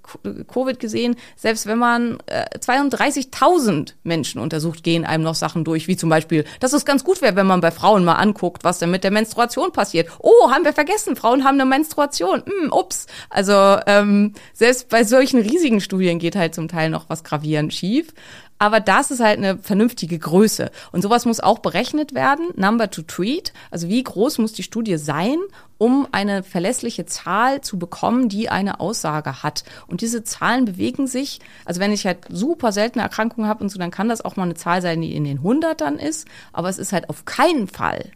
Covid 0.53 0.79
gesehen, 0.79 1.17
selbst 1.37 1.67
wenn 1.67 1.79
man 1.79 2.19
äh, 2.27 2.45
32.000 2.59 3.95
Menschen 4.03 4.41
untersucht, 4.41 4.83
gehen 4.83 5.05
einem 5.05 5.25
noch 5.25 5.35
Sachen 5.35 5.65
durch, 5.65 5.89
wie 5.89 5.97
zum 5.97 6.11
Beispiel, 6.11 6.45
dass 6.61 6.73
es 6.73 6.85
ganz 6.85 7.05
gut 7.05 7.23
wäre, 7.23 7.37
wenn 7.37 7.47
man 7.47 7.61
bei 7.61 7.71
Frauen 7.71 8.05
mal 8.05 8.15
anguckt, 8.15 8.65
was 8.65 8.79
denn 8.79 8.91
mit 8.91 9.05
der 9.05 9.11
Menstruation 9.11 9.73
passiert. 9.73 10.09
Oh, 10.21 10.51
haben 10.51 10.65
wir 10.65 10.73
vergessen, 10.73 11.17
Frauen 11.17 11.45
haben 11.45 11.61
eine 11.61 11.69
Menstruation. 11.69 12.43
Hm, 12.45 12.73
ups. 12.73 13.07
Also 13.29 13.79
ähm, 13.87 14.35
selbst 14.53 14.89
bei 14.89 15.05
solchen 15.05 15.41
riesigen 15.41 15.81
Studien 15.81 16.19
geht 16.19 16.37
halt 16.37 16.55
zum 16.55 16.69
Teil 16.69 16.91
noch 16.91 17.09
was 17.09 17.25
gravierend 17.25 17.73
schief. 17.73 18.13
Aber 18.61 18.79
das 18.79 19.11
ist 19.11 19.21
halt 19.21 19.39
eine 19.39 19.57
vernünftige 19.57 20.19
Größe. 20.19 20.71
Und 20.93 21.01
sowas 21.01 21.25
muss 21.25 21.41
auch 21.41 21.61
berechnet 21.61 22.15
werden. 22.15 22.49
Number 22.57 22.91
to 22.91 23.01
treat. 23.01 23.55
Also 23.71 23.89
wie 23.89 24.05
groß 24.05 24.37
muss 24.37 24.53
die 24.53 24.63
Studie 24.63 24.99
sein, 24.99 25.39
um 25.79 26.07
eine 26.13 26.43
verlässliche 26.43 27.07
Zahl 27.07 27.63
zu 27.63 27.79
bekommen, 27.79 28.29
die 28.29 28.51
eine 28.51 28.79
Aussage 28.79 29.43
hat. 29.43 29.65
Und 29.87 30.03
diese 30.03 30.25
Zahlen 30.25 30.67
bewegen 30.67 31.07
sich, 31.07 31.41
also 31.65 31.81
wenn 31.81 31.91
ich 31.91 32.05
halt 32.05 32.27
super 32.29 32.71
seltene 32.71 33.03
Erkrankungen 33.03 33.49
habe 33.49 33.65
und 33.65 33.71
so, 33.71 33.79
dann 33.79 33.91
kann 33.91 34.11
das 34.11 34.23
auch 34.23 34.37
mal 34.37 34.43
eine 34.43 34.55
Zahl 34.55 34.83
sein, 34.83 35.01
die 35.01 35.17
in 35.17 35.25
den 35.25 35.43
Hundertern 35.43 35.99
ist. 35.99 36.29
Aber 36.53 36.69
es 36.69 36.77
ist 36.77 36.93
halt 36.93 37.09
auf 37.09 37.25
keinen 37.25 37.67
Fall 37.67 38.11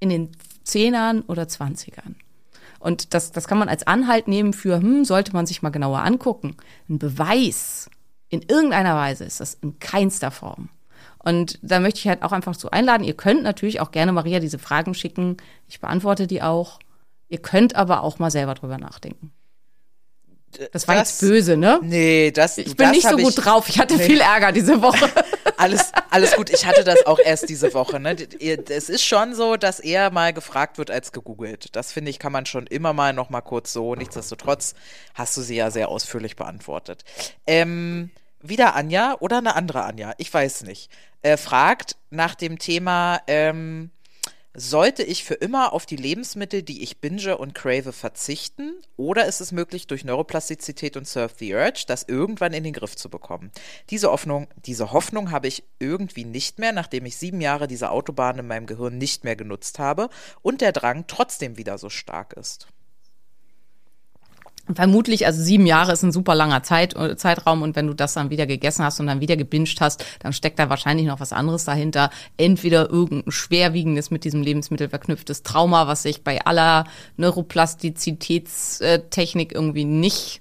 in 0.00 0.08
den 0.08 0.32
Zehnern 0.64 1.20
oder 1.20 1.46
Zwanzigern. 1.46 2.16
Und 2.80 3.14
das, 3.14 3.30
das 3.30 3.46
kann 3.46 3.58
man 3.58 3.68
als 3.68 3.86
Anhalt 3.86 4.26
nehmen 4.26 4.52
für, 4.52 4.78
hm, 4.78 5.04
sollte 5.04 5.32
man 5.32 5.46
sich 5.46 5.62
mal 5.62 5.70
genauer 5.70 6.00
angucken. 6.00 6.56
Ein 6.88 6.98
Beweis 6.98 7.88
in 8.30 8.42
irgendeiner 8.42 8.96
Weise 8.96 9.24
ist 9.24 9.40
das 9.40 9.54
in 9.54 9.78
keinster 9.78 10.30
Form. 10.30 10.70
Und 11.22 11.58
da 11.62 11.80
möchte 11.80 11.98
ich 11.98 12.08
halt 12.08 12.22
auch 12.22 12.32
einfach 12.32 12.54
so 12.54 12.70
einladen. 12.70 13.04
Ihr 13.04 13.14
könnt 13.14 13.42
natürlich 13.42 13.80
auch 13.80 13.90
gerne 13.90 14.12
Maria 14.12 14.40
diese 14.40 14.58
Fragen 14.58 14.94
schicken. 14.94 15.36
Ich 15.68 15.80
beantworte 15.80 16.26
die 16.26 16.40
auch. 16.40 16.78
Ihr 17.28 17.42
könnt 17.42 17.76
aber 17.76 18.02
auch 18.02 18.18
mal 18.18 18.30
selber 18.30 18.54
drüber 18.54 18.78
nachdenken. 18.78 19.32
Das 20.72 20.88
war 20.88 20.96
das, 20.96 21.20
jetzt 21.20 21.20
böse, 21.20 21.56
ne? 21.56 21.78
Nee, 21.82 22.32
das 22.32 22.58
Ich 22.58 22.76
bin 22.76 22.88
das 22.88 22.90
nicht 22.90 23.08
so 23.08 23.16
gut 23.16 23.30
ich, 23.30 23.34
drauf. 23.36 23.68
Ich 23.68 23.78
hatte 23.78 23.96
nee. 23.96 24.02
viel 24.02 24.20
Ärger 24.20 24.50
diese 24.50 24.82
Woche. 24.82 25.08
alles, 25.56 25.92
alles 26.10 26.34
gut. 26.34 26.50
Ich 26.50 26.66
hatte 26.66 26.82
das 26.82 27.06
auch 27.06 27.20
erst 27.20 27.48
diese 27.48 27.72
Woche. 27.72 28.00
Ne? 28.00 28.16
Es 28.68 28.88
ist 28.88 29.04
schon 29.04 29.34
so, 29.34 29.56
dass 29.56 29.78
eher 29.78 30.10
mal 30.10 30.32
gefragt 30.32 30.78
wird 30.78 30.90
als 30.90 31.12
gegoogelt. 31.12 31.68
Das 31.76 31.92
finde 31.92 32.10
ich, 32.10 32.18
kann 32.18 32.32
man 32.32 32.46
schon 32.46 32.66
immer 32.66 32.92
mal 32.92 33.12
noch 33.12 33.30
mal 33.30 33.42
kurz 33.42 33.72
so. 33.72 33.94
Nichtsdestotrotz 33.94 34.74
hast 35.14 35.36
du 35.36 35.42
sie 35.42 35.54
ja 35.54 35.70
sehr 35.70 35.88
ausführlich 35.88 36.34
beantwortet. 36.34 37.04
Ähm, 37.46 38.10
wieder 38.42 38.74
Anja 38.74 39.16
oder 39.20 39.38
eine 39.38 39.56
andere 39.56 39.84
Anja, 39.84 40.14
ich 40.18 40.32
weiß 40.32 40.62
nicht, 40.62 40.90
äh, 41.22 41.36
fragt 41.36 41.96
nach 42.10 42.34
dem 42.34 42.58
Thema 42.58 43.20
ähm, 43.26 43.90
sollte 44.52 45.04
ich 45.04 45.22
für 45.24 45.34
immer 45.34 45.72
auf 45.72 45.86
die 45.86 45.96
Lebensmittel, 45.96 46.62
die 46.62 46.82
ich 46.82 46.98
binge 46.98 47.38
und 47.38 47.54
crave, 47.54 47.92
verzichten? 47.92 48.74
Oder 48.96 49.26
ist 49.26 49.40
es 49.40 49.52
möglich, 49.52 49.86
durch 49.86 50.04
Neuroplastizität 50.04 50.96
und 50.96 51.06
Surf 51.06 51.34
the 51.38 51.54
Urge, 51.54 51.84
das 51.86 52.02
irgendwann 52.08 52.52
in 52.52 52.64
den 52.64 52.72
Griff 52.72 52.96
zu 52.96 53.08
bekommen? 53.08 53.52
Diese 53.90 54.10
Hoffnung, 54.10 54.48
diese 54.56 54.92
Hoffnung 54.92 55.30
habe 55.30 55.46
ich 55.46 55.62
irgendwie 55.78 56.24
nicht 56.24 56.58
mehr, 56.58 56.72
nachdem 56.72 57.06
ich 57.06 57.16
sieben 57.16 57.40
Jahre 57.40 57.68
diese 57.68 57.90
Autobahn 57.90 58.38
in 58.38 58.46
meinem 58.48 58.66
Gehirn 58.66 58.98
nicht 58.98 59.22
mehr 59.22 59.36
genutzt 59.36 59.78
habe 59.78 60.10
und 60.42 60.60
der 60.60 60.72
Drang 60.72 61.04
trotzdem 61.06 61.56
wieder 61.56 61.78
so 61.78 61.88
stark 61.88 62.32
ist. 62.32 62.66
Vermutlich, 64.74 65.26
also 65.26 65.42
sieben 65.42 65.66
Jahre 65.66 65.92
ist 65.92 66.02
ein 66.02 66.12
super 66.12 66.34
langer 66.34 66.62
Zeit, 66.62 66.96
äh, 66.96 67.16
Zeitraum 67.16 67.60
und 67.62 67.76
wenn 67.76 67.86
du 67.86 67.94
das 67.94 68.14
dann 68.14 68.30
wieder 68.30 68.46
gegessen 68.46 68.84
hast 68.84 69.00
und 69.00 69.06
dann 69.06 69.20
wieder 69.20 69.36
gebinged 69.36 69.80
hast, 69.80 70.04
dann 70.20 70.32
steckt 70.32 70.58
da 70.58 70.68
wahrscheinlich 70.68 71.06
noch 71.06 71.20
was 71.20 71.32
anderes 71.32 71.64
dahinter. 71.64 72.10
Entweder 72.36 72.90
irgendein 72.90 73.32
schwerwiegendes 73.32 74.10
mit 74.10 74.24
diesem 74.24 74.42
Lebensmittel 74.42 74.88
verknüpftes 74.88 75.42
Trauma, 75.42 75.86
was 75.86 76.02
sich 76.02 76.24
bei 76.24 76.44
aller 76.44 76.84
Neuroplastizitätstechnik 77.16 79.54
irgendwie 79.54 79.84
nicht 79.84 80.40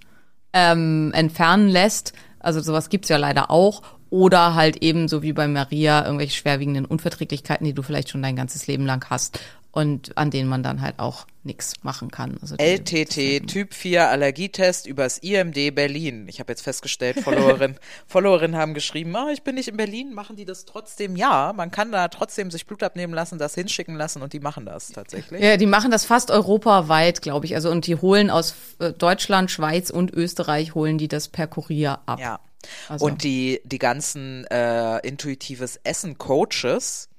ähm, 0.54 1.12
entfernen 1.14 1.70
lässt. 1.70 2.14
Also 2.40 2.62
sowas 2.62 2.90
gibt's 2.90 3.10
ja 3.10 3.18
leider 3.18 3.52
auch. 3.52 3.84
Oder 4.12 4.56
halt 4.56 4.78
eben, 4.78 5.08
so 5.08 5.22
wie 5.22 5.34
bei 5.34 5.48
Maria, 5.48 6.04
irgendwelche 6.04 6.36
schwerwiegenden 6.36 6.86
Unverträglichkeiten, 6.86 7.64
die 7.66 7.74
du 7.74 7.84
vielleicht 7.84 8.10
schon 8.10 8.24
dein 8.24 8.36
ganzes 8.36 8.66
Leben 8.66 8.88
lang 8.88 9.08
hast 9.10 9.40
und 9.72 10.18
an 10.18 10.32
denen 10.32 10.50
man 10.50 10.64
dann 10.64 10.82
halt 10.82 10.98
auch 10.98 11.28
nichts 11.44 11.74
machen 11.84 12.10
kann. 12.12 12.38
Also 12.42 12.56
LTT 12.56 13.48
Typ 13.48 13.74
4 13.74 14.10
Allergietest 14.10 14.88
übers 14.88 15.20
IMD 15.20 15.74
Berlin. 15.74 16.28
Ich 16.28 16.40
habe 16.40 16.52
jetzt 16.52 16.62
festgestellt, 16.62 17.20
Followerinnen 17.20 17.78
Followerinnen 18.08 18.58
haben 18.58 18.74
geschrieben, 18.74 19.16
oh, 19.16 19.30
ich 19.32 19.44
bin 19.44 19.56
nicht 19.56 19.68
in 19.68 19.78
Berlin, 19.78 20.14
machen 20.14 20.36
die 20.36 20.46
das 20.46 20.66
trotzdem? 20.66 21.16
Ja, 21.16 21.54
man 21.56 21.72
kann 21.72 21.92
da 21.92 22.08
trotzdem 22.08 22.52
sich 22.52 22.66
Blut 22.66 22.84
abnehmen 22.84 23.14
lassen, 23.14 23.38
das 23.38 23.56
hinschicken 23.56 23.96
lassen 23.96 24.22
und 24.22 24.34
die 24.34 24.40
machen 24.40 24.66
das 24.66 24.90
tatsächlich. 24.90 25.42
Ja, 25.42 25.58
die 25.58 25.66
machen 25.66 25.92
das 25.92 26.04
fast 26.06 26.32
europaweit, 26.32 27.22
glaube 27.22 27.46
ich. 27.46 27.56
Also 27.56 27.70
und 27.70 27.86
die 27.86 27.96
holen 27.96 28.30
aus 28.30 28.56
äh, 28.80 28.92
Deutschland, 28.92 29.52
Schweiz 29.52 29.90
und 29.92 30.12
Österreich 30.12 30.74
holen 30.76 30.98
die 30.98 31.08
das 31.08 31.28
per 31.28 31.48
Kurier 31.48 32.00
ab. 32.06 32.20
Ja. 32.20 32.40
Also. 32.88 33.06
Und 33.06 33.24
die, 33.24 33.62
die 33.64 33.80
ganzen 33.80 34.46
äh, 34.48 35.00
intuitives 35.08 35.80
Essen 35.84 36.18
Coaches, 36.18 37.10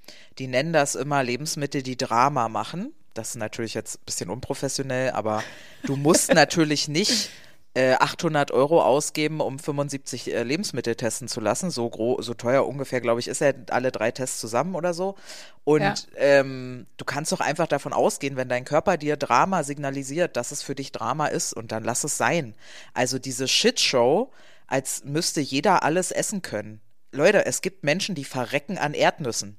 die 0.41 0.49
nennen 0.49 0.73
das 0.73 0.97
immer 0.97 1.23
Lebensmittel, 1.23 1.83
die 1.83 1.97
Drama 1.97 2.49
machen. 2.49 2.93
Das 3.15 3.31
ist 3.31 3.37
natürlich 3.37 3.75
jetzt 3.75 3.97
ein 4.01 4.05
bisschen 4.07 4.31
unprofessionell, 4.31 5.11
aber 5.11 5.45
du 5.85 5.97
musst 5.97 6.33
natürlich 6.35 6.89
nicht 6.89 7.29
äh, 7.75 7.93
800 7.95 8.51
Euro 8.51 8.83
ausgeben, 8.83 9.41
um 9.41 9.59
75 9.59 10.33
äh, 10.33 10.43
Lebensmittel 10.43 10.97
testen 10.97 11.29
zu 11.29 11.41
lassen. 11.41 11.71
So, 11.71 11.89
gro 11.91 12.21
so 12.23 12.35
teuer 12.35 12.67
ungefähr, 12.67 13.01
glaube 13.01 13.21
ich, 13.21 13.29
ist 13.29 13.43
er 13.43 13.55
alle 13.71 13.93
drei 13.93 14.11
Tests 14.11 14.41
zusammen 14.41 14.75
oder 14.75 14.95
so. 14.95 15.15
Und 15.65 15.83
Ja. 15.83 15.95
ähm, 16.17 16.87
du 16.97 17.05
kannst 17.05 17.31
doch 17.33 17.41
einfach 17.41 17.67
davon 17.69 17.93
ausgehen, 17.93 18.37
wenn 18.37 18.49
dein 18.49 18.65
Körper 18.65 18.97
dir 18.97 19.17
Drama 19.17 19.63
signalisiert, 19.63 20.37
dass 20.37 20.51
es 20.53 20.63
für 20.63 20.75
dich 20.75 20.91
Drama 20.91 21.27
ist 21.27 21.53
und 21.53 21.71
dann 21.71 21.85
lass 21.85 22.03
es 22.03 22.17
sein. 22.17 22.55
Also 22.95 23.19
diese 23.19 23.47
Shitshow, 23.47 24.33
als 24.67 25.05
müsste 25.05 25.41
jeder 25.41 25.83
alles 25.83 26.11
essen 26.13 26.43
können. 26.43 26.81
Leute, 27.13 27.45
es 27.45 27.61
gibt 27.61 27.85
Menschen, 27.85 28.15
die 28.15 28.25
verrecken 28.25 28.79
an 28.79 28.95
Erdnüssen. 28.95 29.59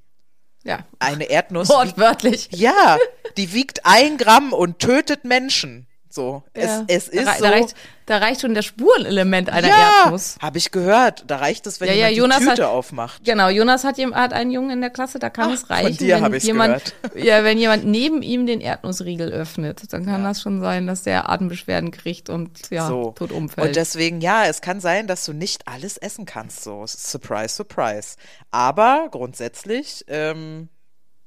Ja. 0.64 0.80
Eine 0.98 1.24
Erdnuss. 1.24 1.68
wiegt- 1.68 1.76
Wortwörtlich. 1.76 2.48
ja, 2.52 2.96
die 3.36 3.52
wiegt 3.52 3.84
ein 3.84 4.16
Gramm 4.18 4.52
und 4.52 4.78
tötet 4.78 5.24
Menschen. 5.24 5.86
So, 6.14 6.42
Ja. 6.54 6.84
es, 6.88 7.08
es 7.08 7.10
da, 7.10 7.20
ist 7.22 7.26
rei- 7.28 7.38
so. 7.38 7.44
da, 7.44 7.50
reicht, 7.50 7.74
da 8.04 8.16
reicht 8.18 8.40
schon 8.42 8.54
das 8.54 8.66
Spurenelement 8.66 9.48
einer 9.48 9.68
ja, 9.68 10.02
Erdnuss. 10.02 10.36
habe 10.42 10.58
ich 10.58 10.70
gehört. 10.70 11.24
Da 11.26 11.36
reicht 11.36 11.66
es, 11.66 11.80
wenn 11.80 11.88
Ja, 11.88 11.94
ja, 11.94 12.08
jemand 12.08 12.16
Jonas 12.18 12.38
die 12.40 12.44
Tüte 12.50 12.62
hat- 12.64 12.68
aufmacht. 12.70 13.24
Genau, 13.24 13.48
Jonas 13.48 13.84
hat, 13.84 13.96
hat 13.98 14.32
einen 14.34 14.50
Jungen 14.50 14.70
in 14.72 14.80
der 14.82 14.90
Klasse, 14.90 15.18
da 15.18 15.30
kann 15.30 15.48
Ach, 15.48 15.54
es 15.54 15.60
von 15.62 15.76
reichen, 15.76 15.96
dir 15.96 16.16
hab 16.20 16.24
wenn 16.30 16.34
ich's 16.36 16.44
jemand, 16.44 16.84
gehört. 17.02 17.16
ja, 17.26 17.44
wenn 17.44 17.56
jemand 17.56 17.86
neben 17.86 18.20
ihm 18.20 18.44
den 18.44 18.60
Erdnussriegel 18.60 19.32
öffnet, 19.32 19.90
dann 19.90 20.04
kann 20.04 20.22
das 20.22 20.42
schon 20.42 20.60
sein, 20.60 20.86
dass 20.86 21.02
der 21.02 21.30
Atembeschwerden 21.30 21.90
kriegt 21.92 22.28
und 22.28 22.68
ja, 22.70 22.86
so. 22.86 23.12
tot 23.12 23.32
umfällt. 23.32 23.68
Und 23.68 23.76
deswegen, 23.76 24.20
ja, 24.20 24.44
es 24.44 24.60
kann 24.60 24.80
sein, 24.80 25.06
dass 25.06 25.24
du 25.24 25.32
nicht 25.32 25.66
alles 25.66 25.96
essen 25.96 26.26
kannst. 26.26 26.62
So, 26.62 26.84
surprise, 26.86 27.54
surprise. 27.54 28.16
Aber 28.50 29.08
grundsätzlich, 29.10 30.04
ähm, 30.08 30.68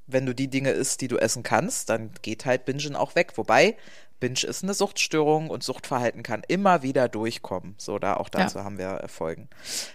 wenn 0.07 0.27
du 0.27 0.35
die 0.35 0.47
Dinge 0.47 0.69
isst, 0.69 1.01
die 1.01 1.07
du 1.07 1.17
essen 1.17 1.41
kannst, 1.41 1.89
dann 1.89 2.11
geht 2.21 2.45
halt 2.45 2.65
Bingen 2.65 2.95
auch 2.95 3.15
weg. 3.15 3.31
Wobei, 3.37 3.75
Binge 4.25 4.39
ist 4.49 4.63
eine 4.63 4.73
Suchtstörung 4.73 5.49
und 5.51 5.61
Suchtverhalten 5.63 6.23
kann 6.23 6.41
immer 6.47 6.81
wieder 6.81 7.07
durchkommen. 7.07 7.75
So, 7.77 7.99
da 7.99 8.15
auch 8.17 8.29
dazu 8.29 8.63
haben 8.63 8.77
wir 8.79 9.01
äh, 9.03 9.07
Folgen. 9.07 9.49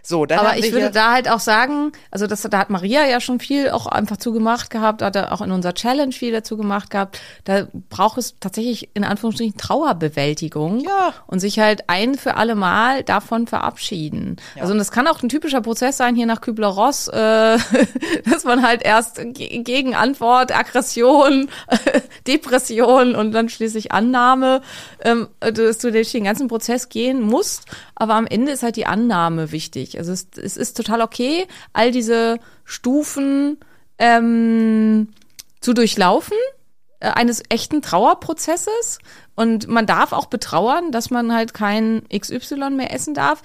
So, 0.05 0.25
dann 0.25 0.39
Aber 0.39 0.57
ich 0.57 0.71
würde 0.73 0.91
da 0.93 1.13
halt 1.13 1.29
auch 1.29 1.41
sagen, 1.41 1.91
also 2.13 2.27
das, 2.29 2.43
da 2.43 2.59
hat 2.59 2.71
Maria 2.71 3.07
ja 3.07 3.21
schon 3.21 3.41
viel 3.41 3.71
auch 3.71 3.87
einfach 3.87 4.19
zugemacht 4.19 4.71
gehabt, 4.71 5.03
hat 5.03 5.17
auch 5.17 5.41
in 5.41 5.51
unserer 5.51 5.75
Challenge 5.75 6.13
viel 6.13 6.31
dazu 6.33 6.57
gemacht 6.57 6.91
gehabt. 6.91 7.21
Da 7.45 7.67
braucht 7.89 8.19
es 8.19 8.37
tatsächlich 8.39 8.91
in 8.95 9.03
Anführungsstrichen 9.03 9.57
Trauerbewältigung 9.57 10.81
Ja. 10.81 11.13
und 11.27 11.41
sich 11.41 11.59
halt 11.59 11.89
ein 11.89 12.15
für 12.15 12.37
alle 12.37 12.55
Mal 12.55 13.03
davon 13.03 13.47
verabschieden. 13.49 14.37
Also 14.61 14.73
und 14.73 14.79
das 14.79 14.93
kann 14.93 15.09
auch 15.09 15.23
ein 15.23 15.29
typischer 15.29 15.61
Prozess 15.61 15.97
sein 15.97 16.15
hier 16.15 16.27
nach 16.27 16.41
Kübler-Ross, 16.41 17.09
äh, 17.09 17.59
dass 18.31 18.45
man 18.45 18.63
halt 18.67 18.83
erst 18.85 19.17
ge- 19.17 19.63
Gegenantwort, 19.63 20.57
Aggression, 20.57 21.49
Depression 22.27 23.15
und 23.15 23.33
dann 23.33 23.49
schließlich 23.49 23.93
Annahme, 23.93 24.20
ähm, 25.03 25.29
dass 25.41 25.79
du 25.79 25.93
durch 25.93 26.13
den 26.13 26.25
ganzen 26.25 26.49
Prozess 26.49 26.89
gehen 26.89 27.23
musst. 27.23 27.65
Aber 27.95 28.15
am 28.15 28.27
Ende 28.27 28.53
ist 28.53 28.63
halt 28.63 28.77
die 28.77 28.87
Annahme 28.87 29.53
wichtig. 29.53 29.99
Also 29.99 30.13
es, 30.13 30.29
es 30.37 30.57
ist 30.57 30.77
total 30.77 31.01
okay, 31.01 31.47
all 31.73 31.91
diese 31.91 32.39
Stufen 32.65 33.59
ähm, 33.99 35.09
zu 35.61 35.75
durchlaufen 35.75 36.37
äh, 37.01 37.09
eines 37.09 37.43
echten 37.49 37.83
Trauerprozesses. 37.83 38.99
Und 39.35 39.69
man 39.69 39.87
darf 39.87 40.13
auch 40.13 40.27
betrauern, 40.27 40.93
dass 40.93 41.11
man 41.11 41.33
halt 41.33 41.55
kein 41.55 42.03
XY 42.15 42.71
mehr 42.71 42.93
essen 42.93 43.15
darf. 43.15 43.43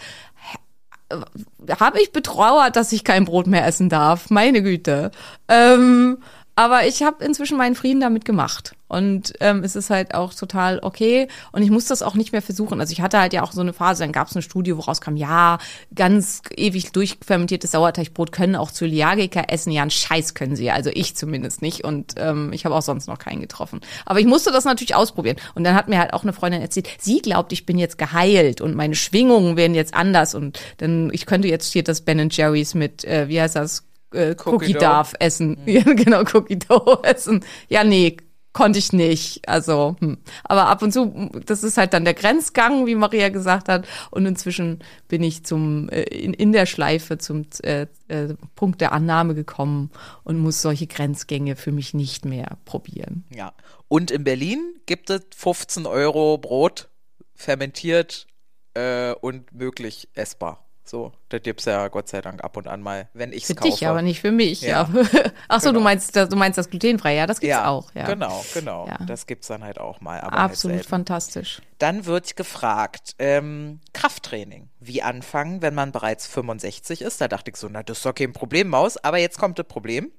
Habe 1.79 2.01
ich 2.01 2.11
betrauert, 2.11 2.75
dass 2.75 2.91
ich 2.91 3.03
kein 3.03 3.25
Brot 3.25 3.47
mehr 3.47 3.65
essen 3.65 3.89
darf? 3.89 4.29
Meine 4.29 4.61
Güte. 4.63 5.11
Ähm, 5.47 6.17
aber 6.55 6.87
ich 6.87 7.03
habe 7.03 7.23
inzwischen 7.23 7.57
meinen 7.57 7.75
Frieden 7.75 7.99
damit 7.99 8.23
gemacht. 8.23 8.75
Und 8.87 9.33
ähm, 9.39 9.63
es 9.63 9.75
ist 9.75 9.89
halt 9.89 10.13
auch 10.13 10.33
total 10.33 10.79
okay. 10.81 11.27
Und 11.51 11.63
ich 11.63 11.71
muss 11.71 11.85
das 11.85 12.01
auch 12.01 12.13
nicht 12.13 12.31
mehr 12.31 12.41
versuchen. 12.41 12.79
Also 12.79 12.93
ich 12.93 13.01
hatte 13.01 13.19
halt 13.19 13.33
ja 13.33 13.43
auch 13.43 13.51
so 13.51 13.61
eine 13.61 13.73
Phase, 13.73 14.03
dann 14.03 14.11
gab 14.11 14.27
es 14.27 14.35
eine 14.35 14.43
Studie, 14.43 14.77
woraus 14.77 15.01
kam, 15.01 15.17
ja, 15.17 15.57
ganz 15.93 16.43
ewig 16.55 16.91
durchfermentiertes 16.91 17.71
Sauerteigbrot 17.71 18.31
können 18.31 18.55
auch 18.55 18.71
Zöliagiker 18.71 19.45
essen. 19.49 19.71
Ja, 19.71 19.81
einen 19.81 19.91
Scheiß 19.91 20.33
können 20.33 20.55
sie. 20.55 20.71
Also 20.71 20.91
ich 20.93 21.15
zumindest 21.15 21.61
nicht. 21.61 21.83
Und 21.83 22.13
ähm, 22.17 22.53
ich 22.53 22.63
habe 22.63 22.75
auch 22.75 22.83
sonst 22.83 23.07
noch 23.07 23.19
keinen 23.19 23.41
getroffen. 23.41 23.81
Aber 24.05 24.19
ich 24.19 24.25
musste 24.25 24.51
das 24.51 24.65
natürlich 24.65 24.95
ausprobieren. 24.95 25.37
Und 25.55 25.63
dann 25.63 25.75
hat 25.75 25.89
mir 25.89 25.99
halt 25.99 26.13
auch 26.13 26.23
eine 26.23 26.33
Freundin 26.33 26.61
erzählt, 26.61 26.87
sie 26.99 27.21
glaubt, 27.21 27.51
ich 27.53 27.65
bin 27.65 27.77
jetzt 27.77 27.97
geheilt 27.97 28.61
und 28.61 28.75
meine 28.75 28.95
Schwingungen 28.95 29.57
werden 29.57 29.75
jetzt 29.75 29.93
anders. 29.93 30.35
Und 30.35 30.59
dann, 30.77 31.09
ich 31.11 31.25
könnte 31.25 31.47
jetzt 31.47 31.73
hier 31.73 31.83
das 31.83 32.01
Ben 32.01 32.29
Jerry's 32.29 32.75
mit, 32.75 33.03
äh, 33.03 33.27
wie 33.27 33.41
heißt 33.41 33.55
das? 33.55 33.83
Äh, 34.15 34.35
Cookie, 34.45 34.49
Cookie. 34.49 34.73
Darf 34.73 35.13
essen. 35.19 35.57
Ja, 35.65 35.81
genau, 35.93 36.23
Cookie 36.33 36.57
Dough 36.57 36.99
essen. 37.03 37.43
Ja, 37.69 37.83
nee, 37.83 38.17
konnte 38.55 38.79
ich 38.79 38.93
nicht. 38.93 39.47
Also, 39.47 39.97
hm. 39.99 40.17
aber 40.45 40.67
ab 40.67 40.81
und 40.81 40.93
zu, 40.93 41.29
das 41.45 41.63
ist 41.63 41.77
halt 41.77 41.93
dann 41.93 42.05
der 42.05 42.13
Grenzgang, 42.13 42.85
wie 42.85 42.95
Maria 42.95 43.29
gesagt 43.29 43.67
hat. 43.67 43.85
Und 44.11 44.25
inzwischen 44.25 44.79
bin 45.07 45.21
ich 45.23 45.43
zum 45.43 45.89
äh, 45.89 46.03
in, 46.03 46.33
in 46.33 46.53
der 46.53 46.65
Schleife 46.65 47.17
zum 47.17 47.45
äh, 47.63 47.87
äh, 48.07 48.33
Punkt 48.55 48.81
der 48.81 48.93
Annahme 48.93 49.35
gekommen 49.35 49.91
und 50.23 50.39
muss 50.39 50.61
solche 50.61 50.87
Grenzgänge 50.87 51.55
für 51.55 51.71
mich 51.71 51.93
nicht 51.93 52.25
mehr 52.25 52.57
probieren. 52.65 53.25
ja. 53.29 53.53
Und 53.87 54.09
in 54.09 54.23
Berlin 54.23 54.79
gibt 54.87 55.11
es 55.11 55.21
15 55.35 55.85
Euro 55.85 56.39
Brot, 56.39 56.89
fermentiert 57.35 58.25
äh, 58.73 59.13
und 59.13 59.53
möglich 59.53 60.09
essbar. 60.15 60.64
So, 60.87 61.11
das 61.29 61.41
gibt's 61.41 61.65
ja 61.65 61.87
Gott 61.87 62.07
sei 62.09 62.21
Dank 62.21 62.43
ab 62.43 62.55
und 62.57 62.67
an 62.67 62.79
mal, 62.79 63.09
wenn 63.13 63.33
ich's 63.33 63.47
Für 63.47 63.55
kaufe. 63.55 63.71
dich, 63.71 63.87
aber 63.87 64.03
nicht 64.03 64.21
für 64.21 64.31
mich. 64.31 64.61
Ja. 64.61 64.87
Ja. 64.93 65.03
Ach 65.47 65.59
so, 65.59 65.69
Genau. 65.69 65.79
du 65.79 65.83
meinst, 65.83 66.15
das- 66.15 66.29
du 66.29 66.35
meinst 66.35 66.59
das 66.59 66.69
glutenfrei? 66.69 67.15
Ja, 67.15 67.25
das 67.25 67.39
gibt's 67.39 67.49
ja, 67.55 67.67
auch. 67.67 67.91
Ja, 67.95 68.05
genau, 68.05 68.45
genau. 68.53 68.85
Ja. 68.87 68.99
Das 69.07 69.25
gibt's 69.25 69.47
dann 69.47 69.63
halt 69.63 69.79
auch 69.79 69.99
mal. 69.99 70.21
Aber 70.21 70.37
halt 70.37 70.51
absolut 70.51 70.75
selten. 70.77 70.89
fantastisch. 70.89 71.61
Dann 71.79 72.05
wird 72.05 72.35
gefragt, 72.35 73.15
ähm, 73.17 73.79
Krafttraining. 73.93 74.69
Wie 74.79 75.01
anfangen, 75.01 75.63
wenn 75.63 75.73
man 75.73 75.91
bereits 75.91 76.27
65 76.27 77.01
ist? 77.01 77.19
Da 77.19 77.27
dachte 77.27 77.49
ich 77.49 77.57
so, 77.57 77.67
na, 77.67 77.81
das 77.81 77.97
ist 77.97 78.05
doch 78.05 78.13
kein 78.13 78.31
Problem, 78.33 78.67
Maus. 78.69 78.97
Aber 78.97 79.17
jetzt 79.17 79.39
kommt 79.39 79.57
das 79.57 79.65
Problem. 79.65 80.11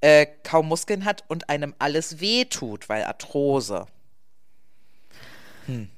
Äh, 0.00 0.26
kaum 0.42 0.66
Muskeln 0.66 1.04
hat 1.04 1.22
und 1.28 1.48
einem 1.50 1.72
alles 1.78 2.20
weh 2.20 2.46
tut, 2.46 2.88
weil 2.88 3.04
Arthrose. 3.04 3.86
Hm. 5.66 5.88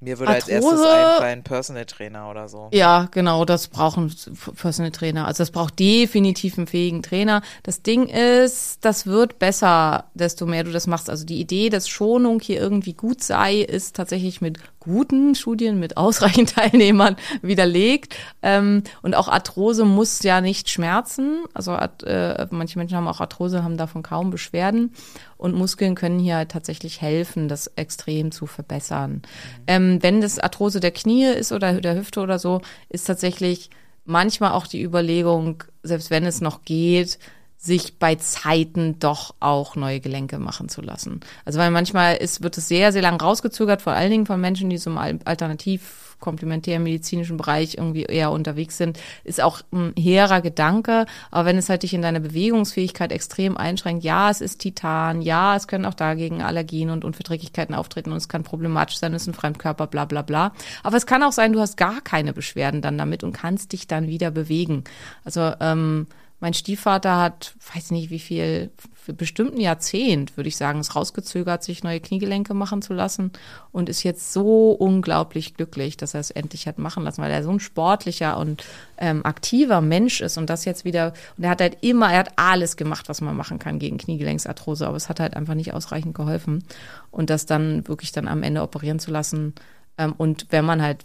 Mir 0.00 0.18
würde 0.20 0.32
als 0.32 0.46
erstes 0.46 0.72
Arthrose- 0.74 1.14
einfallen 1.14 1.42
Personal 1.42 1.84
Trainer 1.84 2.30
oder 2.30 2.48
so. 2.48 2.68
Ja, 2.72 3.08
genau, 3.10 3.44
das 3.44 3.66
brauchen 3.66 4.14
Personal 4.56 4.92
Trainer. 4.92 5.26
Also 5.26 5.42
das 5.42 5.50
braucht 5.50 5.78
definitiv 5.78 6.56
einen 6.56 6.68
fähigen 6.68 7.02
Trainer. 7.02 7.42
Das 7.64 7.82
Ding 7.82 8.06
ist, 8.06 8.84
das 8.84 9.06
wird 9.06 9.40
besser, 9.40 10.04
desto 10.14 10.46
mehr 10.46 10.62
du 10.62 10.70
das 10.70 10.86
machst. 10.86 11.10
Also 11.10 11.24
die 11.24 11.40
Idee, 11.40 11.68
dass 11.68 11.88
Schonung 11.88 12.38
hier 12.40 12.60
irgendwie 12.60 12.92
gut 12.94 13.22
sei, 13.24 13.56
ist 13.56 13.96
tatsächlich 13.96 14.40
mit 14.40 14.58
guten 14.80 15.34
Studien, 15.34 15.78
mit 15.78 15.96
ausreichend 15.96 16.50
Teilnehmern 16.54 17.16
widerlegt. 17.42 18.14
Ähm, 18.42 18.82
und 19.02 19.14
auch 19.14 19.28
Arthrose 19.28 19.84
muss 19.84 20.22
ja 20.22 20.40
nicht 20.40 20.70
schmerzen. 20.70 21.44
Also 21.54 21.74
äh, 21.74 22.46
manche 22.50 22.78
Menschen 22.78 22.96
haben 22.96 23.08
auch 23.08 23.20
Arthrose, 23.20 23.62
haben 23.62 23.76
davon 23.76 24.02
kaum 24.02 24.30
Beschwerden. 24.30 24.92
Und 25.36 25.54
Muskeln 25.54 25.94
können 25.94 26.18
hier 26.18 26.36
halt 26.36 26.50
tatsächlich 26.50 27.00
helfen, 27.00 27.48
das 27.48 27.68
extrem 27.76 28.32
zu 28.32 28.46
verbessern. 28.46 29.22
Ähm, 29.66 29.98
wenn 30.02 30.20
das 30.20 30.38
Arthrose 30.38 30.80
der 30.80 30.90
Knie 30.90 31.26
ist 31.26 31.52
oder 31.52 31.80
der 31.80 31.96
Hüfte 31.96 32.20
oder 32.20 32.38
so, 32.38 32.60
ist 32.88 33.06
tatsächlich 33.06 33.70
manchmal 34.04 34.52
auch 34.52 34.66
die 34.66 34.82
Überlegung, 34.82 35.64
selbst 35.82 36.10
wenn 36.10 36.24
es 36.24 36.40
noch 36.40 36.62
geht, 36.64 37.18
sich 37.58 37.98
bei 37.98 38.14
Zeiten 38.14 38.98
doch 39.00 39.34
auch 39.40 39.74
neue 39.74 40.00
Gelenke 40.00 40.38
machen 40.38 40.68
zu 40.68 40.80
lassen. 40.80 41.20
Also 41.44 41.58
weil 41.58 41.72
manchmal 41.72 42.16
ist, 42.16 42.42
wird 42.42 42.56
es 42.56 42.68
sehr, 42.68 42.92
sehr 42.92 43.02
lang 43.02 43.20
rausgezögert, 43.20 43.82
vor 43.82 43.92
allen 43.92 44.10
Dingen 44.10 44.26
von 44.26 44.40
Menschen, 44.40 44.70
die 44.70 44.78
so 44.78 44.90
im 44.90 44.98
Al- 44.98 45.18
alternativ 45.24 46.16
komplementären 46.20 46.82
medizinischen 46.82 47.36
Bereich 47.36 47.76
irgendwie 47.76 48.02
eher 48.02 48.30
unterwegs 48.30 48.76
sind, 48.76 48.98
ist 49.24 49.40
auch 49.40 49.60
ein 49.72 49.92
hehrer 49.96 50.40
Gedanke. 50.40 51.06
Aber 51.30 51.46
wenn 51.46 51.56
es 51.58 51.68
halt 51.68 51.82
dich 51.82 51.94
in 51.94 52.02
deiner 52.02 52.20
Bewegungsfähigkeit 52.20 53.12
extrem 53.12 53.56
einschränkt, 53.56 54.04
ja, 54.04 54.30
es 54.30 54.40
ist 54.40 54.58
Titan, 54.58 55.22
ja, 55.22 55.54
es 55.54 55.68
können 55.68 55.84
auch 55.84 55.94
dagegen 55.94 56.42
Allergien 56.42 56.90
und 56.90 57.04
Unverträglichkeiten 57.04 57.74
auftreten 57.74 58.10
und 58.10 58.16
es 58.16 58.28
kann 58.28 58.42
problematisch 58.42 58.98
sein, 58.98 59.14
es 59.14 59.22
ist 59.22 59.28
ein 59.28 59.34
Fremdkörper, 59.34 59.86
bla 59.86 60.04
bla 60.04 60.22
bla. 60.22 60.52
Aber 60.82 60.96
es 60.96 61.06
kann 61.06 61.22
auch 61.22 61.32
sein, 61.32 61.52
du 61.52 61.60
hast 61.60 61.76
gar 61.76 62.00
keine 62.00 62.32
Beschwerden 62.32 62.82
dann 62.82 62.98
damit 62.98 63.22
und 63.22 63.32
kannst 63.32 63.72
dich 63.72 63.86
dann 63.86 64.08
wieder 64.08 64.30
bewegen. 64.30 64.84
Also 65.24 65.52
ähm, 65.60 66.08
mein 66.40 66.54
Stiefvater 66.54 67.18
hat, 67.20 67.54
weiß 67.74 67.90
nicht 67.90 68.10
wie 68.10 68.20
viel, 68.20 68.70
für 68.94 69.12
bestimmt 69.12 69.54
ein 69.54 69.60
Jahrzehnt, 69.60 70.36
würde 70.36 70.48
ich 70.48 70.56
sagen, 70.56 70.78
es 70.78 70.94
rausgezögert, 70.94 71.64
sich 71.64 71.82
neue 71.82 71.98
Kniegelenke 71.98 72.54
machen 72.54 72.80
zu 72.80 72.94
lassen 72.94 73.32
und 73.72 73.88
ist 73.88 74.04
jetzt 74.04 74.32
so 74.32 74.70
unglaublich 74.70 75.54
glücklich, 75.54 75.96
dass 75.96 76.14
er 76.14 76.20
es 76.20 76.30
endlich 76.30 76.68
hat 76.68 76.78
machen 76.78 77.02
lassen, 77.02 77.22
weil 77.22 77.32
er 77.32 77.42
so 77.42 77.50
ein 77.50 77.58
sportlicher 77.58 78.38
und 78.38 78.64
ähm, 78.98 79.26
aktiver 79.26 79.80
Mensch 79.80 80.20
ist 80.20 80.38
und 80.38 80.48
das 80.48 80.64
jetzt 80.64 80.84
wieder, 80.84 81.12
und 81.36 81.44
er 81.44 81.50
hat 81.50 81.60
halt 81.60 81.78
immer, 81.80 82.12
er 82.12 82.20
hat 82.20 82.32
alles 82.36 82.76
gemacht, 82.76 83.08
was 83.08 83.20
man 83.20 83.36
machen 83.36 83.58
kann 83.58 83.80
gegen 83.80 83.98
Kniegelenksarthrose, 83.98 84.86
aber 84.86 84.96
es 84.96 85.08
hat 85.08 85.18
halt 85.18 85.34
einfach 85.34 85.54
nicht 85.54 85.74
ausreichend 85.74 86.14
geholfen 86.14 86.62
und 87.10 87.30
das 87.30 87.46
dann 87.46 87.86
wirklich 87.88 88.12
dann 88.12 88.28
am 88.28 88.44
Ende 88.44 88.62
operieren 88.62 89.00
zu 89.00 89.10
lassen 89.10 89.54
ähm, 89.96 90.14
und 90.16 90.46
wenn 90.50 90.64
man 90.64 90.82
halt 90.82 91.04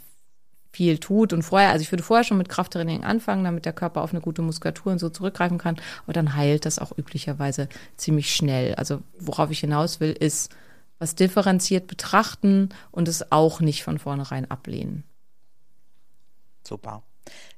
viel 0.73 0.97
tut 0.97 1.31
und 1.33 1.43
vorher, 1.43 1.69
also 1.69 1.83
ich 1.83 1.91
würde 1.91 2.03
vorher 2.03 2.23
schon 2.23 2.39
mit 2.39 2.49
Krafttraining 2.49 3.03
anfangen, 3.03 3.43
damit 3.43 3.65
der 3.65 3.73
Körper 3.73 4.01
auf 4.01 4.11
eine 4.11 4.21
gute 4.21 4.41
Muskulatur 4.41 4.91
und 4.91 4.99
so 4.99 5.09
zurückgreifen 5.09 5.59
kann, 5.59 5.79
aber 6.03 6.13
dann 6.13 6.35
heilt 6.35 6.65
das 6.65 6.79
auch 6.79 6.97
üblicherweise 6.97 7.69
ziemlich 7.95 8.35
schnell. 8.35 8.73
Also 8.75 9.01
worauf 9.19 9.51
ich 9.51 9.59
hinaus 9.59 9.99
will, 9.99 10.11
ist, 10.11 10.51
was 10.97 11.15
differenziert 11.15 11.87
betrachten 11.87 12.69
und 12.91 13.07
es 13.07 13.31
auch 13.31 13.59
nicht 13.59 13.83
von 13.83 13.99
vornherein 13.99 14.49
ablehnen. 14.49 15.03
Super. 16.67 17.03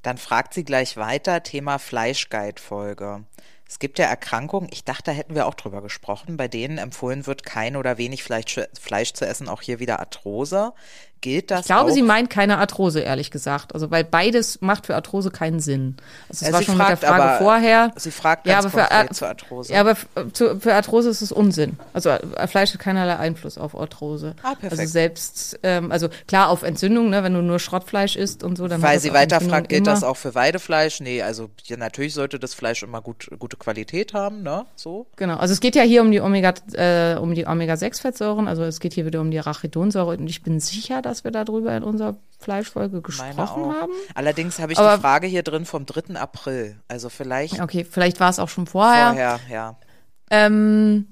Dann 0.01 0.17
fragt 0.17 0.53
sie 0.53 0.65
gleich 0.65 0.97
weiter, 0.97 1.41
Thema 1.41 1.79
Fleischguide-Folge. 1.79 3.23
Es 3.67 3.79
gibt 3.79 3.97
ja 3.99 4.05
Erkrankungen, 4.05 4.69
ich 4.71 4.83
dachte, 4.83 5.03
da 5.05 5.11
hätten 5.11 5.33
wir 5.35 5.47
auch 5.47 5.55
drüber 5.55 5.81
gesprochen, 5.81 6.37
bei 6.37 6.47
denen 6.47 6.77
empfohlen 6.77 7.25
wird, 7.25 7.43
kein 7.43 7.75
oder 7.75 7.97
wenig 7.97 8.23
Fleisch, 8.23 8.59
Fleisch 8.79 9.13
zu 9.13 9.25
essen, 9.25 9.49
auch 9.49 9.61
hier 9.61 9.79
wieder 9.79 9.99
Arthrose. 9.99 10.73
Gilt 11.21 11.49
das 11.49 11.61
Ich 11.61 11.65
glaube, 11.67 11.89
auch? 11.89 11.93
sie 11.95 12.03
meint 12.03 12.29
keine 12.29 12.59
Arthrose, 12.59 12.99
ehrlich 12.99 13.31
gesagt. 13.31 13.73
Also, 13.73 13.89
weil 13.89 14.03
beides 14.03 14.61
macht 14.61 14.85
für 14.85 14.93
Arthrose 14.93 15.31
keinen 15.31 15.59
Sinn. 15.59 15.95
Also, 16.29 16.41
das 16.45 16.47
Ja, 16.49 16.53
war 16.53 16.61
schon 16.61 16.77
mit 16.77 16.87
der 16.87 16.97
fragt 16.97 17.03
Frage 17.15 17.23
aber- 17.23 17.37
vorher. 17.39 17.91
Sie 17.95 18.11
fragt 18.11 18.45
Ja, 18.45 18.59
aber 18.59 18.69
für, 18.69 18.91
Ar- 18.91 19.09
zur 19.09 19.29
Arthrose. 19.29 19.73
Ja, 19.73 19.79
aber 19.79 19.91
f- 19.91 20.07
zu, 20.33 20.59
für 20.59 20.75
Arthrose 20.75 21.09
ist 21.09 21.21
es 21.23 21.31
Unsinn. 21.31 21.79
Also 21.93 22.09
äh, 22.11 22.47
Fleisch 22.47 22.73
hat 22.73 22.79
keinerlei 22.79 23.15
Einfluss 23.17 23.57
auf 23.57 23.75
Arthrose. 23.75 24.35
Ah, 24.43 24.53
perfekt. 24.53 24.73
Also 24.81 24.85
selbst, 24.91 25.59
ähm, 25.63 25.91
also 25.91 26.09
klar 26.27 26.49
auf 26.49 26.61
Entzündung, 26.61 27.09
ne, 27.09 27.23
wenn 27.23 27.33
du 27.33 27.41
nur 27.41 27.57
Schrottfleisch 27.59 28.17
isst 28.17 28.43
und 28.43 28.55
so, 28.57 28.67
dann 28.67 28.83
Weil 28.83 28.99
sie 28.99 29.09
auf 29.09 29.15
weiter 29.15 29.37
Entzündung 29.37 29.57
fragt, 29.57 29.69
gilt 29.69 29.87
das 29.87 30.03
auch 30.03 30.17
für 30.17 30.35
Weidefleisch? 30.35 30.99
Nee, 30.99 31.23
also 31.23 31.49
ja, 31.63 31.77
natürlich 31.77 32.13
sollte 32.13 32.37
das 32.39 32.53
Fleisch 32.53 32.83
immer 32.83 33.01
gut, 33.01 33.29
gute 33.39 33.57
Qualität 33.65 34.13
haben, 34.13 34.43
ne? 34.43 34.65
So. 34.75 35.07
Genau, 35.15 35.37
also 35.37 35.51
es 35.51 35.59
geht 35.59 35.75
ja 35.75 35.81
hier 35.81 36.01
um 36.03 36.11
die 36.11 36.21
Omega, 36.21 36.53
äh, 36.73 37.17
um 37.17 37.33
die 37.33 37.47
Omega-6-Fettsäuren, 37.47 38.47
also 38.47 38.63
es 38.63 38.79
geht 38.79 38.93
hier 38.93 39.05
wieder 39.07 39.21
um 39.21 39.31
die 39.31 39.39
Arachidonsäure 39.39 40.17
und 40.17 40.27
ich 40.27 40.43
bin 40.43 40.59
sicher, 40.59 41.01
dass 41.01 41.23
wir 41.23 41.31
darüber 41.31 41.75
in 41.75 41.81
unserer 41.83 42.15
Fleischfolge 42.39 43.01
gesprochen 43.01 43.73
haben. 43.73 43.91
Allerdings 44.13 44.59
habe 44.59 44.73
ich 44.73 44.77
Aber- 44.77 44.95
die 44.97 45.01
Frage 45.01 45.25
hier 45.27 45.41
drin 45.43 45.65
vom 45.65 45.85
3. 45.87 46.15
April. 46.15 46.75
Also 46.87 47.09
vielleicht 47.09 47.59
Okay, 47.59 47.83
vielleicht 47.89 48.19
war 48.19 48.29
es 48.29 48.37
auch 48.39 48.49
schon 48.49 48.67
vorher. 48.67 49.07
vorher, 49.13 49.39
ja. 49.51 49.75
Ähm, 50.29 51.07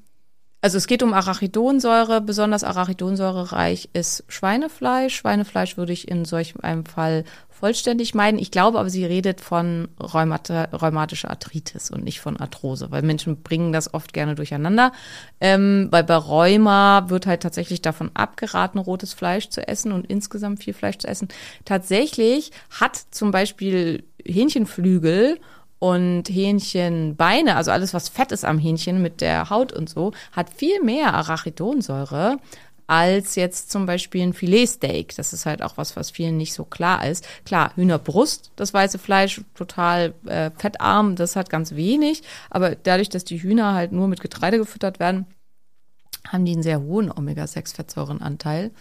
also 0.63 0.77
es 0.77 0.87
geht 0.87 1.03
um 1.03 1.13
Arachidonsäure. 1.13 2.21
Besonders 2.21 2.63
arachidonsäurereich 2.63 3.89
ist 3.91 4.23
Schweinefleisch. 4.29 5.13
Schweinefleisch 5.13 5.75
würde 5.75 5.91
ich 5.91 6.07
in 6.07 6.23
solch 6.23 6.53
einem 6.63 6.85
Fall 6.85 7.25
vollständig 7.49 8.15
meiden. 8.15 8.39
Ich 8.39 8.49
glaube 8.49 8.79
aber, 8.79 8.89
sie 8.89 9.03
redet 9.03 9.41
von 9.41 9.89
Rheumata, 9.99 10.69
rheumatischer 10.71 11.29
Arthritis 11.29 11.91
und 11.91 12.05
nicht 12.05 12.21
von 12.21 12.37
Arthrose, 12.37 12.91
weil 12.91 13.01
Menschen 13.01 13.43
bringen 13.43 13.73
das 13.73 13.93
oft 13.93 14.13
gerne 14.13 14.35
durcheinander. 14.35 14.93
Ähm, 15.41 15.89
weil 15.91 16.05
bei 16.05 16.15
Rheuma 16.15 17.09
wird 17.09 17.27
halt 17.27 17.43
tatsächlich 17.43 17.81
davon 17.81 18.11
abgeraten, 18.13 18.79
rotes 18.79 19.11
Fleisch 19.11 19.49
zu 19.49 19.67
essen 19.67 19.91
und 19.91 20.07
insgesamt 20.07 20.63
viel 20.63 20.73
Fleisch 20.73 20.99
zu 20.99 21.09
essen. 21.09 21.27
Tatsächlich 21.65 22.51
hat 22.69 22.95
zum 23.11 23.31
Beispiel 23.31 24.05
Hähnchenflügel 24.25 25.41
und 25.83 26.29
Hähnchenbeine, 26.29 27.57
also 27.57 27.71
alles, 27.71 27.93
was 27.93 28.07
fett 28.07 28.31
ist 28.31 28.45
am 28.45 28.57
Hähnchen 28.57 29.01
mit 29.01 29.19
der 29.19 29.49
Haut 29.49 29.73
und 29.73 29.89
so, 29.89 30.13
hat 30.31 30.49
viel 30.49 30.81
mehr 30.81 31.13
Arachidonsäure 31.13 32.37
als 32.87 33.35
jetzt 33.35 33.69
zum 33.69 33.85
Beispiel 33.85 34.23
ein 34.23 34.33
Filetsteak. 34.33 35.13
Das 35.17 35.33
ist 35.33 35.45
halt 35.45 35.61
auch 35.61 35.75
was, 35.75 35.97
was 35.97 36.09
vielen 36.09 36.37
nicht 36.37 36.53
so 36.53 36.63
klar 36.63 37.05
ist. 37.05 37.27
Klar, 37.43 37.73
Hühnerbrust, 37.75 38.51
das 38.55 38.73
weiße 38.73 38.97
Fleisch, 38.97 39.41
total 39.55 40.13
äh, 40.25 40.51
fettarm, 40.57 41.17
das 41.17 41.35
hat 41.35 41.49
ganz 41.49 41.75
wenig. 41.75 42.23
Aber 42.49 42.75
dadurch, 42.75 43.09
dass 43.09 43.25
die 43.25 43.43
Hühner 43.43 43.73
halt 43.73 43.91
nur 43.91 44.07
mit 44.07 44.21
Getreide 44.21 44.59
gefüttert 44.59 45.01
werden, 45.01 45.25
haben 46.29 46.45
die 46.45 46.53
einen 46.53 46.63
sehr 46.63 46.81
hohen 46.81 47.11
Omega-6-Fettsäurenanteil, 47.11 48.71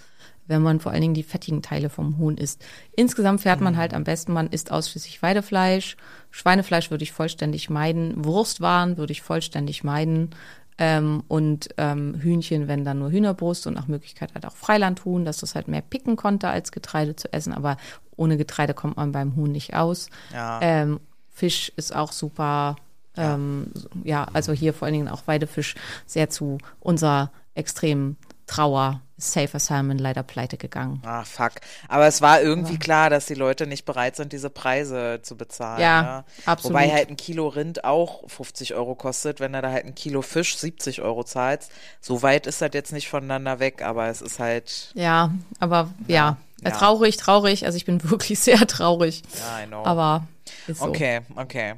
wenn 0.53 0.63
man 0.63 0.79
vor 0.79 0.93
allen 0.93 1.01
Dingen 1.01 1.15
die 1.15 1.23
fettigen 1.23 1.63
Teile 1.63 1.89
vom 1.89 2.19
Huhn 2.19 2.37
isst. 2.37 2.65
Insgesamt 2.95 3.41
fährt 3.41 3.61
man 3.61 3.77
halt 3.77 3.95
am 3.95 4.05
besten, 4.05 4.33
man 4.33 4.49
isst 4.49 4.71
ausschließlich 4.71 5.23
Weidefleisch. 5.23 5.97
Schweinefleisch 6.31 6.91
würde 6.91 7.03
ich 7.03 7.13
vollständig 7.13 7.71
meiden. 7.71 8.25
Wurstwaren 8.25 8.99
würde 8.99 9.13
ich 9.13 9.23
vollständig 9.23 9.83
meiden. 9.83 10.31
Ähm, 10.79 11.23
und 11.29 11.71
ähm, 11.79 12.15
Hühnchen, 12.21 12.69
wenn 12.69 12.85
dann 12.85 12.99
nur 12.99 13.11
Hühnerbrust 13.11 13.67
und 13.67 13.75
nach 13.75 13.89
Möglichkeit 13.89 14.35
halt 14.35 14.47
auch 14.47 14.55
Freilandhuhn, 14.57 15.25
dass 15.25 15.39
das 15.39 15.55
halt 15.55 15.69
mehr 15.69 15.83
picken 15.83 16.17
konnte, 16.17 16.49
als 16.49 16.73
Getreide 16.73 17.17
zu 17.17 17.33
essen. 17.33 17.53
Aber 17.53 17.77
ohne 18.17 18.37
Getreide 18.37 18.75
kommt 18.75 18.97
man 18.97 19.13
beim 19.13 19.37
Huhn 19.37 19.51
nicht 19.51 19.75
aus. 19.75 20.09
Ja. 20.33 20.61
Ähm, 20.63 21.01
Fisch 21.31 21.73
ist 21.77 21.95
auch 21.95 22.13
super. 22.13 22.77
Ähm, 23.17 23.67
ja, 24.05 24.27
also 24.33 24.53
hier 24.53 24.73
vor 24.73 24.87
allen 24.87 24.95
Dingen 24.95 25.09
auch 25.09 25.27
Weidefisch 25.27 25.75
sehr 26.07 26.31
zu 26.31 26.59
unserer 26.81 27.31
extremen 27.55 28.17
Trauer. 28.55 29.01
Safer 29.19 29.61
Salmon 29.61 29.99
leider 29.99 30.25
pleite 30.25 30.57
gegangen. 30.57 31.01
Ah, 31.07 31.23
fuck. 31.25 31.53
Aber 31.87 32.07
es 32.09 32.23
war 32.23 32.43
irgendwie 32.43 32.77
klar, 32.79 33.09
dass 33.09 33.27
die 33.27 33.35
Leute 33.35 33.69
nicht 33.69 33.85
bereit 33.85 34.17
sind, 34.17 34.33
diese 34.33 34.51
Preise 34.51 35.21
zu 35.23 35.37
bezahlen. 35.37 35.81
Ja, 35.81 36.03
ne? 36.03 36.25
absolut. 36.45 36.75
Wobei 36.75 36.91
halt 36.91 37.09
ein 37.09 37.17
Kilo 37.17 37.47
Rind 37.47 37.85
auch 37.85 38.29
50 38.29 38.75
Euro 38.75 38.97
kostet, 38.97 39.39
wenn 39.39 39.53
du 39.53 39.63
da 39.63 39.71
halt 39.71 39.85
ein 39.85 39.95
Kilo 39.95 40.23
Fisch 40.23 40.57
70 40.57 41.03
Euro 41.03 41.23
zahlst. 41.23 41.71
So 42.01 42.23
weit 42.23 42.49
ist 42.49 42.61
das 42.63 42.71
jetzt 42.75 42.93
nicht 42.93 43.09
voneinander 43.09 43.61
weg, 43.61 43.83
aber 43.83 44.09
es 44.09 44.23
ist 44.23 44.41
halt, 44.41 44.91
Ja, 44.95 45.31
aber 45.61 45.91
ja, 46.09 46.37
Ja. 46.63 46.69
Äh, 46.69 46.73
traurig, 46.73 47.17
traurig. 47.17 47.65
Also 47.65 47.77
ich 47.77 47.85
bin 47.85 48.03
wirklich 48.11 48.41
sehr 48.41 48.67
traurig. 48.67 49.23
ja, 49.39 49.63
I 49.63 49.67
know. 49.69 49.85
Aber 49.85 50.27
ist 50.67 50.81
so. 50.81 50.87
Okay, 50.87 51.21
okay. 51.37 51.75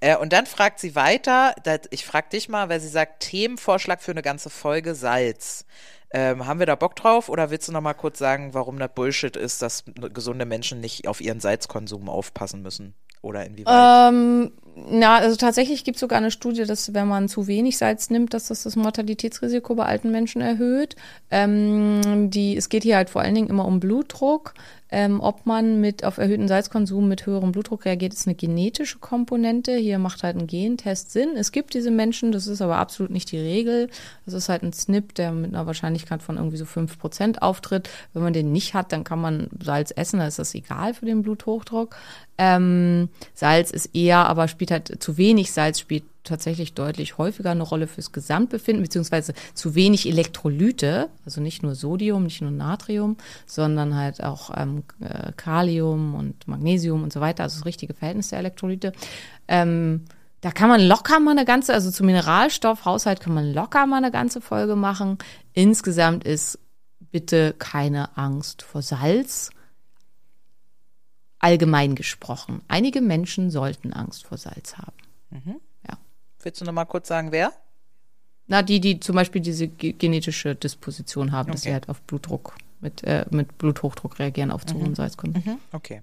Äh, 0.00 0.16
und 0.16 0.32
dann 0.32 0.46
fragt 0.46 0.80
sie 0.80 0.94
weiter, 0.94 1.54
dat, 1.64 1.86
ich 1.90 2.04
frag 2.04 2.30
dich 2.30 2.48
mal, 2.48 2.68
weil 2.68 2.80
sie 2.80 2.88
sagt, 2.88 3.20
Themenvorschlag 3.20 4.02
für 4.02 4.10
eine 4.10 4.22
ganze 4.22 4.50
Folge 4.50 4.94
Salz. 4.94 5.64
Ähm, 6.10 6.46
haben 6.46 6.58
wir 6.58 6.66
da 6.66 6.74
Bock 6.74 6.96
drauf 6.96 7.28
oder 7.28 7.50
willst 7.50 7.68
du 7.68 7.72
noch 7.72 7.82
mal 7.82 7.94
kurz 7.94 8.18
sagen, 8.18 8.54
warum 8.54 8.78
das 8.78 8.90
Bullshit 8.94 9.36
ist, 9.36 9.60
dass 9.60 9.84
gesunde 10.14 10.46
Menschen 10.46 10.80
nicht 10.80 11.06
auf 11.06 11.20
ihren 11.20 11.40
Salzkonsum 11.40 12.08
aufpassen 12.08 12.62
müssen? 12.62 12.94
Oder 13.20 13.44
inwieweit? 13.44 14.10
Ähm, 14.10 14.52
na, 14.90 15.16
also 15.16 15.36
tatsächlich 15.36 15.84
gibt 15.84 15.96
es 15.96 16.00
sogar 16.00 16.18
eine 16.18 16.30
Studie, 16.30 16.64
dass 16.64 16.94
wenn 16.94 17.08
man 17.08 17.28
zu 17.28 17.46
wenig 17.46 17.78
Salz 17.78 18.10
nimmt, 18.10 18.32
dass 18.32 18.48
das 18.48 18.62
das 18.62 18.76
Mortalitätsrisiko 18.76 19.74
bei 19.74 19.84
alten 19.84 20.10
Menschen 20.10 20.40
erhöht. 20.40 20.94
Ähm, 21.30 22.30
die, 22.30 22.56
es 22.56 22.68
geht 22.68 22.84
hier 22.84 22.96
halt 22.96 23.10
vor 23.10 23.22
allen 23.22 23.34
Dingen 23.34 23.48
immer 23.48 23.64
um 23.64 23.80
Blutdruck. 23.80 24.54
Ähm, 24.90 25.20
ob 25.20 25.44
man 25.44 25.80
mit 25.80 26.04
auf 26.04 26.16
erhöhten 26.16 26.48
Salzkonsum 26.48 27.08
mit 27.08 27.26
höherem 27.26 27.52
Blutdruck 27.52 27.84
reagiert, 27.84 28.14
ist 28.14 28.26
eine 28.26 28.36
genetische 28.36 28.98
Komponente. 28.98 29.76
Hier 29.76 29.98
macht 29.98 30.22
halt 30.22 30.36
ein 30.36 30.46
Gentest 30.46 31.10
Sinn. 31.10 31.30
Es 31.36 31.52
gibt 31.52 31.74
diese 31.74 31.90
Menschen, 31.90 32.32
das 32.32 32.46
ist 32.46 32.62
aber 32.62 32.76
absolut 32.76 33.12
nicht 33.12 33.30
die 33.30 33.38
Regel. 33.38 33.90
Das 34.24 34.34
ist 34.34 34.48
halt 34.48 34.62
ein 34.62 34.72
SNP, 34.72 35.14
der 35.14 35.32
mit 35.32 35.52
einer 35.52 35.66
Wahrscheinlichkeit 35.66 35.97
von 36.06 36.36
irgendwie 36.36 36.56
so 36.56 36.64
5% 36.64 37.38
auftritt. 37.38 37.90
Wenn 38.12 38.22
man 38.22 38.32
den 38.32 38.52
nicht 38.52 38.74
hat, 38.74 38.92
dann 38.92 39.04
kann 39.04 39.20
man 39.20 39.48
Salz 39.62 39.92
essen, 39.94 40.18
dann 40.18 40.28
ist 40.28 40.38
das 40.38 40.54
egal 40.54 40.94
für 40.94 41.06
den 41.06 41.22
Bluthochdruck. 41.22 41.96
Ähm, 42.38 43.08
Salz 43.34 43.70
ist 43.70 43.94
eher, 43.94 44.26
aber 44.26 44.48
spielt 44.48 44.70
halt 44.70 45.02
zu 45.02 45.16
wenig 45.16 45.52
Salz 45.52 45.80
spielt 45.80 46.04
tatsächlich 46.28 46.74
deutlich 46.74 47.18
häufiger 47.18 47.50
eine 47.50 47.62
Rolle 47.62 47.86
fürs 47.86 48.12
Gesamtbefinden, 48.12 48.82
beziehungsweise 48.82 49.32
zu 49.54 49.74
wenig 49.74 50.06
Elektrolyte, 50.06 51.08
also 51.24 51.40
nicht 51.40 51.62
nur 51.62 51.74
Sodium, 51.74 52.24
nicht 52.24 52.42
nur 52.42 52.50
Natrium, 52.50 53.16
sondern 53.46 53.96
halt 53.96 54.22
auch 54.22 54.50
ähm, 54.56 54.84
äh, 55.00 55.32
Kalium 55.36 56.14
und 56.14 56.46
Magnesium 56.46 57.02
und 57.02 57.12
so 57.12 57.20
weiter, 57.20 57.44
also 57.44 57.58
das 57.58 57.66
richtige 57.66 57.94
Verhältnis 57.94 58.28
der 58.28 58.40
Elektrolyte. 58.40 58.92
Ähm, 59.48 60.04
da 60.40 60.50
kann 60.52 60.68
man 60.68 60.80
locker 60.80 61.18
mal 61.20 61.32
eine 61.32 61.44
ganze, 61.44 61.74
also 61.74 61.90
zum 61.90 62.06
Mineralstoffhaushalt 62.06 63.20
kann 63.20 63.34
man 63.34 63.52
locker 63.52 63.86
mal 63.86 63.96
eine 63.96 64.10
ganze 64.10 64.40
Folge 64.40 64.76
machen. 64.76 65.18
Insgesamt 65.52 66.24
ist 66.24 66.58
bitte 67.10 67.54
keine 67.58 68.16
Angst 68.16 68.62
vor 68.62 68.82
Salz. 68.82 69.50
Allgemein 71.40 71.94
gesprochen. 71.94 72.62
Einige 72.68 73.00
Menschen 73.00 73.50
sollten 73.50 73.92
Angst 73.92 74.24
vor 74.26 74.38
Salz 74.38 74.76
haben. 74.76 74.92
Willst 76.40 76.60
du 76.60 76.64
noch 76.64 76.72
mal 76.72 76.84
kurz 76.84 77.08
sagen, 77.08 77.32
wer? 77.32 77.52
Na, 78.46 78.62
die, 78.62 78.80
die 78.80 79.00
zum 79.00 79.16
Beispiel 79.16 79.40
diese 79.42 79.66
ge- 79.68 79.92
genetische 79.92 80.54
Disposition 80.54 81.32
haben, 81.32 81.50
dass 81.50 81.62
sie 81.62 81.68
Okay. 81.68 81.74
halt 81.74 81.88
auf 81.88 82.00
Blutdruck, 82.02 82.54
mit, 82.80 83.02
äh, 83.04 83.26
mit 83.30 83.58
Bluthochdruck 83.58 84.18
reagieren 84.20 84.52
auf 84.52 84.64
zu 84.64 84.76
Mhm. 84.76 84.80
hohen 84.82 84.94
Salzkonsum. 84.94 85.60
Okay. 85.72 86.02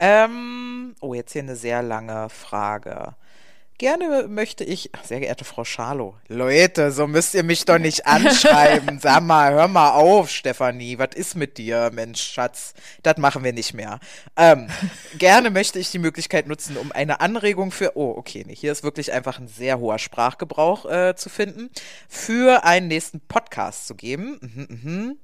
Ähm, 0.00 0.94
oh, 1.00 1.14
jetzt 1.14 1.32
hier 1.32 1.42
eine 1.42 1.54
sehr 1.56 1.82
lange 1.82 2.28
Frage. 2.28 3.14
Gerne 3.80 4.28
möchte 4.28 4.62
ich, 4.62 4.90
sehr 5.02 5.20
geehrte 5.20 5.46
Frau 5.46 5.64
Schalow, 5.64 6.14
Leute, 6.28 6.92
so 6.92 7.06
müsst 7.06 7.32
ihr 7.32 7.42
mich 7.42 7.64
doch 7.64 7.78
nicht 7.78 8.06
anschreiben. 8.06 8.98
Sag 9.02 9.22
mal, 9.22 9.54
hör 9.54 9.68
mal 9.68 9.92
auf, 9.92 10.28
Stefanie, 10.28 10.98
was 10.98 11.14
ist 11.14 11.34
mit 11.34 11.56
dir, 11.56 11.90
Mensch, 11.90 12.20
Schatz? 12.20 12.74
Das 13.02 13.16
machen 13.16 13.42
wir 13.42 13.54
nicht 13.54 13.72
mehr. 13.72 13.98
Ähm, 14.36 14.68
gerne 15.18 15.48
möchte 15.48 15.78
ich 15.78 15.90
die 15.90 15.98
Möglichkeit 15.98 16.46
nutzen, 16.46 16.76
um 16.76 16.92
eine 16.92 17.22
Anregung 17.22 17.70
für, 17.70 17.96
oh, 17.96 18.12
okay, 18.18 18.44
nee, 18.46 18.54
hier 18.54 18.70
ist 18.70 18.82
wirklich 18.82 19.12
einfach 19.12 19.38
ein 19.38 19.48
sehr 19.48 19.78
hoher 19.78 19.98
Sprachgebrauch 19.98 20.84
äh, 20.84 21.14
zu 21.16 21.30
finden, 21.30 21.70
für 22.06 22.64
einen 22.64 22.88
nächsten 22.88 23.20
Podcast 23.20 23.86
zu 23.86 23.94
geben. 23.94 24.38
Mhm, 24.42 24.66
mhm. 24.68 25.18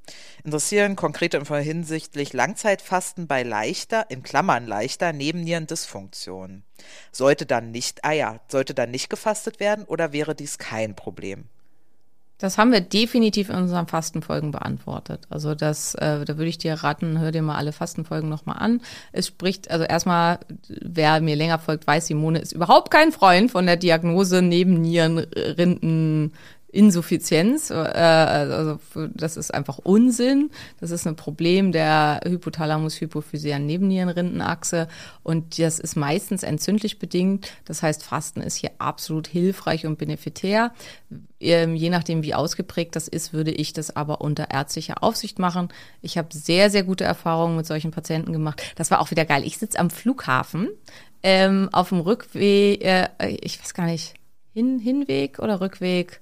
Interessieren 0.44 0.96
konkrete 0.96 1.36
Info 1.36 1.56
hinsichtlich 1.56 2.32
Langzeitfasten 2.32 3.26
bei 3.26 3.42
leichter, 3.42 4.06
in 4.08 4.22
Klammern 4.22 4.66
leichter, 4.66 5.12
Nebennierendysfunktion. 5.12 6.62
Sollte 7.12 7.46
dann 7.46 7.70
nicht, 7.70 8.04
ah 8.04 8.12
ja, 8.12 8.40
sollte 8.48 8.74
dann 8.74 8.90
nicht 8.90 9.10
gefastet 9.10 9.60
werden 9.60 9.84
oder 9.84 10.12
wäre 10.12 10.34
dies 10.34 10.58
kein 10.58 10.94
Problem? 10.94 11.44
Das 12.38 12.58
haben 12.58 12.70
wir 12.70 12.82
definitiv 12.82 13.48
in 13.48 13.56
unseren 13.56 13.86
Fastenfolgen 13.86 14.50
beantwortet. 14.50 15.26
Also 15.30 15.54
das, 15.54 15.94
äh, 15.94 16.22
da 16.26 16.36
würde 16.36 16.48
ich 16.50 16.58
dir 16.58 16.74
raten, 16.74 17.18
hör 17.18 17.32
dir 17.32 17.40
mal 17.40 17.56
alle 17.56 17.72
Fastenfolgen 17.72 18.28
nochmal 18.28 18.58
an. 18.58 18.82
Es 19.12 19.28
spricht, 19.28 19.70
also 19.70 19.84
erstmal, 19.84 20.40
wer 20.68 21.22
mir 21.22 21.34
länger 21.34 21.58
folgt, 21.58 21.86
weiß, 21.86 22.08
Simone 22.08 22.40
ist 22.40 22.52
überhaupt 22.52 22.90
kein 22.90 23.10
Freund 23.10 23.50
von 23.50 23.64
der 23.64 23.76
Diagnose 23.76 24.42
Nebennieren, 24.42 25.18
Rinden, 25.18 26.34
Insuffizienz. 26.76 27.70
Äh, 27.70 27.74
also 27.74 28.78
das 29.14 29.36
ist 29.36 29.52
einfach 29.52 29.78
Unsinn. 29.78 30.50
Das 30.78 30.90
ist 30.90 31.06
ein 31.06 31.16
Problem 31.16 31.72
der 31.72 32.20
Hypothalamus-hypophysären 32.24 33.64
Nebennierenrindenachse 33.64 34.88
und 35.22 35.58
das 35.58 35.78
ist 35.78 35.96
meistens 35.96 36.42
entzündlich 36.42 36.98
bedingt. 36.98 37.50
Das 37.64 37.82
heißt, 37.82 38.02
Fasten 38.02 38.42
ist 38.42 38.56
hier 38.56 38.72
absolut 38.78 39.26
hilfreich 39.26 39.86
und 39.86 39.98
benefitär. 39.98 40.72
Ähm, 41.40 41.74
je 41.74 41.90
nachdem, 41.90 42.22
wie 42.22 42.34
ausgeprägt 42.34 42.94
das 42.94 43.08
ist, 43.08 43.32
würde 43.32 43.52
ich 43.52 43.72
das 43.72 43.94
aber 43.96 44.20
unter 44.20 44.50
ärztlicher 44.50 45.02
Aufsicht 45.02 45.38
machen. 45.38 45.68
Ich 46.02 46.18
habe 46.18 46.28
sehr, 46.32 46.70
sehr 46.70 46.82
gute 46.82 47.04
Erfahrungen 47.04 47.56
mit 47.56 47.66
solchen 47.66 47.90
Patienten 47.90 48.32
gemacht. 48.32 48.62
Das 48.76 48.90
war 48.90 49.00
auch 49.00 49.10
wieder 49.10 49.24
geil. 49.24 49.44
Ich 49.44 49.58
sitze 49.58 49.78
am 49.78 49.90
Flughafen 49.90 50.68
ähm, 51.22 51.70
auf 51.72 51.88
dem 51.88 52.00
Rückweg, 52.00 52.84
äh, 52.84 53.08
ich 53.40 53.60
weiß 53.60 53.74
gar 53.74 53.86
nicht, 53.86 54.14
Hin 54.52 54.78
Hinweg 54.78 55.38
oder 55.38 55.60
Rückweg 55.60 56.20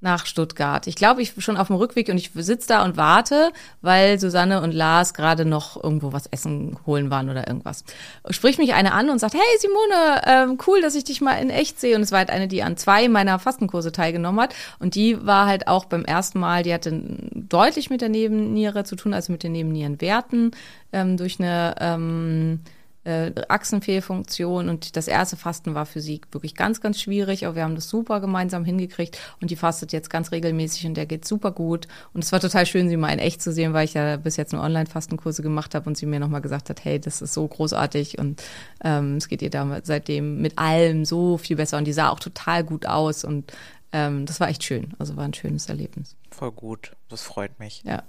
nach 0.00 0.24
Stuttgart. 0.24 0.86
Ich 0.86 0.94
glaube, 0.94 1.20
ich 1.20 1.34
bin 1.34 1.42
schon 1.42 1.56
auf 1.56 1.66
dem 1.66 1.76
Rückweg 1.76 2.08
und 2.08 2.16
ich 2.16 2.30
sitze 2.34 2.68
da 2.68 2.84
und 2.84 2.96
warte, 2.96 3.52
weil 3.82 4.18
Susanne 4.18 4.62
und 4.62 4.72
Lars 4.72 5.12
gerade 5.12 5.44
noch 5.44 5.82
irgendwo 5.82 6.12
was 6.12 6.26
essen 6.26 6.78
holen 6.86 7.10
waren 7.10 7.28
oder 7.28 7.46
irgendwas. 7.46 7.84
Spricht 8.30 8.58
mich 8.58 8.72
eine 8.72 8.92
an 8.92 9.10
und 9.10 9.18
sagt, 9.18 9.34
hey 9.34 9.58
Simone, 9.58 10.22
ähm, 10.26 10.58
cool, 10.66 10.80
dass 10.80 10.94
ich 10.94 11.04
dich 11.04 11.20
mal 11.20 11.34
in 11.34 11.50
echt 11.50 11.78
sehe. 11.78 11.96
Und 11.96 12.02
es 12.02 12.12
war 12.12 12.20
halt 12.20 12.30
eine, 12.30 12.48
die 12.48 12.62
an 12.62 12.76
zwei 12.76 13.08
meiner 13.08 13.38
Fastenkurse 13.38 13.92
teilgenommen 13.92 14.40
hat. 14.40 14.54
Und 14.78 14.94
die 14.94 15.24
war 15.26 15.46
halt 15.46 15.68
auch 15.68 15.84
beim 15.84 16.04
ersten 16.04 16.40
Mal, 16.40 16.62
die 16.62 16.72
hatte 16.72 17.02
deutlich 17.34 17.90
mit 17.90 18.00
der 18.00 18.08
Nebenniere 18.08 18.84
zu 18.84 18.96
tun, 18.96 19.12
also 19.12 19.32
mit 19.32 19.42
den 19.42 19.52
Nebennierenwerten, 19.52 20.52
ähm, 20.92 21.16
durch 21.18 21.38
eine 21.40 21.74
ähm, 21.78 22.60
äh, 23.04 23.32
Achsenfehlfunktion 23.48 24.68
und 24.68 24.96
das 24.96 25.08
erste 25.08 25.36
Fasten 25.36 25.74
war 25.74 25.86
für 25.86 26.00
sie 26.00 26.20
wirklich 26.32 26.54
ganz, 26.54 26.80
ganz 26.80 27.00
schwierig, 27.00 27.46
aber 27.46 27.56
wir 27.56 27.64
haben 27.64 27.74
das 27.74 27.88
super 27.88 28.20
gemeinsam 28.20 28.64
hingekriegt 28.64 29.18
und 29.40 29.50
die 29.50 29.56
fastet 29.56 29.92
jetzt 29.92 30.10
ganz 30.10 30.32
regelmäßig 30.32 30.86
und 30.86 30.94
der 30.94 31.06
geht 31.06 31.24
super 31.24 31.50
gut 31.50 31.88
und 32.12 32.22
es 32.22 32.32
war 32.32 32.40
total 32.40 32.66
schön, 32.66 32.88
sie 32.88 32.96
mal 32.96 33.12
in 33.12 33.18
echt 33.18 33.40
zu 33.40 33.52
sehen, 33.52 33.72
weil 33.72 33.86
ich 33.86 33.94
ja 33.94 34.16
bis 34.16 34.36
jetzt 34.36 34.52
nur 34.52 34.62
Online-Fastenkurse 34.62 35.42
gemacht 35.42 35.74
habe 35.74 35.88
und 35.88 35.96
sie 35.96 36.06
mir 36.06 36.20
nochmal 36.20 36.42
gesagt 36.42 36.68
hat, 36.68 36.84
hey, 36.84 37.00
das 37.00 37.22
ist 37.22 37.32
so 37.32 37.46
großartig 37.48 38.18
und 38.18 38.42
ähm, 38.84 39.16
es 39.16 39.28
geht 39.28 39.40
ihr 39.40 39.50
da 39.50 39.80
seitdem 39.82 40.42
mit 40.42 40.58
allem 40.58 41.04
so 41.04 41.38
viel 41.38 41.56
besser 41.56 41.78
und 41.78 41.86
die 41.86 41.92
sah 41.92 42.10
auch 42.10 42.20
total 42.20 42.64
gut 42.64 42.86
aus 42.86 43.24
und 43.24 43.52
ähm, 43.92 44.26
das 44.26 44.40
war 44.40 44.48
echt 44.48 44.62
schön, 44.62 44.94
also 44.98 45.16
war 45.16 45.24
ein 45.24 45.34
schönes 45.34 45.68
Erlebnis. 45.68 46.16
Voll 46.30 46.52
gut, 46.52 46.92
das 47.08 47.22
freut 47.22 47.58
mich. 47.58 47.82
Ja. 47.84 48.02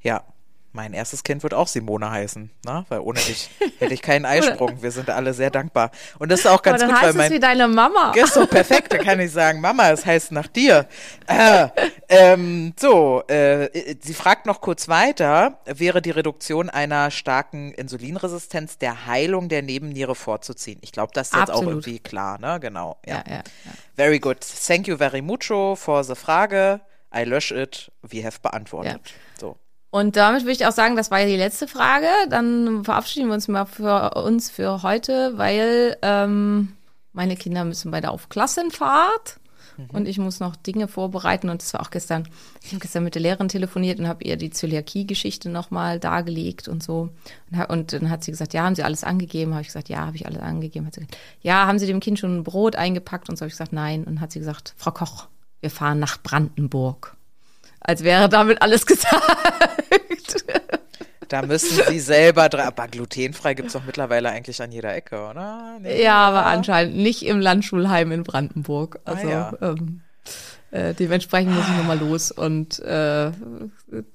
Ja, 0.00 0.24
mein 0.72 0.92
erstes 0.92 1.24
Kind 1.24 1.42
wird 1.42 1.54
auch 1.54 1.66
Simone 1.66 2.10
heißen, 2.10 2.50
ne? 2.64 2.84
weil 2.88 3.00
ohne 3.00 3.18
dich 3.18 3.50
hätte 3.78 3.94
ich 3.94 4.02
keinen 4.02 4.26
Eisprung. 4.26 4.82
Wir 4.82 4.90
sind 4.90 5.08
alle 5.10 5.32
sehr 5.34 5.50
dankbar. 5.50 5.90
Und 6.18 6.30
das 6.30 6.40
ist 6.40 6.46
auch 6.46 6.62
ganz 6.62 6.82
Aber 6.82 6.92
dann 6.92 6.94
gut, 6.94 6.96
heißt 6.96 7.02
weil 7.04 7.10
es 7.10 7.30
mein 7.30 7.32
wie 7.32 7.40
deine 7.40 7.68
Mama. 7.68 8.12
ist 8.12 8.34
so 8.34 8.46
perfekt. 8.46 8.92
Da 8.92 8.98
kann 8.98 9.18
ich 9.20 9.32
sagen, 9.32 9.60
Mama, 9.60 9.90
es 9.90 10.04
heißt 10.04 10.32
nach 10.32 10.46
dir. 10.46 10.86
Äh, 11.26 11.68
ähm, 12.08 12.74
so, 12.78 13.22
äh, 13.28 13.96
sie 14.00 14.14
fragt 14.14 14.46
noch 14.46 14.60
kurz 14.60 14.88
weiter: 14.88 15.58
Wäre 15.64 16.02
die 16.02 16.10
Reduktion 16.10 16.68
einer 16.68 17.10
starken 17.10 17.72
Insulinresistenz 17.72 18.78
der 18.78 19.06
Heilung 19.06 19.48
der 19.48 19.62
Nebenniere 19.62 20.14
vorzuziehen? 20.14 20.78
Ich 20.82 20.92
glaube, 20.92 21.12
das 21.14 21.28
ist 21.28 21.34
jetzt 21.34 21.50
auch 21.50 21.60
Absolut. 21.60 21.86
irgendwie 21.86 21.98
klar, 22.00 22.38
ne? 22.38 22.60
Genau. 22.60 22.98
Ja, 23.06 23.24
ja, 23.26 23.36
ja. 23.36 23.42
Very 23.96 24.18
good. 24.18 24.38
Thank 24.40 24.86
you 24.86 24.96
very 24.96 25.22
mucho 25.22 25.76
for 25.76 26.04
the 26.04 26.14
Frage. 26.14 26.80
I 27.14 27.24
lösch 27.24 27.52
it. 27.52 27.90
We 28.02 28.22
have 28.22 28.38
beantwortet. 28.42 29.00
So. 29.04 29.27
Und 29.90 30.16
damit 30.16 30.42
würde 30.42 30.52
ich 30.52 30.66
auch 30.66 30.72
sagen, 30.72 30.96
das 30.96 31.10
war 31.10 31.20
ja 31.20 31.26
die 31.26 31.36
letzte 31.36 31.66
Frage. 31.66 32.08
Dann 32.28 32.84
verabschieden 32.84 33.28
wir 33.28 33.34
uns 33.34 33.48
mal 33.48 33.64
für 33.64 34.10
uns 34.22 34.50
für 34.50 34.82
heute, 34.82 35.36
weil 35.36 35.96
ähm, 36.02 36.74
meine 37.12 37.36
Kinder 37.36 37.64
müssen 37.64 37.90
beide 37.90 38.10
auf 38.10 38.28
Klassenfahrt 38.28 39.38
und 39.92 40.08
ich 40.08 40.18
muss 40.18 40.40
noch 40.40 40.56
Dinge 40.56 40.88
vorbereiten. 40.88 41.48
Und 41.48 41.62
das 41.62 41.72
war 41.72 41.80
auch 41.80 41.90
gestern, 41.90 42.28
ich 42.62 42.70
habe 42.72 42.80
gestern 42.80 43.04
mit 43.04 43.14
der 43.14 43.22
Lehrerin 43.22 43.48
telefoniert 43.48 44.00
und 44.00 44.08
habe 44.08 44.24
ihr 44.24 44.36
die 44.36 44.50
Zöliakie-Geschichte 44.50 45.48
nochmal 45.48 46.00
dargelegt 46.00 46.66
und 46.68 46.82
so. 46.82 47.10
Und, 47.50 47.70
und 47.70 47.92
dann 47.92 48.10
hat 48.10 48.24
sie 48.24 48.32
gesagt, 48.32 48.54
ja, 48.54 48.64
haben 48.64 48.74
Sie 48.74 48.82
alles 48.82 49.04
angegeben? 49.04 49.52
Habe 49.52 49.62
ich 49.62 49.68
gesagt, 49.68 49.88
ja, 49.88 50.04
habe 50.06 50.16
ich 50.16 50.26
alles 50.26 50.40
angegeben. 50.40 50.86
Hat 50.86 50.94
sie 50.94 51.00
gesagt, 51.00 51.18
ja, 51.42 51.66
haben 51.66 51.78
Sie 51.78 51.86
dem 51.86 52.00
Kind 52.00 52.18
schon 52.18 52.38
ein 52.38 52.44
Brot 52.44 52.76
eingepackt? 52.76 53.28
Und 53.28 53.36
so 53.36 53.42
habe 53.42 53.48
ich 53.48 53.54
gesagt, 53.54 53.72
nein. 53.72 54.04
Und 54.04 54.20
hat 54.20 54.32
sie 54.32 54.40
gesagt, 54.40 54.74
Frau 54.76 54.90
Koch, 54.90 55.28
wir 55.60 55.70
fahren 55.70 56.00
nach 56.00 56.20
Brandenburg. 56.22 57.16
Als 57.88 58.04
wäre 58.04 58.28
damit 58.28 58.60
alles 58.60 58.84
gesagt. 58.86 60.44
Da 61.28 61.40
müssen 61.40 61.82
sie 61.88 62.00
selber 62.00 62.50
dran. 62.50 62.66
Aber 62.66 62.86
glutenfrei 62.86 63.54
gibt's 63.54 63.72
doch 63.72 63.84
mittlerweile 63.86 64.28
eigentlich 64.28 64.60
an 64.60 64.70
jeder 64.70 64.94
Ecke, 64.94 65.26
oder? 65.26 65.78
Nee. 65.80 66.02
Ja, 66.02 66.16
aber 66.16 66.44
anscheinend 66.44 66.96
nicht 66.96 67.24
im 67.24 67.40
Landschulheim 67.40 68.12
in 68.12 68.24
Brandenburg. 68.24 69.00
Also 69.06 69.26
ja. 69.26 69.54
ähm, 69.62 70.02
äh, 70.70 70.92
dementsprechend 70.92 71.54
muss 71.54 71.64
ich 71.66 71.76
nochmal 71.78 71.98
los 71.98 72.30
und 72.30 72.78
äh, 72.80 73.30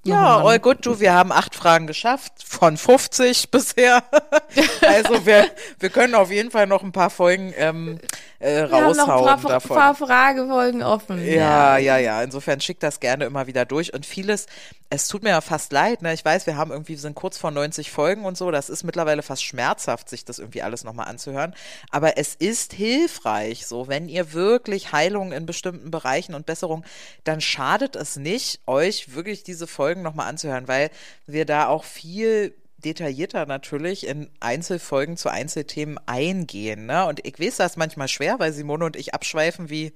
Ja, 0.04 0.38
all 0.38 0.60
gut, 0.60 0.86
du, 0.86 1.00
wir 1.00 1.14
haben 1.14 1.32
acht 1.32 1.56
Fragen 1.56 1.88
geschafft, 1.88 2.34
von 2.46 2.78
50 2.78 3.50
bisher. 3.50 4.04
also 4.82 5.26
wir, 5.26 5.48
wir 5.80 5.90
können 5.90 6.14
auf 6.14 6.30
jeden 6.30 6.52
Fall 6.52 6.68
noch 6.68 6.84
ein 6.84 6.92
paar 6.92 7.10
Folgen 7.10 7.56
ähm, 7.58 7.98
äh, 8.44 8.70
wir 8.70 8.82
haben 8.82 8.98
noch 8.98 9.08
raushauen 9.08 9.30
ein 9.30 9.42
paar, 9.42 9.52
davon. 9.52 9.78
paar 9.78 9.96
Fragefolgen 9.96 10.84
offen. 10.84 11.26
Ja, 11.26 11.78
ja, 11.78 11.98
ja. 11.98 12.22
Insofern 12.22 12.60
schickt 12.60 12.84
das 12.84 13.00
gerne 13.00 13.24
immer 13.24 13.48
wieder 13.48 13.66
durch. 13.66 13.94
Und 13.94 14.06
vieles, 14.06 14.48
es 14.90 15.08
tut 15.08 15.24
mir 15.24 15.30
ja 15.30 15.40
fast 15.40 15.72
leid, 15.72 16.02
ne? 16.02 16.14
Ich 16.14 16.26
weiß, 16.26 16.46
wir 16.46 16.58
haben 16.58 16.72
irgendwie, 16.72 16.94
wir 16.94 17.00
sind 17.00 17.16
kurz 17.16 17.38
vor 17.38 17.52
90 17.52 17.90
Folgen 17.90 18.26
und 18.26 18.38
so. 18.38 18.52
Das 18.52 18.70
ist 18.70 18.84
mittlerweile 18.84 19.22
fast 19.22 19.46
schmerzhaft, 19.46 20.10
sich 20.10 20.26
das 20.26 20.40
irgendwie 20.40 20.62
alles 20.62 20.84
nochmal 20.84 21.08
anzuhören. 21.08 21.56
Aber 21.90 22.18
es 22.18 22.36
ist 22.36 22.74
hilfreich, 22.74 23.66
so, 23.66 23.88
wenn 23.88 24.10
ihr 24.10 24.34
wirklich 24.34 24.92
Heilung 24.92 25.32
in 25.32 25.46
bestimmten 25.46 25.90
Bereichen 25.90 26.36
und 26.36 26.46
Besserung, 26.46 26.84
dann 27.24 27.40
schadet 27.40 27.96
es 27.96 28.18
nicht, 28.18 28.60
euch 28.68 29.16
wirklich 29.16 29.44
diese 29.44 29.68
Folgen 29.68 30.02
nochmal 30.02 30.28
anzuhören, 30.28 30.68
weil 30.68 30.90
wir 31.28 31.46
da 31.46 31.68
auch 31.68 31.86
viel 31.86 32.54
detaillierter 32.84 33.46
natürlich 33.46 34.06
in 34.08 34.30
Einzelfolgen 34.40 35.18
zu 35.18 35.30
Einzelthemen 35.30 36.00
eingehen. 36.06 36.86
Ne? 36.86 37.06
Und 37.06 37.26
ich 37.26 37.40
weiß, 37.40 37.58
das 37.58 37.74
ist 37.74 37.78
manchmal 37.78 38.08
schwer, 38.08 38.40
weil 38.40 38.54
Simone 38.54 38.86
und 38.86 38.96
ich 38.96 39.14
abschweifen 39.14 39.70
wie 39.70 39.94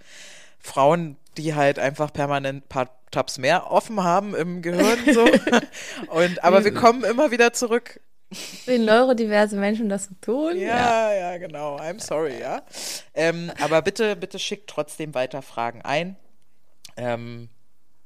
Frauen, 0.60 1.18
die 1.38 1.56
halt 1.56 1.80
einfach 1.80 2.12
permanent 2.12 2.66
ein 2.66 2.68
paar 2.68 2.90
Tabs 3.12 3.38
mehr 3.38 3.72
offen 3.72 4.04
haben 4.04 4.36
im 4.36 4.62
Gehirn. 4.62 5.00
So. 5.14 5.26
Und, 6.08 6.44
aber 6.44 6.66
wir 6.66 6.74
kommen 6.74 7.04
immer 7.04 7.32
wieder 7.32 7.54
zurück. 7.54 8.02
Wenn 8.66 8.84
neurodiverse 8.84 9.56
Menschen 9.56 9.88
das 9.88 10.06
so 10.06 10.16
tun. 10.20 10.58
Ja, 10.58 11.14
ja, 11.14 11.38
genau. 11.38 11.78
I'm 11.78 12.02
sorry, 12.02 12.40
ja. 12.40 12.62
Ähm, 13.14 13.52
aber 13.62 13.82
bitte, 13.82 14.18
bitte 14.18 14.38
schickt 14.38 14.70
trotzdem 14.70 15.14
weiter 15.14 15.42
Fragen 15.42 15.82
ein. 15.84 16.18
Ähm, 16.98 17.48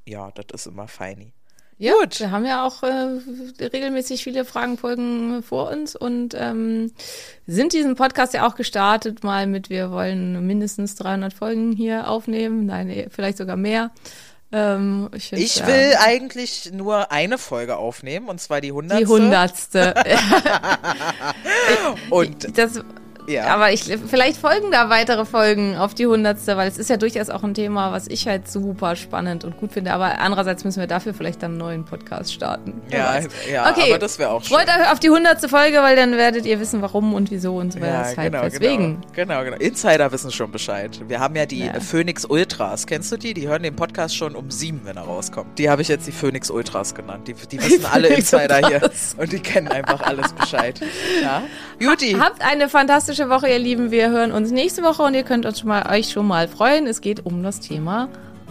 ja, 0.06 0.30
das 0.30 0.46
ist 0.54 0.66
immer 0.66 0.86
feini. 0.86 1.32
Ja, 1.82 1.94
Gut. 1.94 2.20
wir 2.20 2.30
haben 2.30 2.46
ja 2.46 2.64
auch 2.64 2.84
äh, 2.84 3.18
regelmäßig 3.60 4.22
viele 4.22 4.44
Fragenfolgen 4.44 5.42
vor 5.42 5.68
uns 5.68 5.96
und 5.96 6.32
ähm, 6.38 6.92
sind 7.48 7.72
diesen 7.72 7.96
Podcast 7.96 8.34
ja 8.34 8.46
auch 8.46 8.54
gestartet 8.54 9.24
mal 9.24 9.48
mit, 9.48 9.68
wir 9.68 9.90
wollen 9.90 10.46
mindestens 10.46 10.94
300 10.94 11.32
Folgen 11.32 11.72
hier 11.72 12.08
aufnehmen, 12.08 12.66
nein, 12.66 12.88
eh, 12.88 13.08
vielleicht 13.10 13.36
sogar 13.36 13.56
mehr. 13.56 13.90
Ähm, 14.52 15.08
ich 15.12 15.32
Ich 15.32 15.56
ja, 15.56 15.66
will 15.66 15.94
eigentlich 15.98 16.70
nur 16.72 17.10
eine 17.10 17.36
Folge 17.36 17.76
aufnehmen, 17.78 18.28
und 18.28 18.40
zwar 18.40 18.60
die 18.60 18.70
hundertste. 18.70 19.04
die 19.04 19.10
hundertste. 19.10 19.94
Und 22.10 22.56
das, 22.56 22.80
ja. 23.26 23.46
Aber 23.46 23.72
ich, 23.72 23.84
vielleicht 23.84 24.36
folgen 24.36 24.70
da 24.70 24.88
weitere 24.90 25.24
Folgen 25.24 25.76
auf 25.76 25.94
die 25.94 26.06
hundertste, 26.06 26.56
weil 26.56 26.68
es 26.68 26.78
ist 26.78 26.90
ja 26.90 26.96
durchaus 26.96 27.30
auch 27.30 27.42
ein 27.42 27.54
Thema, 27.54 27.92
was 27.92 28.08
ich 28.08 28.26
halt 28.26 28.50
super 28.50 28.96
spannend 28.96 29.44
und 29.44 29.56
gut 29.58 29.72
finde. 29.72 29.92
Aber 29.92 30.18
andererseits 30.18 30.64
müssen 30.64 30.80
wir 30.80 30.86
dafür 30.86 31.14
vielleicht 31.14 31.42
dann 31.42 31.52
einen 31.52 31.58
neuen 31.58 31.84
Podcast 31.84 32.32
starten. 32.32 32.80
Ja, 32.90 33.18
ja, 33.52 33.70
Okay. 33.70 33.90
aber 33.90 33.98
das 33.98 34.18
wäre 34.18 34.30
auch 34.30 34.42
schön. 34.42 34.56
Freut 34.56 34.68
euch 34.68 34.90
auf 34.92 34.98
die 35.00 35.10
hundertste 35.10 35.48
Folge, 35.48 35.78
weil 35.78 35.94
dann 35.96 36.16
werdet 36.16 36.46
ihr 36.46 36.58
wissen, 36.60 36.82
warum 36.82 37.14
und 37.14 37.30
wieso 37.30 37.56
und 37.56 37.72
so 37.72 37.80
weiter. 37.80 38.12
Ja, 38.16 38.22
genau, 38.24 38.42
deswegen. 38.42 39.00
genau, 39.12 39.40
genau, 39.40 39.44
genau. 39.44 39.56
Insider 39.58 40.10
wissen 40.10 40.32
schon 40.32 40.50
Bescheid. 40.50 41.00
Wir 41.08 41.20
haben 41.20 41.36
ja 41.36 41.46
die 41.46 41.66
Ja. 41.66 41.80
Phoenix 41.80 42.24
Ultras. 42.24 42.86
Kennst 42.86 43.12
du 43.12 43.16
die? 43.16 43.34
Die 43.34 43.46
hören 43.48 43.62
den 43.62 43.76
Podcast 43.76 44.16
schon 44.16 44.34
um 44.34 44.50
sieben, 44.50 44.80
wenn 44.84 44.96
er 44.96 45.04
rauskommt. 45.04 45.58
Die 45.58 45.70
habe 45.70 45.82
ich 45.82 45.88
jetzt 45.88 46.06
die 46.06 46.12
Phoenix 46.12 46.50
Ultras 46.50 46.94
genannt. 46.94 47.28
Die, 47.28 47.34
die 47.34 47.60
wissen 47.62 47.86
alle 47.86 48.08
Insider 48.08 48.66
hier 48.66 48.90
und 49.16 49.30
die 49.32 49.40
kennen 49.40 49.68
einfach 49.68 50.00
alles 50.02 50.32
Bescheid. 50.32 50.80
Ja? 51.22 51.42
Beauty. 51.78 52.12
Habt 52.18 52.42
eine 52.42 52.68
fantastische 52.68 53.11
Woche, 53.28 53.48
ihr 53.48 53.58
Lieben. 53.58 53.90
Wir 53.90 54.10
hören 54.10 54.32
uns 54.32 54.50
nächste 54.50 54.82
Woche 54.82 55.02
und 55.02 55.14
ihr 55.14 55.22
könnt 55.22 55.44
uns 55.46 55.60
schon 55.60 55.68
mal, 55.68 55.88
euch 55.90 56.10
schon 56.10 56.26
mal 56.26 56.48
freuen. 56.48 56.86
Es 56.86 57.00
geht 57.00 57.26
um 57.26 57.42
das 57.42 57.60
Thema 57.60 58.08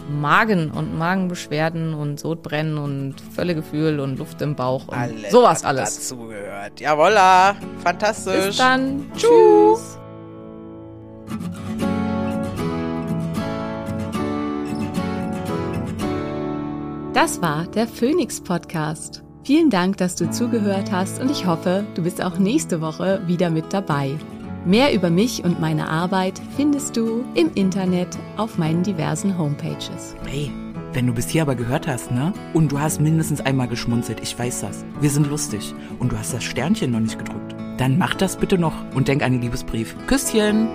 Magen 0.08 0.70
und 0.70 0.96
Magenbeschwerden 0.98 1.94
und 1.94 2.18
Sodbrennen 2.18 2.78
und 2.78 3.14
Völlegefühl 3.34 4.00
und 4.00 4.18
Luft 4.18 4.40
im 4.42 4.54
Bauch 4.54 4.88
und 4.88 4.96
Alles 4.98 5.30
sowas 5.30 5.64
alles. 5.64 5.94
dazu 5.96 6.26
gehört. 6.28 6.80
Jawolla. 6.80 7.56
Fantastisch. 7.82 8.46
Bis 8.46 8.56
dann. 8.56 9.10
Tschüss. 9.16 9.98
Das 17.14 17.42
war 17.42 17.66
der 17.66 17.86
Phoenix 17.86 18.40
Podcast. 18.40 19.22
Vielen 19.44 19.70
Dank, 19.70 19.96
dass 19.96 20.16
du 20.16 20.30
zugehört 20.30 20.90
hast 20.92 21.20
und 21.20 21.30
ich 21.30 21.46
hoffe, 21.46 21.84
du 21.94 22.02
bist 22.02 22.22
auch 22.22 22.38
nächste 22.38 22.80
Woche 22.80 23.20
wieder 23.26 23.50
mit 23.50 23.72
dabei. 23.72 24.16
Mehr 24.64 24.94
über 24.94 25.10
mich 25.10 25.42
und 25.42 25.60
meine 25.60 25.88
Arbeit 25.88 26.40
findest 26.56 26.96
du 26.96 27.24
im 27.34 27.50
Internet 27.54 28.16
auf 28.36 28.58
meinen 28.58 28.84
diversen 28.84 29.36
Homepages. 29.36 30.14
Hey, 30.24 30.52
wenn 30.92 31.08
du 31.08 31.12
bis 31.12 31.28
hier 31.28 31.42
aber 31.42 31.56
gehört 31.56 31.88
hast, 31.88 32.12
ne? 32.12 32.32
Und 32.54 32.70
du 32.70 32.78
hast 32.78 33.00
mindestens 33.00 33.40
einmal 33.40 33.66
geschmunzelt, 33.66 34.20
ich 34.22 34.38
weiß 34.38 34.60
das. 34.60 34.84
Wir 35.00 35.10
sind 35.10 35.28
lustig. 35.28 35.74
Und 35.98 36.12
du 36.12 36.18
hast 36.18 36.32
das 36.32 36.44
Sternchen 36.44 36.92
noch 36.92 37.00
nicht 37.00 37.18
gedrückt. 37.18 37.56
Dann 37.78 37.98
mach 37.98 38.14
das 38.14 38.36
bitte 38.36 38.56
noch 38.56 38.74
und 38.94 39.08
denk 39.08 39.24
an 39.24 39.32
den 39.32 39.42
Liebesbrief. 39.42 39.96
Küsschen! 40.06 40.68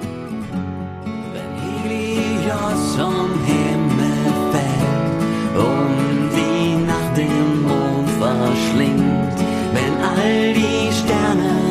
Wenn 1.31 1.83
Helios 1.83 2.95
vom 2.97 3.29
Himmel 3.45 4.33
fällt 4.51 5.65
und 5.65 6.29
die 6.35 6.85
Nacht 6.85 7.15
den 7.15 7.63
Mond 7.63 8.09
verschlingt, 8.19 9.39
wenn 9.73 9.93
all 10.03 10.53
die 10.53 10.91
Sterne 10.91 11.66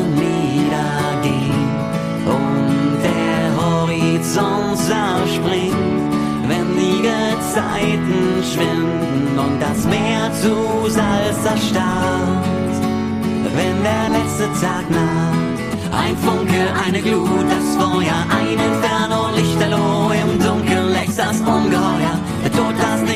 Horizont 4.87 5.27
zerspringt, 5.27 5.75
wenn 6.49 6.77
die 6.77 7.03
Gezeiten 7.03 8.43
schwinden 8.43 9.39
und 9.39 9.61
das 9.61 9.85
Meer 9.85 10.31
zu 10.41 10.89
Salz 10.89 11.45
erstarrt, 11.45 12.45
wenn 13.55 13.83
der 13.83 14.19
letzte 14.19 14.45
Tag 14.61 14.89
naht. 14.91 15.57
Ein 15.93 16.17
Funke, 16.19 16.63
eine 16.85 17.01
Glut, 17.01 17.47
das 17.49 17.77
Feuer, 17.77 18.27
ein 18.29 18.53
Inferno, 18.53 19.31
Lichterloh, 19.35 20.11
im 20.11 20.39
Dunkeln 20.39 20.93
lächst 20.93 21.19
das 21.19 21.41
Ungeheuer. 21.41 22.19
Der 22.45 22.53
Tod, 22.53 22.75
das 22.79 23.01
Nichts, 23.03 23.16